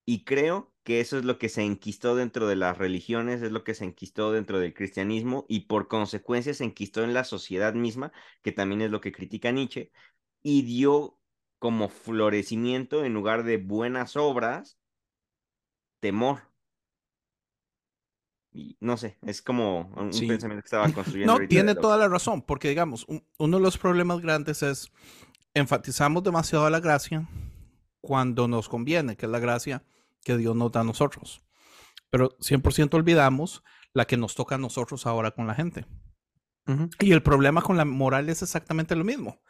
[0.05, 3.63] Y creo que eso es lo que se enquistó dentro de las religiones, es lo
[3.63, 8.13] que se enquistó dentro del cristianismo y por consecuencia se enquistó en la sociedad misma,
[8.43, 9.93] que también es lo que critica Nietzsche,
[10.43, 11.19] y dio
[11.59, 14.79] como florecimiento en lugar de buenas obras,
[16.01, 16.41] temor.
[18.53, 21.39] Y no sé, es como un pensamiento que estaba construyendo.
[21.39, 23.07] No, tiene toda la razón, porque digamos,
[23.39, 24.91] uno de los problemas grandes es
[25.55, 27.29] enfatizamos demasiado la gracia
[28.01, 29.85] cuando nos conviene, que es la gracia
[30.23, 31.43] que Dios nos da a nosotros.
[32.11, 33.63] Pero 100% olvidamos
[33.93, 35.87] la que nos toca a nosotros ahora con la gente.
[37.01, 39.41] Y el problema con la moral es exactamente lo mismo.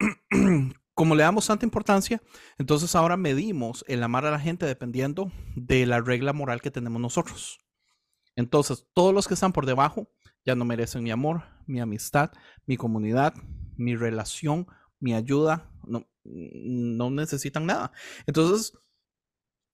[0.96, 2.22] Como le damos tanta importancia,
[2.56, 7.02] entonces ahora medimos el amar a la gente dependiendo de la regla moral que tenemos
[7.02, 7.58] nosotros.
[8.34, 10.08] Entonces, todos los que están por debajo
[10.46, 12.32] ya no merecen mi amor, mi amistad,
[12.64, 13.34] mi comunidad,
[13.76, 14.68] mi relación,
[14.98, 17.92] mi ayuda, no, no necesitan nada.
[18.26, 18.72] Entonces,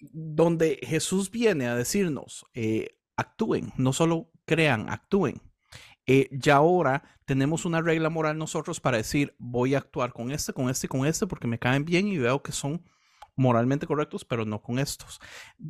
[0.00, 5.40] donde Jesús viene a decirnos, eh, actúen, no solo crean, actúen.
[6.06, 10.52] Eh, ya ahora tenemos una regla moral nosotros para decir, voy a actuar con este,
[10.52, 12.84] con este con este porque me caen bien y veo que son
[13.36, 15.20] moralmente correctos, pero no con estos.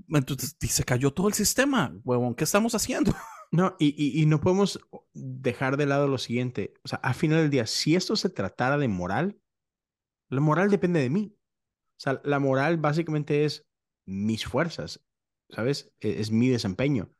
[0.08, 3.12] Entonces, se cayó todo el sistema, huevón, ¿qué estamos haciendo?
[3.54, 4.80] No, y, y, no podemos
[5.12, 8.78] dejar de lado lo siguiente, o sea, al final del día, si esto se tratara
[8.78, 9.42] de moral,
[10.30, 11.36] la moral depende de mí.
[11.36, 13.66] O sea, la moral básicamente es
[14.06, 15.04] mis fuerzas,
[15.50, 15.92] ¿sabes?
[16.00, 17.14] E, es, mi desempeño.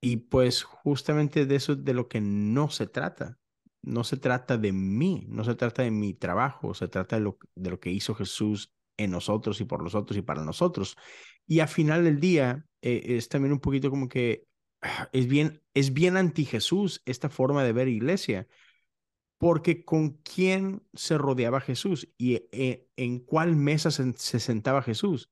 [0.00, 3.38] Y pues justamente de eso de lo que no se trata.
[3.82, 7.38] No se trata de mí, no se trata de mi trabajo, se trata de lo,
[7.54, 10.96] de lo que hizo Jesús en nosotros y por nosotros y para nosotros.
[11.46, 14.46] Y al final del día eh, es también un poquito como que
[14.82, 18.46] ah, es bien, es bien anti Jesús esta forma de ver iglesia,
[19.38, 25.30] porque con quién se rodeaba Jesús y eh, en cuál mesa se, sentaba Jesús,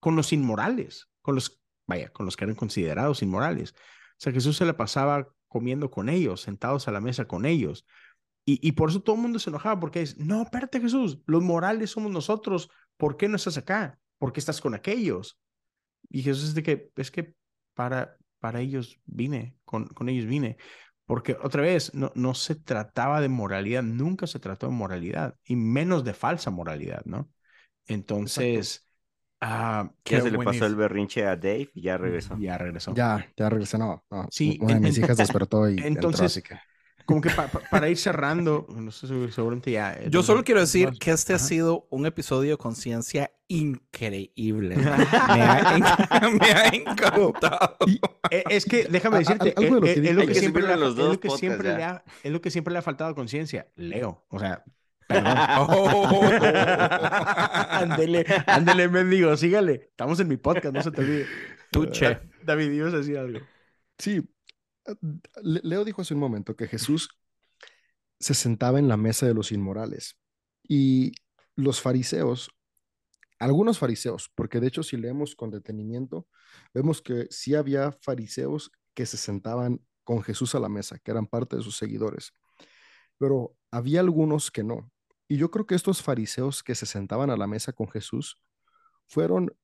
[0.00, 3.74] con los inmorales, con los, vaya, con los que eran considerados inmorales.
[4.18, 7.86] O sea, Jesús se le pasaba comiendo con ellos, sentados a la mesa con ellos.
[8.44, 11.42] Y, y por eso todo el mundo se enojaba, porque es, no, espérate Jesús, los
[11.42, 13.98] morales somos nosotros, ¿por qué no estás acá?
[14.18, 15.38] ¿Por qué estás con aquellos?
[16.08, 17.34] Y Jesús es de que, es que
[17.74, 20.56] para, para ellos vine, con, con ellos vine.
[21.04, 25.56] Porque otra vez, no, no se trataba de moralidad, nunca se trató de moralidad, y
[25.56, 27.30] menos de falsa moralidad, ¿no?
[27.86, 28.87] Entonces,
[29.42, 32.36] uh, ya se le pasó el berrinche a Dave y ya regresó.
[32.38, 32.94] Ya regresó.
[32.94, 34.04] Ya, ya regresó, no.
[34.30, 36.42] Sí, una de mis hijas despertó y entonces,
[37.08, 37.30] como que
[37.70, 39.94] para ir cerrando, no sé, seguramente ya.
[39.94, 44.76] Eh, Yo solo quiero decir que este ha sido un episodio de conciencia increíble.
[44.76, 47.78] me, ha, encantado.
[48.30, 52.72] Eh, es que, déjame decirte, es lo que siempre le ha, es lo que siempre
[52.72, 53.68] le ha faltado conciencia.
[53.74, 54.62] Leo, o sea,
[55.08, 55.34] Perdón.
[55.70, 56.22] Oh.
[57.70, 59.88] ándele, ándele, mendigo, sígale.
[59.90, 61.26] Estamos en mi podcast, no se te olvide.
[61.72, 62.20] Tuche.
[62.44, 63.40] David, ibas a decir algo.
[63.98, 64.22] Sí,
[65.42, 67.10] Leo dijo hace un momento que Jesús
[68.20, 70.18] se sentaba en la mesa de los inmorales
[70.62, 71.12] y
[71.56, 72.50] los fariseos,
[73.38, 76.26] algunos fariseos, porque de hecho si leemos con detenimiento,
[76.74, 81.26] vemos que sí había fariseos que se sentaban con Jesús a la mesa, que eran
[81.26, 82.32] parte de sus seguidores,
[83.18, 84.90] pero había algunos que no.
[85.28, 88.42] Y yo creo que estos fariseos que se sentaban a la mesa con Jesús
[89.06, 89.54] fueron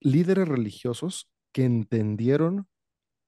[0.00, 2.68] líderes religiosos que entendieron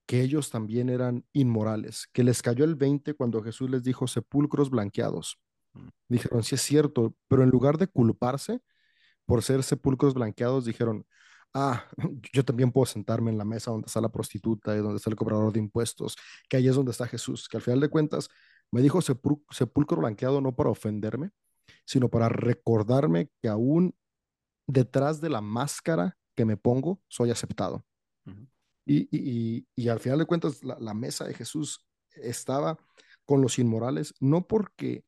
[0.05, 4.69] que ellos también eran inmorales, que les cayó el 20 cuando Jesús les dijo sepulcros
[4.69, 5.39] blanqueados.
[5.73, 5.87] Mm.
[6.09, 8.59] Dijeron, sí es cierto, pero en lugar de culparse
[9.25, 11.05] por ser sepulcros blanqueados, dijeron,
[11.53, 11.85] ah,
[12.33, 15.15] yo también puedo sentarme en la mesa donde está la prostituta y donde está el
[15.15, 16.17] cobrador de impuestos,
[16.49, 18.29] que ahí es donde está Jesús, que al final de cuentas
[18.71, 21.31] me dijo sepulcro blanqueado no para ofenderme,
[21.85, 23.95] sino para recordarme que aún
[24.67, 27.85] detrás de la máscara que me pongo, soy aceptado.
[28.85, 32.77] Y, y, al final de cuentas, la, mesa de Jesús estaba
[33.25, 35.05] con los inmorales, no porque,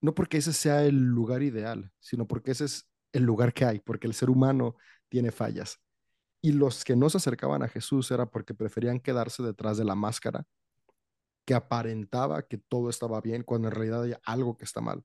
[0.00, 3.80] no porque ese sea el lugar ideal, sino porque ese es el lugar que hay,
[3.80, 4.76] porque el ser humano
[5.10, 5.78] tiene fallas.
[6.40, 9.94] Y los que no se acercaban a Jesús era porque preferían quedarse detrás de la
[9.94, 10.46] máscara
[11.44, 15.04] que aparentaba que todo estaba bien cuando en realidad hay algo que está mal.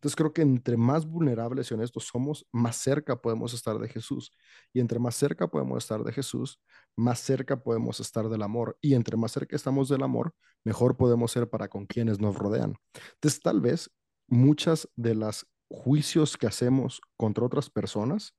[0.00, 4.32] Entonces creo que entre más vulnerables y honestos somos, más cerca podemos estar de Jesús.
[4.72, 6.58] Y entre más cerca podemos estar de Jesús,
[6.96, 8.78] más cerca podemos estar del amor.
[8.80, 10.32] Y entre más cerca estamos del amor,
[10.64, 12.76] mejor podemos ser para con quienes nos rodean.
[13.16, 13.90] Entonces tal vez
[14.26, 18.34] muchas de las juicios que hacemos contra otras personas,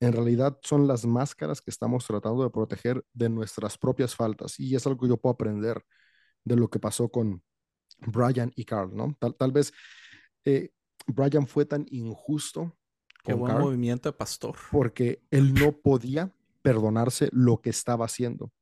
[0.00, 4.60] en realidad son las máscaras que estamos tratando de proteger de nuestras propias faltas.
[4.60, 5.82] Y es algo que yo puedo aprender
[6.44, 7.42] de lo que pasó con
[8.00, 9.16] Brian y Carl, ¿no?
[9.18, 9.72] Tal, tal vez
[10.44, 10.70] eh,
[11.06, 12.76] Brian fue tan injusto
[13.24, 14.54] Qué buen movimiento de pastor.
[14.70, 16.30] Porque él no podía
[16.60, 18.52] perdonarse lo que estaba haciendo.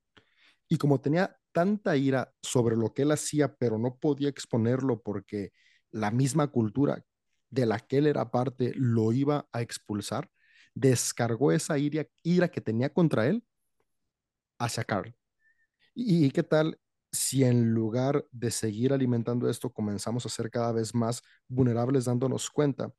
[0.68, 5.52] Y como tenía tanta ira sobre lo que él hacía, pero no podía exponerlo porque
[5.90, 7.04] la misma cultura
[7.50, 10.30] de la que él era parte lo iba a expulsar,
[10.74, 13.44] descargó esa ira, ira que tenía contra él
[14.58, 15.14] hacia Carl.
[15.94, 16.78] ¿Y, qué tal
[17.12, 22.50] si en lugar de seguir alimentando esto, comenzamos a ser cada vez más vulnerables dándonos
[22.50, 22.92] cuenta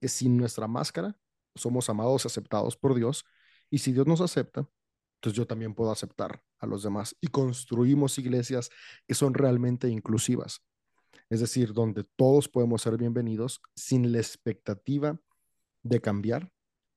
[0.00, 1.16] que sin nuestra máscara
[1.54, 3.24] somos amados aceptados por Dios?
[3.70, 4.68] Y si Dios nos acepta,
[5.16, 8.70] entonces yo también puedo aceptar a los demás y construimos iglesias
[9.06, 10.62] que son realmente inclusivas.
[11.28, 15.20] Es decir, donde todos podemos ser bienvenidos sin la expectativa
[15.82, 16.52] de cambiar,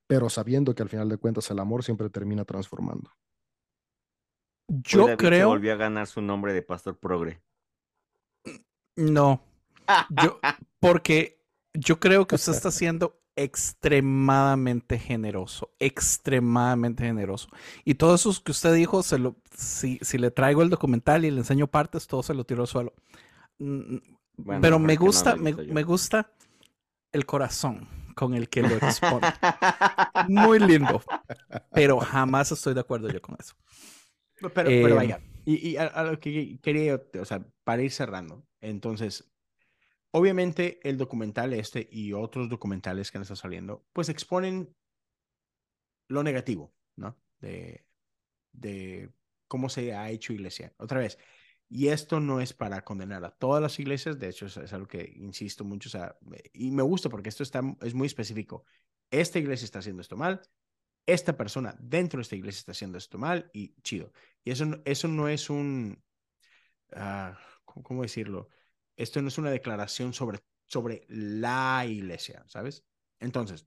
[0.07, 3.11] pero sabiendo que al final de cuentas el amor siempre termina transformando.
[4.68, 5.49] Yo creo.
[5.49, 7.41] volvió a ganar su nombre de pastor progre.
[8.95, 9.44] No.
[10.22, 10.40] Yo,
[10.80, 11.41] porque
[11.73, 17.49] yo creo que usted está siendo extremadamente generoso, extremadamente generoso.
[17.84, 21.31] Y todo eso que usted dijo, se lo, si, si le traigo el documental y
[21.31, 22.94] le enseño partes, todo se lo tiro al suelo.
[23.60, 23.98] Mm,
[24.61, 26.31] pero me gusta, me, me, gusta
[27.11, 29.27] el corazón con el que lo expone.
[30.27, 31.02] Muy lindo.
[31.72, 33.56] Pero jamás estoy de acuerdo yo con eso.
[34.49, 38.45] Pero, pero em, vaya, y, y a, lo que quería, o sea, para ir cerrando,
[38.61, 39.33] entonces,
[40.15, 44.71] Obviamente el documental este y otros documentales que han estado saliendo, pues exponen
[46.07, 47.17] lo negativo, ¿no?
[47.39, 47.83] De,
[48.51, 49.11] de
[49.47, 50.71] cómo se ha hecho iglesia.
[50.77, 51.17] Otra vez,
[51.67, 55.13] y esto no es para condenar a todas las iglesias, de hecho es, algo que
[55.15, 56.15] insisto mucho, o sea,
[56.53, 58.65] y me gusta porque esto está, es muy específico.
[59.09, 60.41] Esta iglesia está haciendo esto mal,
[61.05, 64.11] esta persona dentro de esta iglesia está haciendo esto mal y chido.
[64.43, 66.01] Y eso, eso no es un,
[66.95, 67.34] uh,
[67.65, 68.49] ¿cómo decirlo?
[68.95, 72.85] esto no es una declaración sobre, sobre la iglesia, ¿sabes?
[73.19, 73.65] Entonces,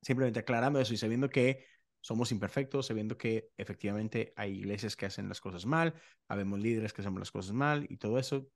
[0.00, 1.64] simplemente aclarando eso y sabiendo que
[2.00, 5.94] somos imperfectos, sabiendo que efectivamente hay iglesias que hacen las cosas mal,
[6.28, 8.48] habemos líderes que hacen las cosas mal y todo eso,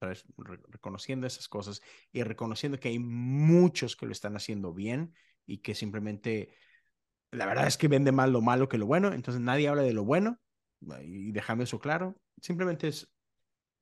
[0.00, 1.80] reconociendo esas cosas
[2.12, 5.14] y reconociendo que hay muchos que lo están haciendo bien
[5.46, 6.54] y que simplemente,
[7.30, 9.92] la verdad es que vende más lo malo que lo bueno, entonces nadie habla de
[9.92, 10.40] lo bueno
[11.02, 13.12] y dejando eso claro, simplemente es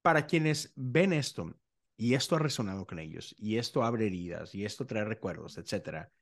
[0.03, 1.55] para quienes ven esto
[1.97, 6.13] y esto ha resonado con ellos y esto abre heridas y esto trae recuerdos, etcétera,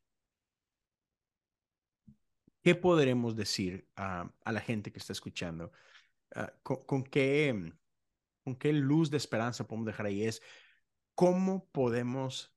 [2.62, 5.72] ¿qué podremos decir a la gente que está escuchando?
[6.34, 7.72] Ah, con, qué,
[8.42, 10.24] ¿Con qué luz de esperanza podemos dejar ahí?
[10.24, 10.42] Es
[11.14, 12.53] cómo podemos,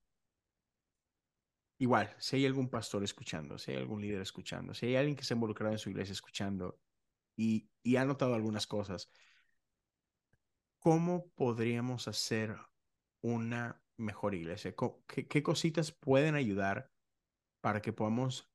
[1.77, 5.23] igual, si hay algún pastor escuchando, si hay algún líder escuchando, si hay alguien que
[5.23, 6.79] se ha involucrado en su iglesia escuchando
[7.35, 9.09] y, y ha notado algunas cosas,
[10.79, 12.55] ¿cómo podríamos hacer
[13.21, 14.73] una mejor iglesia?
[15.07, 16.89] ¿Qué, cositas pueden ayudar
[17.61, 18.49] para que podamos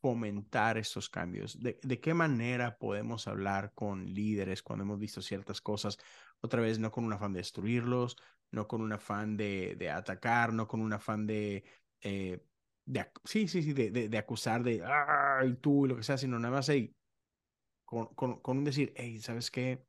[0.00, 1.60] fomentar estos cambios?
[1.60, 5.98] ¿De, qué manera podemos hablar con líderes cuando hemos visto ciertas cosas?
[6.40, 8.16] Otra vez, no con un afán de destruirlos,
[8.50, 11.64] no con un afán de, atacar, no con un afán de...
[12.00, 12.44] Eh,
[13.24, 16.68] sí, sí, sí, de, acusar de, ay, tú y lo que sea, sino nada más
[16.68, 16.94] ahí,
[17.84, 19.84] con, con, con un decir, hey, ¿sabes qué?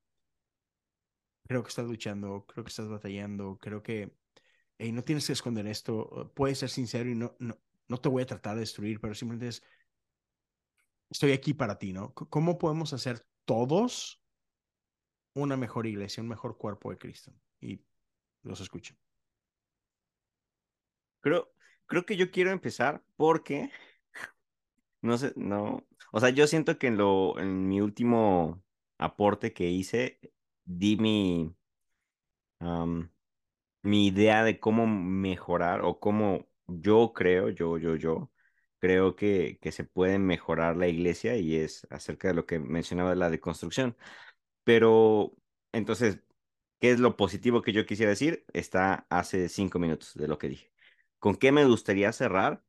[1.47, 4.11] creo que estás luchando, creo que estás batallando, creo que
[4.79, 7.57] no tienes que esconder esto, puedes ser sincero y no, no,
[7.87, 9.63] no te voy a tratar de destruir, pero simplemente es,
[11.09, 12.13] estoy aquí para ti, ¿no?
[12.13, 14.21] ¿Cómo podemos hacer todos
[15.33, 17.31] una mejor iglesia, un mejor cuerpo de Cristo?
[17.61, 17.81] Y
[18.43, 18.95] los escucho.
[21.21, 21.51] Creo,
[21.87, 23.71] creo que yo quiero empezar porque,
[25.01, 28.63] no sé, no, o sea, yo siento que en, lo, en mi último
[28.97, 30.19] aporte que hice,
[30.65, 31.55] di mi,
[33.81, 38.31] mi idea de cómo mejorar o cómo yo creo, yo, yo, yo,
[38.79, 43.11] creo que, que se puede mejorar la iglesia y es acerca de lo que mencionaba
[43.11, 43.97] de la deconstrucción.
[44.65, 45.35] Pero
[45.73, 46.21] entonces,
[46.79, 48.45] ¿qué es lo positivo que yo quisiera decir?
[48.53, 50.71] Está hace cinco minutos de lo que dije.
[51.19, 52.63] ¿Con qué me gustaría cerrar?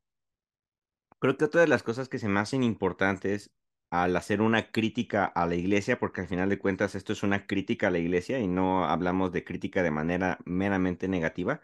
[1.21, 3.51] Creo que otra de las cosas que se me hacen importantes
[3.91, 7.47] al hacer una crítica a la iglesia, porque al final de cuentas esto es una
[7.47, 11.61] crítica a la iglesia y no hablamos de crítica de manera meramente negativa,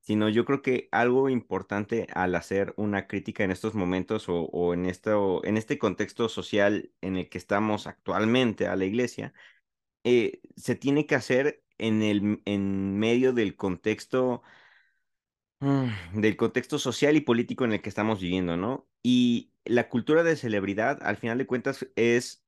[0.00, 4.86] sino yo creo que algo importante al hacer una crítica en estos momentos o, en,
[4.86, 9.34] en este contexto social en el que estamos actualmente a la iglesia,
[10.04, 14.42] eh, se tiene que hacer en, el, en medio del contexto
[15.60, 18.88] del contexto social y político en el que estamos viviendo, ¿no?
[19.02, 22.44] Y la cultura de celebridad, al final de cuentas, es,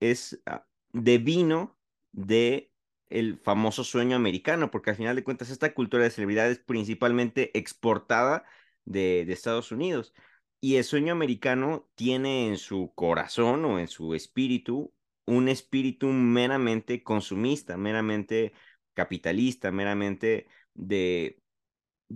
[0.00, 1.78] es ah, de vino
[2.12, 2.72] de
[3.08, 7.56] el famoso sueño americano, porque al final de cuentas esta cultura de celebridad es principalmente
[7.58, 8.44] exportada
[8.84, 10.14] de, de Estados Unidos.
[10.60, 14.94] y el sueño americano tiene en su corazón o en su espíritu
[15.26, 18.52] un espíritu meramente consumista, meramente
[18.94, 21.42] capitalista, meramente de,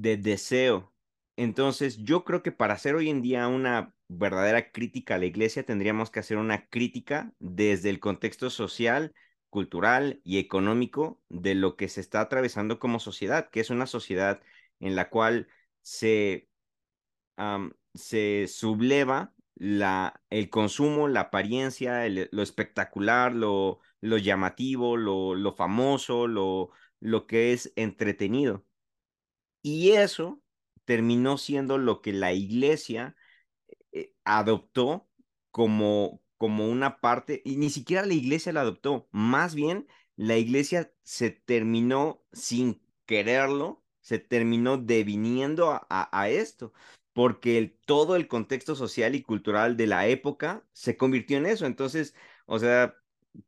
[0.00, 0.94] de deseo.
[1.36, 5.64] Entonces, yo creo que para hacer hoy en día una verdadera crítica a la iglesia,
[5.64, 9.14] tendríamos que hacer una crítica desde el contexto social,
[9.50, 14.42] cultural y económico de lo que se está atravesando como sociedad, que es una sociedad
[14.80, 15.48] en la cual
[15.82, 16.48] se,
[17.94, 26.26] se subleva la, el consumo, la apariencia, lo espectacular, lo, lo llamativo, lo, lo famoso,
[26.28, 26.70] lo,
[27.00, 28.64] lo que es entretenido.
[29.70, 30.40] Y eso
[30.86, 33.16] terminó siendo lo que la iglesia
[33.92, 35.10] eh, adoptó
[35.50, 39.86] como, como una parte, y ni siquiera la iglesia la adoptó, más bien
[40.16, 46.72] la iglesia se terminó sin quererlo, se terminó deviniendo a, esto,
[47.12, 51.66] porque todo el contexto social y cultural de la época se convirtió en eso.
[51.66, 52.14] Entonces,
[52.46, 52.94] o sea,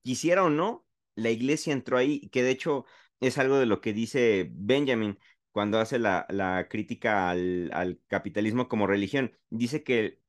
[0.03, 2.85] quisiera o no, la iglesia entró ahí, que de hecho
[3.21, 5.19] es algo de lo que dice Benjamin
[5.53, 9.37] cuando hace la, crítica al, al, capitalismo como religión.
[9.51, 10.21] Dice que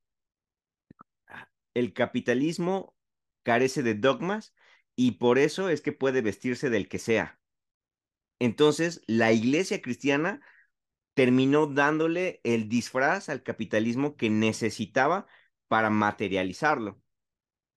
[1.74, 2.96] el capitalismo
[3.44, 4.54] carece de dogmas
[4.96, 7.40] y por eso es que puede vestirse del que sea.
[8.40, 10.42] Entonces, la iglesia cristiana
[11.14, 15.28] terminó dándole el disfraz al capitalismo que necesitaba
[15.68, 17.02] para materializarlo.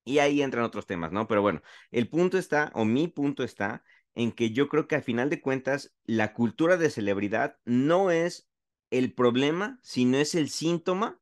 [0.05, 1.27] Y ahí entran otros temas, ¿no?
[1.29, 3.85] Pero bueno, el punto está, o mi punto está,
[4.15, 8.49] en que yo creo que al final de cuentas, la cultura de celebridad no es
[8.91, 11.21] el problema, sino es el síntoma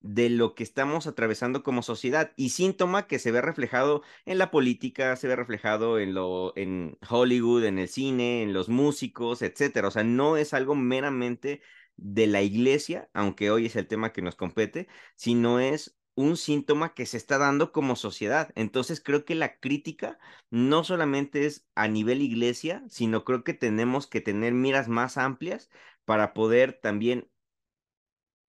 [0.00, 4.50] de lo que estamos atravesando como sociedad y síntoma que se ve reflejado en la
[4.50, 9.88] política, se ve reflejado en lo en Hollywood, en el cine, en los músicos, etcétera.
[9.88, 11.62] O sea, no es algo meramente
[11.96, 16.94] de la iglesia, aunque hoy es el tema que nos compete, sino es un síntoma
[16.94, 18.50] que se está dando como sociedad.
[18.56, 20.18] Entonces creo que la crítica
[20.50, 25.70] no solamente es a nivel iglesia, sino creo que tenemos que tener miras más amplias
[26.04, 27.30] para poder también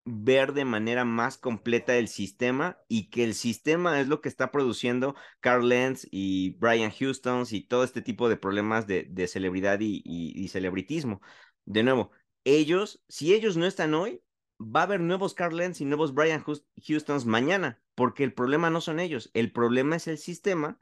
[0.03, 4.51] ver de manera más completa el sistema y que el sistema es lo que está
[4.51, 10.01] produciendo Carl Lenz y Brian Houston y todo este tipo de problemas de, celebridad y,
[10.03, 11.21] y, celebritismo.
[11.65, 12.11] De nuevo,
[12.45, 14.23] ellos, si ellos no están hoy,
[14.59, 18.81] va a haber nuevos Carl Lenz y nuevos Brian Houstons mañana, porque el problema no
[18.81, 20.79] son ellos, el problema es el sistema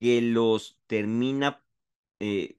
[0.00, 1.64] que los termina
[2.20, 2.56] eh,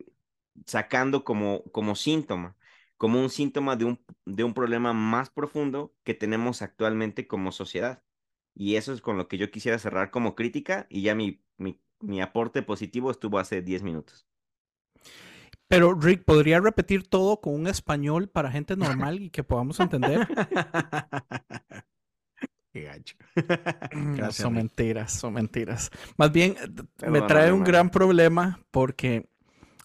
[0.65, 2.57] sacando como, como síntoma
[3.01, 8.03] como un síntoma de un, de un problema más profundo que tenemos actualmente como sociedad.
[8.53, 12.21] Y eso es con lo que yo quisiera cerrar como crítica y ya mi, mi,
[12.21, 14.27] aporte positivo estuvo hace 10 minutos.
[15.71, 20.27] Pero Rick, ¿podría repetir todo con un español para gente normal y que podamos entender?
[22.73, 23.15] Qué gacho.
[23.93, 25.89] Mm, son mentiras, son mentiras.
[26.17, 26.57] Más bien,
[27.07, 29.29] me trae un gran problema porque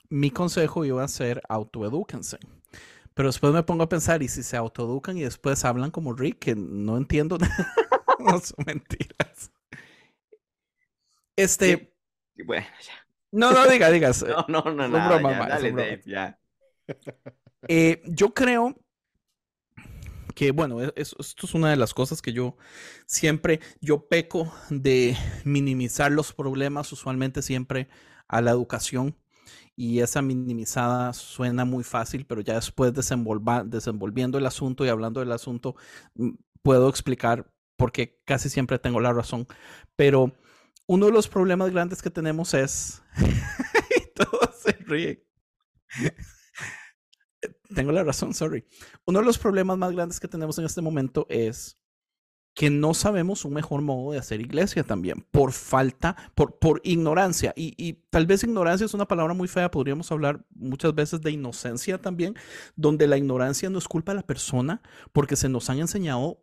[0.09, 2.39] mi consejo iba a ser autoedúquense.
[3.15, 6.41] Pero después me pongo a pensar, ¿y si se autoeducan y después hablan como Rick?
[6.41, 7.39] Que no entiendo.
[8.19, 9.53] no son mentiras.
[11.37, 11.95] Este.
[12.45, 13.06] bueno, ya.
[13.33, 14.25] No, no, diga, digas.
[14.49, 15.09] no, no, no, no.
[15.09, 16.39] Broma, ya, dale, Dave, ya.
[17.69, 18.77] Eh, yo creo
[20.35, 22.57] que, bueno, e, esto es una de las cosas que yo
[23.07, 27.89] siempre, yo peco de minimizar los problemas, usualmente siempre
[28.29, 29.17] a la educación
[29.77, 35.33] y esa minimizada suena muy fácil, pero ya después desenvolviendo el asunto y hablando del
[35.33, 35.77] asunto,
[36.15, 36.31] mm,
[36.63, 39.47] puedo explicar por qué casi siempre tengo la razón.
[39.97, 40.33] Pero
[40.87, 43.03] uno de los problemas grandes que tenemos es...
[43.97, 45.23] y todos se ríen.
[47.75, 48.65] tengo la razón, sorry.
[49.05, 51.79] Uno de los problemas más grandes que tenemos en este momento es
[52.55, 57.53] que no sabemos un mejor modo de hacer iglesia también, por falta, por, por ignorancia.
[57.55, 61.33] Y, y, tal vez ignorancia es una palabra muy fea, podríamos hablar muchas veces de
[61.33, 62.35] inocencia también,
[62.75, 64.81] donde la ignorancia no es culpa de la persona,
[65.13, 66.43] porque se nos han enseñado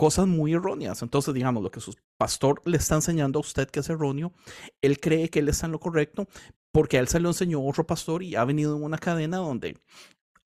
[0.00, 1.02] cosas muy erróneas.
[1.02, 4.32] Entonces, digamos, lo que su pastor le está enseñando a usted que es erróneo,
[4.80, 6.26] él cree que él está en lo correcto,
[6.72, 9.76] porque a él se lo enseñó otro pastor y ha venido en una cadena donde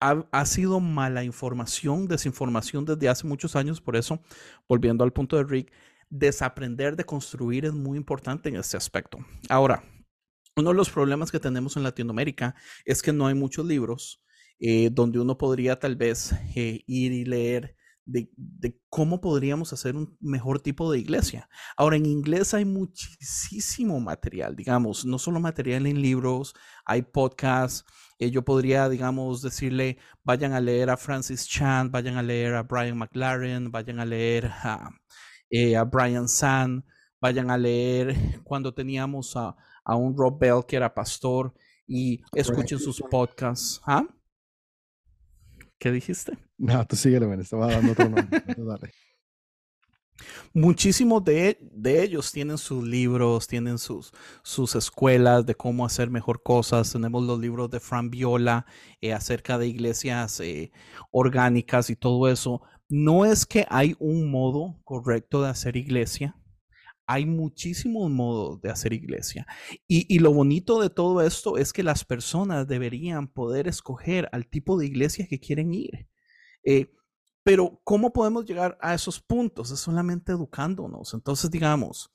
[0.01, 3.81] ha, sido mala información, desinformación desde hace muchos años.
[3.81, 4.21] Por eso,
[4.69, 5.73] volviendo al punto de Rick,
[6.11, 9.19] desaprender de construir es muy importante en este aspecto.
[9.49, 9.85] Ahora,
[10.57, 14.21] uno de los problemas que tenemos en Latinoamérica es que no hay muchos libros
[14.59, 17.77] eh, donde uno podría tal vez eh, ir y leer
[18.07, 21.49] de, cómo podríamos hacer un mejor tipo de iglesia.
[21.77, 26.55] Ahora, en inglés hay muchísimo material, digamos, no solo material en libros,
[26.85, 27.85] hay podcasts.
[28.19, 32.63] Eh, yo podría, digamos, decirle, vayan a leer a Francis Chan, vayan a leer a
[32.63, 34.91] Brian McLaren, vayan a leer a,
[35.51, 36.85] eh, a Brian San,
[37.21, 41.55] vayan a leer cuando teníamos a, a un Rob Bell que era pastor
[41.87, 43.81] y escuchen sus podcasts.
[43.87, 44.05] ¿Ah?
[45.85, 46.33] ¿Qué dijiste?
[46.57, 48.43] No, tú síguele, me estaba dando otro nombre.
[50.55, 54.11] Muchísimos de, de, ellos tienen sus libros, tienen sus,
[54.43, 56.91] sus escuelas de cómo hacer mejor cosas.
[56.91, 58.65] Tenemos los libros de Fran Viola
[59.03, 60.73] eh, acerca de iglesias eh,
[61.11, 62.63] orgánicas y todo eso.
[62.89, 66.35] No es que hay un modo correcto de hacer iglesia,
[67.07, 69.47] hay muchísimos modos de hacer iglesia.
[69.87, 74.79] Y, lo bonito de todo esto es que las personas deberían poder escoger al tipo
[74.79, 76.09] de iglesia que quieren ir.
[76.65, 76.93] Eh,
[77.43, 79.71] pero ¿cómo podemos llegar a esos puntos?
[79.71, 81.13] Es solamente educándonos.
[81.13, 82.11] Entonces, digamos,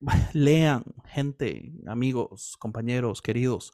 [0.34, 3.72] lean, gente, amigos, compañeros, queridos,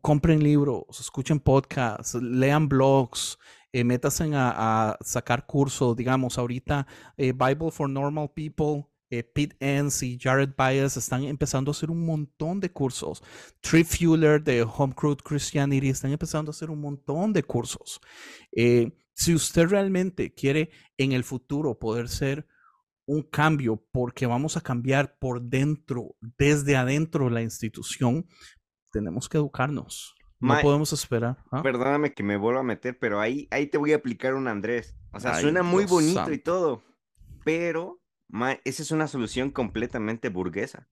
[0.00, 3.38] compren libros, escuchen podcasts, lean blogs,
[3.72, 6.86] eh, métanse a, sacar cursos, digamos, ahorita
[7.16, 11.90] eh, Bible for Normal People eh, Pete Enns y Jared Bias están empezando a hacer
[11.90, 13.22] un montón de cursos.
[13.60, 18.00] Tree Fuller de Home Crew Christianity están empezando a hacer un montón de cursos.
[18.52, 22.46] Eh, si usted realmente quiere en el futuro poder ser
[23.06, 28.26] un cambio, porque vamos a cambiar por dentro, desde adentro la institución,
[28.90, 30.14] tenemos que educarnos.
[30.40, 31.38] No podemos esperar.
[31.50, 31.62] ¿ah?
[31.62, 34.94] Perdóname que me vuelva a meter, pero ahí, ahí te voy a aplicar un Andrés.
[35.12, 36.82] O sea, suena muy bonito y todo,
[37.44, 38.03] pero
[38.64, 40.88] esa es una solución completamente burguesa.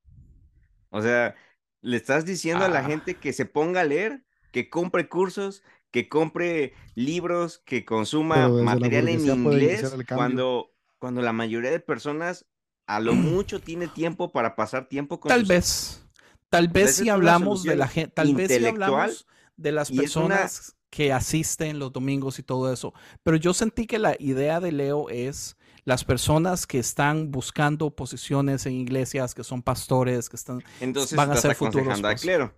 [0.90, 1.34] O sea,
[1.80, 2.84] le estás diciendo a la ah.
[2.84, 9.08] gente que se ponga a leer, que compre cursos, que compre libros, que consuma material
[9.08, 12.46] en inglés, cuando, cuando la mayoría de personas
[12.86, 16.06] a lo mucho tiene tiempo para pasar tiempo con Tal vez,
[16.48, 21.12] tal vez si hablamos de la gente, tal vez si hablamos de las personas que
[21.12, 22.92] asisten los domingos y todo eso,
[23.22, 28.66] pero yo sentí que la idea de Leo es las personas que están buscando posiciones
[28.66, 32.00] en iglesias, que son pastores, que están Entonces, van a ser futuros.
[32.20, 32.54] clero.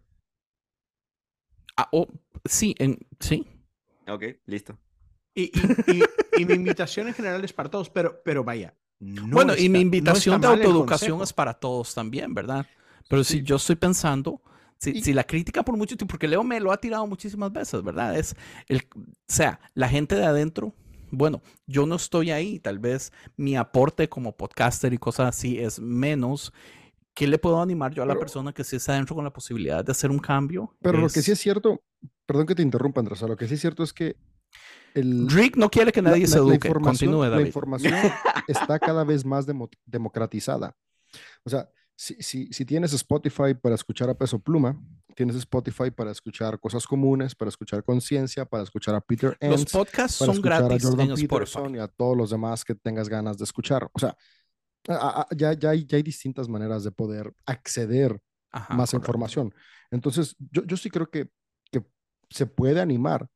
[1.76, 2.08] Ah, oh,
[2.44, 3.46] sí, en, sí.
[4.06, 4.78] Ok, listo.
[5.34, 5.50] Y,
[6.46, 8.74] mi invitación en general es para todos, pero, pero vaya.
[9.00, 12.66] bueno, y mi invitación de autoeducación es para todos también, ¿verdad?
[13.08, 14.40] Pero si yo estoy pensando,
[14.78, 17.82] si, si, la crítica por mucho tiempo, porque Leo me lo ha tirado muchísimas veces,
[17.82, 18.16] ¿verdad?
[18.16, 18.36] Es
[18.68, 20.74] el, o sea, la gente de adentro
[21.14, 25.80] bueno, yo no estoy ahí, tal vez mi aporte como podcaster y cosas así es
[25.80, 26.52] menos.
[27.14, 29.84] ¿Qué le puedo animar yo a la persona que sí está dentro con la posibilidad
[29.84, 30.74] de hacer un cambio?
[30.82, 31.80] Pero lo que sí es cierto,
[32.26, 34.16] perdón que te interrumpa, Andrés, lo que sí es cierto es que
[34.94, 36.72] el, Rick no quiere que nadie se eduque.
[36.72, 37.94] Continúe, La información
[38.48, 39.46] está cada vez más
[39.86, 40.76] democratizada.
[41.44, 44.80] O sea, si, si, si, tienes Spotify para escuchar a Peso Pluma,
[45.14, 49.72] tienes Spotify para escuchar cosas comunes, para escuchar conciencia, para escuchar a Peter Enns, Los
[49.72, 53.38] podcasts son gratis a Jordan en Peterson y a todos los demás que tengas ganas
[53.38, 53.88] de escuchar.
[53.92, 54.16] O sea,
[55.36, 58.20] ya, ya, hay, ya hay distintas maneras de poder acceder
[58.52, 59.54] a más información.
[59.90, 61.30] Entonces, yo, yo sí creo que,
[61.70, 61.84] que
[62.28, 63.28] se puede animar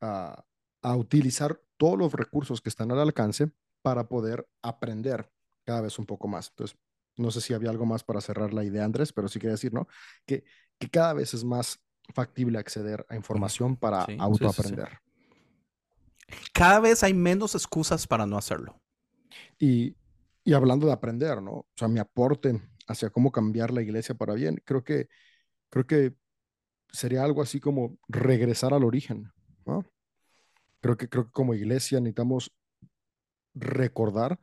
[0.00, 0.44] a,
[0.82, 3.50] a utilizar todos los recursos que están al alcance
[3.82, 5.30] para poder aprender
[5.64, 6.48] cada vez un poco más.
[6.50, 6.76] Entonces,
[7.16, 9.74] no sé si había algo más para cerrar la idea, Andrés, pero sí quería decir,
[9.74, 9.88] ¿no?
[10.24, 10.44] Que,
[10.78, 11.80] que cada vez es más
[12.14, 15.00] factible acceder a información para autoaprender.
[16.52, 18.80] cada vez hay menos excusas para no hacerlo.
[19.58, 19.94] Y,
[20.44, 21.52] y, hablando de aprender, ¿no?
[21.52, 25.08] O sea, mi aporte hacia cómo cambiar la iglesia para bien, creo que,
[25.68, 26.14] creo que
[26.90, 29.30] sería algo así como regresar al origen,
[29.66, 29.84] ¿no?
[30.80, 32.52] Creo que, creo que como iglesia necesitamos
[33.54, 34.38] recordar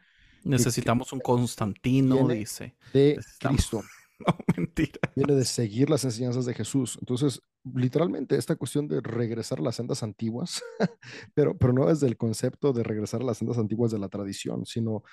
[0.46, 2.76] Necesitamos un Constantino, dice.
[2.94, 3.82] De Cristo.
[4.28, 5.00] No, mentira.
[5.16, 6.98] Viene de seguir las enseñanzas de Jesús.
[7.00, 10.64] Entonces, literalmente, esta cuestión de regresar a las sendas antiguas,
[11.34, 14.66] pero, pero no desde el concepto de regresar a las sendas antiguas de la tradición,
[14.66, 15.04] sino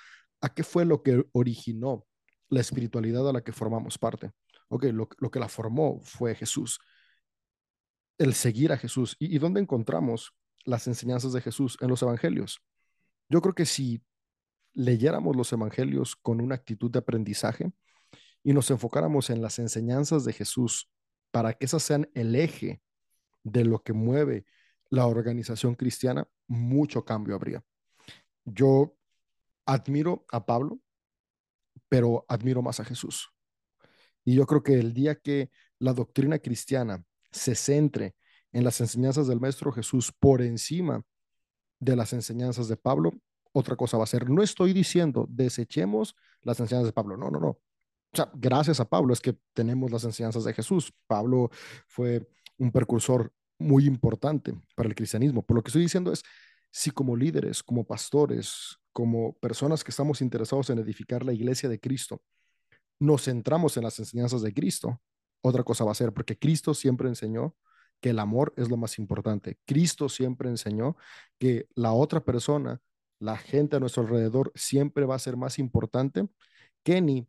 [0.41, 2.05] a qué fue lo que originó
[2.49, 4.31] la espiritualidad a la que formamos parte.
[4.69, 6.79] Ok, lo, lo que la formó fue Jesús.
[8.17, 9.15] El seguir a Jesús.
[9.19, 10.33] ¿Y, ¿Y dónde encontramos
[10.65, 11.77] las enseñanzas de Jesús?
[11.81, 12.61] En los evangelios.
[13.29, 14.01] Yo creo que si
[14.73, 17.71] leyéramos los evangelios con una actitud de aprendizaje
[18.43, 20.89] y nos enfocáramos en las enseñanzas de Jesús
[21.31, 22.81] para que esas sean el eje
[23.43, 24.45] de lo que mueve
[24.89, 27.63] la organización cristiana, mucho cambio habría.
[28.45, 28.95] Yo
[29.65, 30.79] admiro a Pablo,
[31.89, 33.31] pero admiro más a Jesús.
[34.23, 35.49] Y yo creo que el día que
[35.79, 38.15] la doctrina cristiana se centre
[38.51, 41.01] en las enseñanzas del Maestro Jesús por encima
[41.79, 43.11] de las enseñanzas de Pablo,
[43.51, 44.29] otra cosa va a ser.
[44.29, 47.59] No estoy diciendo desechemos las enseñanzas de Pablo, no, no, no.
[48.13, 50.93] O sea, gracias a Pablo es que tenemos las enseñanzas de Jesús.
[51.07, 51.49] Pablo
[51.87, 52.27] fue
[52.57, 55.43] un precursor muy importante para el cristianismo.
[55.43, 56.23] Por lo que estoy diciendo es,
[56.71, 61.79] si como líderes, como pastores, como personas que estamos interesados en edificar la iglesia de
[61.79, 62.21] Cristo,
[62.99, 65.01] nos centramos en las enseñanzas de Cristo,
[65.41, 67.55] otra cosa va a ser, porque Cristo siempre enseñó
[67.99, 69.57] que el amor es lo más importante.
[69.65, 70.97] Cristo siempre enseñó
[71.39, 72.79] que la otra persona,
[73.19, 76.27] la gente a nuestro alrededor, siempre va a ser más importante
[76.83, 77.27] que ni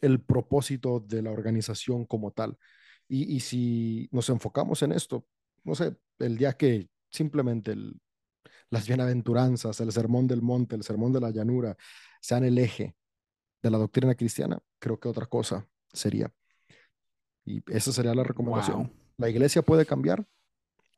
[0.00, 2.56] el propósito de la organización como tal.
[3.10, 5.26] Y, si nos enfocamos en esto,
[5.64, 7.74] no sé, el día que simplemente
[8.68, 11.74] las bienaventuranzas, el sermón del monte, el sermón de la llanura,
[12.20, 12.94] sean el eje
[13.62, 16.30] de la doctrina cristiana, creo que otra cosa sería.
[17.46, 18.92] Y esa sería la recomendación.
[19.16, 20.26] La iglesia puede cambiar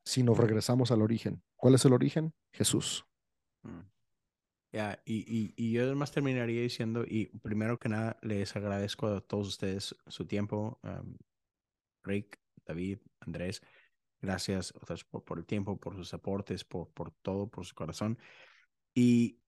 [0.05, 1.43] si nos regresamos al origen.
[1.55, 2.35] ¿Cuál es el origen?
[2.53, 3.07] Jesús.
[3.63, 3.81] Mm.
[4.73, 9.97] Ya, y, yo además terminaría diciendo, y primero que nada, les agradezco a todos ustedes
[10.07, 10.81] su tiempo,
[12.05, 13.63] Rick, David, Andrés,
[14.21, 14.73] gracias
[15.11, 18.19] por, el tiempo, por sus aportes, por, todo, por su corazón.
[18.95, 19.39] Y,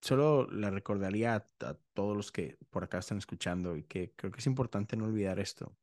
[0.00, 4.38] solo le recordaría a, todos los que por acá están escuchando y que creo que
[4.40, 5.76] es importante no olvidar esto.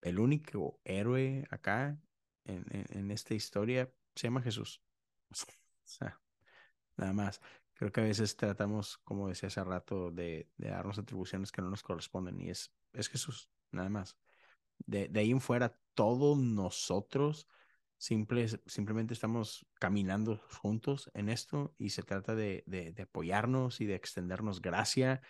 [0.00, 1.98] El único héroe acá
[2.44, 4.80] en, en, esta historia se llama Jesús.
[6.96, 7.40] Nada más.
[7.74, 11.70] Creo que a veces tratamos, como decía hace rato, de, de darnos atribuciones que no
[11.70, 14.16] nos corresponden y es, es Jesús, nada más.
[14.78, 17.48] De, de ahí en fuera, todos nosotros
[17.98, 24.60] simplemente estamos caminando juntos en esto y se trata de, de, apoyarnos y de extendernos
[24.60, 25.22] gracia.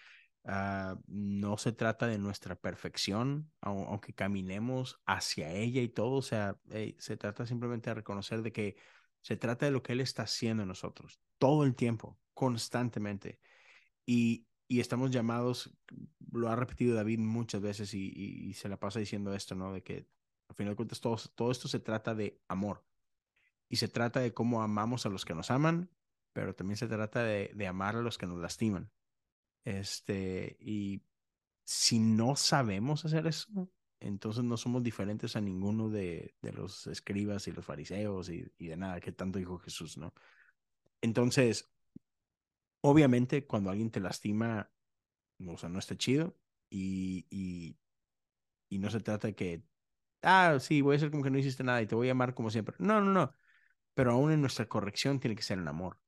[0.45, 6.59] Ah, no se trata de nuestra perfección, aunque caminemos hacia ella y todo, o sea,
[6.99, 8.77] se trata simplemente de reconocer de que
[9.25, 13.41] se trata de lo que Él está haciendo en nosotros, todo el tiempo, constantemente.
[14.05, 15.75] Y, y estamos llamados,
[16.31, 19.73] lo ha repetido David muchas veces y, y, se la pasa diciendo esto, ¿no?
[19.73, 20.07] De que
[20.49, 22.85] al final de cuentas, todo, todo esto se trata de amor.
[23.71, 25.91] Y se trata de cómo amamos a los que nos aman,
[26.35, 28.91] pero también se trata de, de amar a los que nos lastiman.
[29.65, 31.03] Este, y
[31.65, 37.49] si no sabemos hacer eso, entonces no somos diferentes a ninguno de, de los escribas
[37.49, 40.13] y los fariseos y, y, de nada, que tanto dijo Jesús, ¿no?
[41.01, 41.71] Entonces,
[42.81, 44.71] obviamente, cuando alguien te lastima,
[45.47, 46.37] o sea, no está chido
[46.71, 47.77] y, y,
[48.79, 49.63] no se trata de que
[50.23, 52.35] ah, sí, voy a ser como que no hiciste nada y te voy a amar
[52.35, 52.77] como siempre.
[52.79, 53.35] No, no, no.
[53.95, 55.99] Pero aún en nuestra corrección tiene que ser en amor.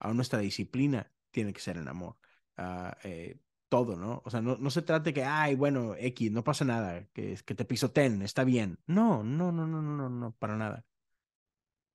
[0.00, 2.16] Aún nuestra disciplina tiene que ser en amor.
[2.56, 3.38] Ah, eh,
[3.74, 4.22] todo, ¿no?
[4.24, 7.36] O sea, no, no se trata de que, ay, bueno, X, no pasa nada, que,
[7.44, 8.78] que te pisoten, está bien.
[8.86, 10.84] No, no, no, no, no, no, no, para nada.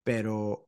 [0.04, 0.68] Pero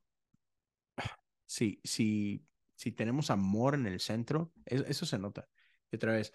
[1.46, 5.48] sí, sí, si tenemos amor en el centro, eso, se nota.
[5.92, 6.34] Y otra vez,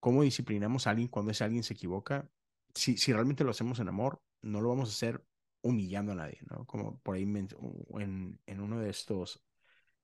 [0.00, 2.30] ¿cómo disciplinamos a alguien cuando ese alguien se equivoca?
[2.74, 5.24] si, si realmente lo hacemos en amor, no lo vamos a hacer
[5.62, 6.66] humillando a nadie, ¿no?
[6.66, 9.42] Como por ahí en, en uno de estos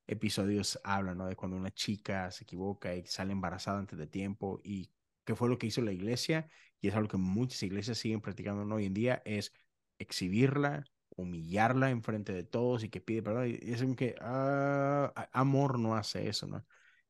[0.09, 1.27] episodios habla, ¿no?
[1.27, 4.91] De cuando una chica se equivoca y sale embarazada antes de tiempo y
[5.25, 6.49] qué fue lo que hizo la iglesia
[6.81, 9.53] y es algo que muchas iglesias siguen practicando hoy en día, es
[9.99, 10.85] exhibirla,
[11.17, 13.49] humillarla en frente de todos y que pide perdón.
[13.49, 16.67] Y es que ah, amor no hace eso, ¿no?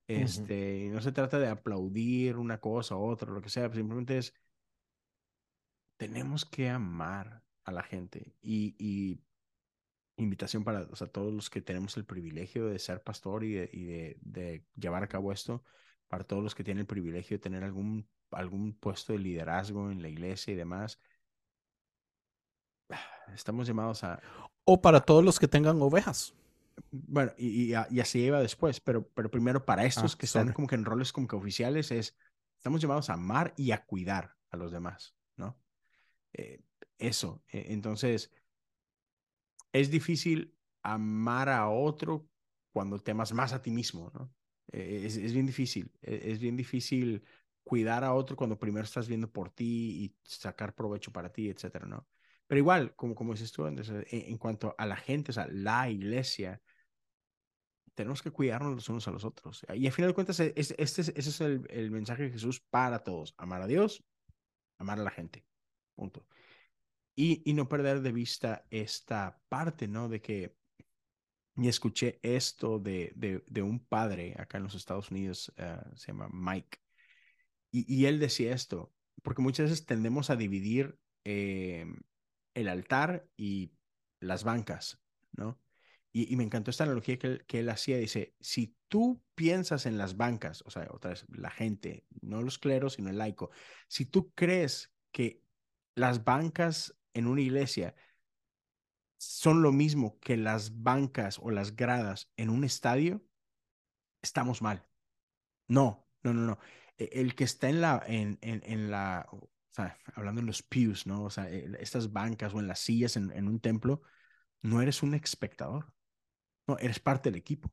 [0.06, 4.34] Este, no se trata de aplaudir una cosa u otra, lo que sea, simplemente es
[5.98, 9.20] tenemos que amar a la gente y,
[10.18, 14.64] invitación para o sea, todos los que tenemos el privilegio de ser pastor y, de,
[14.76, 15.62] llevar a cabo esto,
[16.08, 20.02] para todos los que tienen el privilegio de tener algún, algún puesto de liderazgo en
[20.02, 21.00] la iglesia y demás.
[23.34, 24.20] Estamos llamados a...
[24.64, 26.34] O para todos los que tengan ovejas.
[26.90, 30.74] Bueno, y, así iba después, pero, pero primero para estos ah, que están como que
[30.74, 32.16] en roles como que oficiales es,
[32.56, 35.58] estamos llamados a amar y a cuidar a los demás, ¿no?
[36.32, 36.62] Eh,
[36.98, 37.42] eso.
[37.48, 38.30] E, entonces,
[39.72, 42.28] es difícil amar a otro
[42.72, 44.32] cuando te amas más a ti mismo, ¿no?
[44.72, 45.90] E, es, bien difícil.
[46.02, 47.24] E, es, bien difícil
[47.62, 51.86] cuidar a otro cuando primero estás viendo por ti y sacar provecho para ti, etcétera,
[51.86, 52.06] ¿no?
[52.46, 56.62] Pero igual, como, como dices tú, en, cuanto a la gente, o sea, la iglesia,
[57.94, 59.66] tenemos que cuidarnos los unos a los otros.
[59.74, 63.34] Y al final de cuentas, este, ese es el, el mensaje de Jesús para todos.
[63.36, 64.02] Amar a Dios,
[64.78, 65.44] amar a la gente.
[65.94, 66.26] Punto.
[67.20, 70.08] Y, y no perder de vista esta parte, ¿no?
[70.08, 70.54] De que
[71.56, 76.12] y escuché esto de, de, de, un padre acá en los Estados Unidos, eh, se
[76.12, 76.78] llama Mike,
[77.72, 81.86] y, y, él decía esto, porque muchas veces tendemos a dividir eh,
[82.54, 83.72] el altar y
[84.20, 85.60] las bancas, ¿no?
[86.12, 87.98] Y, me encantó esta analogía que él, que él hacía.
[87.98, 92.58] Dice, si tú piensas en las bancas, o sea, otra vez, la gente, no los
[92.58, 93.50] cleros, sino el laico,
[93.88, 95.42] si tú crees que
[95.96, 97.94] las bancas en una iglesia
[99.18, 103.24] son lo mismo que las bancas o las gradas en un estadio,
[104.22, 104.86] estamos mal.
[105.68, 106.58] No, no, no, no.
[106.96, 109.50] E, el que está en la, en, en, en la, o
[110.14, 111.24] hablando en los pews, ¿no?
[111.24, 114.02] O sea, estas bancas o en las sillas en, en un templo,
[114.62, 115.92] no eres un espectador.
[116.66, 117.72] No, eres parte del equipo.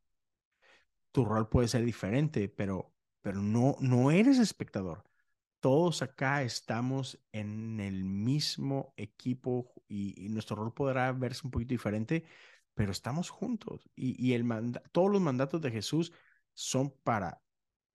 [1.11, 5.03] Tu rol puede ser diferente, pero, pero no, no eres espectador
[5.65, 12.23] todos acá estamos en el mismo equipo y, nuestro rol podrá verse un poquito diferente,
[12.75, 13.89] pero estamos juntos.
[13.95, 14.45] Y, el
[14.91, 16.13] todos los mandatos de Jesús
[16.53, 17.41] son para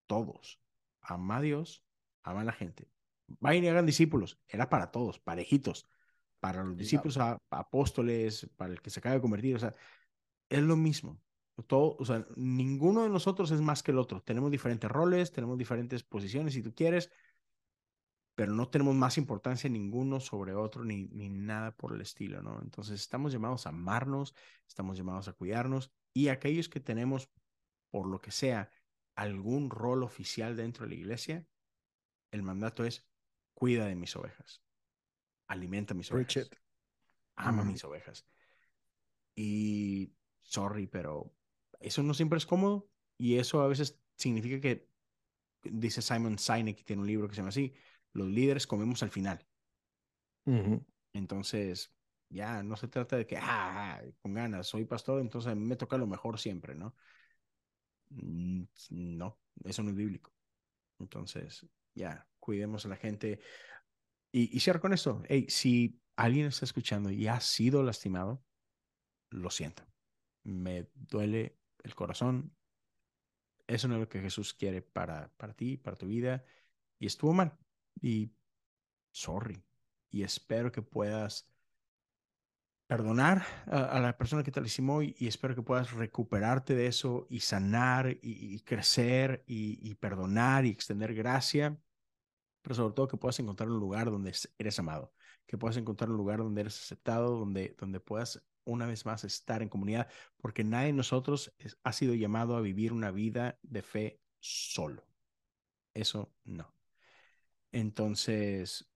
[0.08, 0.60] todos.
[1.00, 1.84] Ama a Dios,
[2.24, 2.90] ama a la gente.
[3.38, 4.40] Vayan y hagan discípulos.
[4.48, 5.86] Era para todos, parejitos.
[6.40, 7.18] Para los discípulos,
[7.50, 9.54] apóstoles, para el que se acaba de convertir.
[9.54, 9.72] O sea,
[10.48, 11.22] es lo mismo.
[11.68, 14.22] Todo, o sea, ninguno de nosotros es más que el otro.
[14.22, 17.12] Tenemos diferentes roles, tenemos diferentes posiciones, si tú quieres,
[18.40, 22.58] pero no tenemos más importancia ninguno sobre otro ni, ni nada por el estilo, ¿no?
[22.62, 24.34] Entonces estamos llamados a amarnos,
[24.66, 27.28] estamos llamados a cuidarnos y aquellos que tenemos,
[27.90, 28.70] por lo que sea,
[29.14, 31.46] algún rol oficial dentro de la iglesia,
[32.30, 33.06] el mandato es
[33.52, 34.62] cuida de mis ovejas,
[35.46, 36.48] alimenta mis ovejas,
[37.36, 38.24] ama mis ovejas.
[39.34, 41.30] Y sorry, pero
[41.78, 42.88] eso no siempre es cómodo
[43.18, 44.88] y eso a veces significa que,
[45.62, 47.74] dice Simon Sinek, que tiene un libro que se llama así,
[48.12, 49.46] los líderes comemos al final.
[51.12, 51.94] Entonces,
[52.28, 55.76] ya no se trata de que, ah, con ganas, soy pastor, entonces a mí me
[55.76, 56.94] toca lo mejor siempre, ¿no?
[58.10, 60.32] Mm, no, eso no es bíblico.
[60.98, 63.40] Entonces, ya, cuidemos a la gente.
[64.32, 65.22] Y, y cierro con esto.
[65.28, 68.44] Hey, si alguien está escuchando y ha sido lastimado,
[69.30, 69.84] lo siento.
[70.44, 72.54] Me duele el corazón.
[73.66, 76.44] Eso no es lo que Jesús quiere para, para ti, para tu vida.
[76.98, 77.56] Y estuvo mal.
[78.00, 78.32] Y
[79.10, 79.62] sorry.
[80.10, 81.50] Y espero que puedas
[82.90, 87.28] perdonar a, la persona que te lastimó y, y, espero que puedas recuperarte de eso
[87.30, 91.78] y sanar y, crecer y, perdonar y extender gracia,
[92.62, 95.12] pero sobre todo que puedas encontrar un lugar donde eres amado,
[95.46, 99.62] que puedas encontrar un lugar donde eres aceptado, donde, donde puedas una vez más estar
[99.62, 100.08] en comunidad,
[100.38, 101.54] porque nadie de nosotros
[101.84, 105.06] ha sido llamado a vivir una vida de fe solo.
[105.94, 106.79] Eso no.
[107.72, 108.90] Entonces,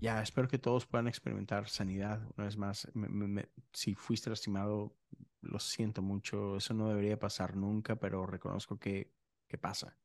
[0.00, 2.20] ya espero que todos puedan experimentar sanidad.
[2.36, 2.88] Una vez más,
[3.72, 4.96] si fuiste lastimado,
[5.40, 6.56] lo siento mucho.
[6.56, 9.12] Eso no debería pasar nunca, pero reconozco que,
[9.46, 9.96] que pasa.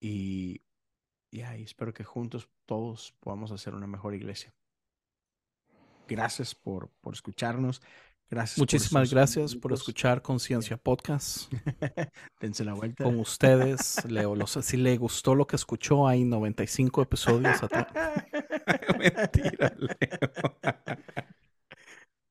[0.00, 0.62] Y
[1.30, 4.54] ya, espero que juntos todos podamos hacer una mejor iglesia.
[6.06, 7.82] Gracias por, por escucharnos.
[8.30, 8.58] Gracias.
[8.58, 11.50] Muchísimas gracias por escuchar Conciencia Podcast.
[12.40, 13.04] Dense la vuelta.
[13.04, 14.36] Con ustedes, Leo.
[14.46, 17.86] si le gustó lo que escuchó, hay 95 episodios atrás.
[18.98, 20.58] Mentira, Leo.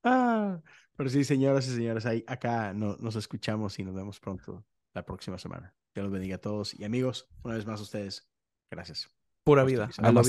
[0.03, 0.61] ah,
[0.95, 4.64] pero sí, señoras y señores, ahí, acá nos escuchamos y nos vemos pronto
[4.94, 5.74] la próxima semana.
[5.95, 8.28] Que los bendiga a todos y amigos, una vez más ustedes.
[8.69, 9.10] Gracias.
[9.44, 9.90] Pura vida.
[9.98, 10.22] A la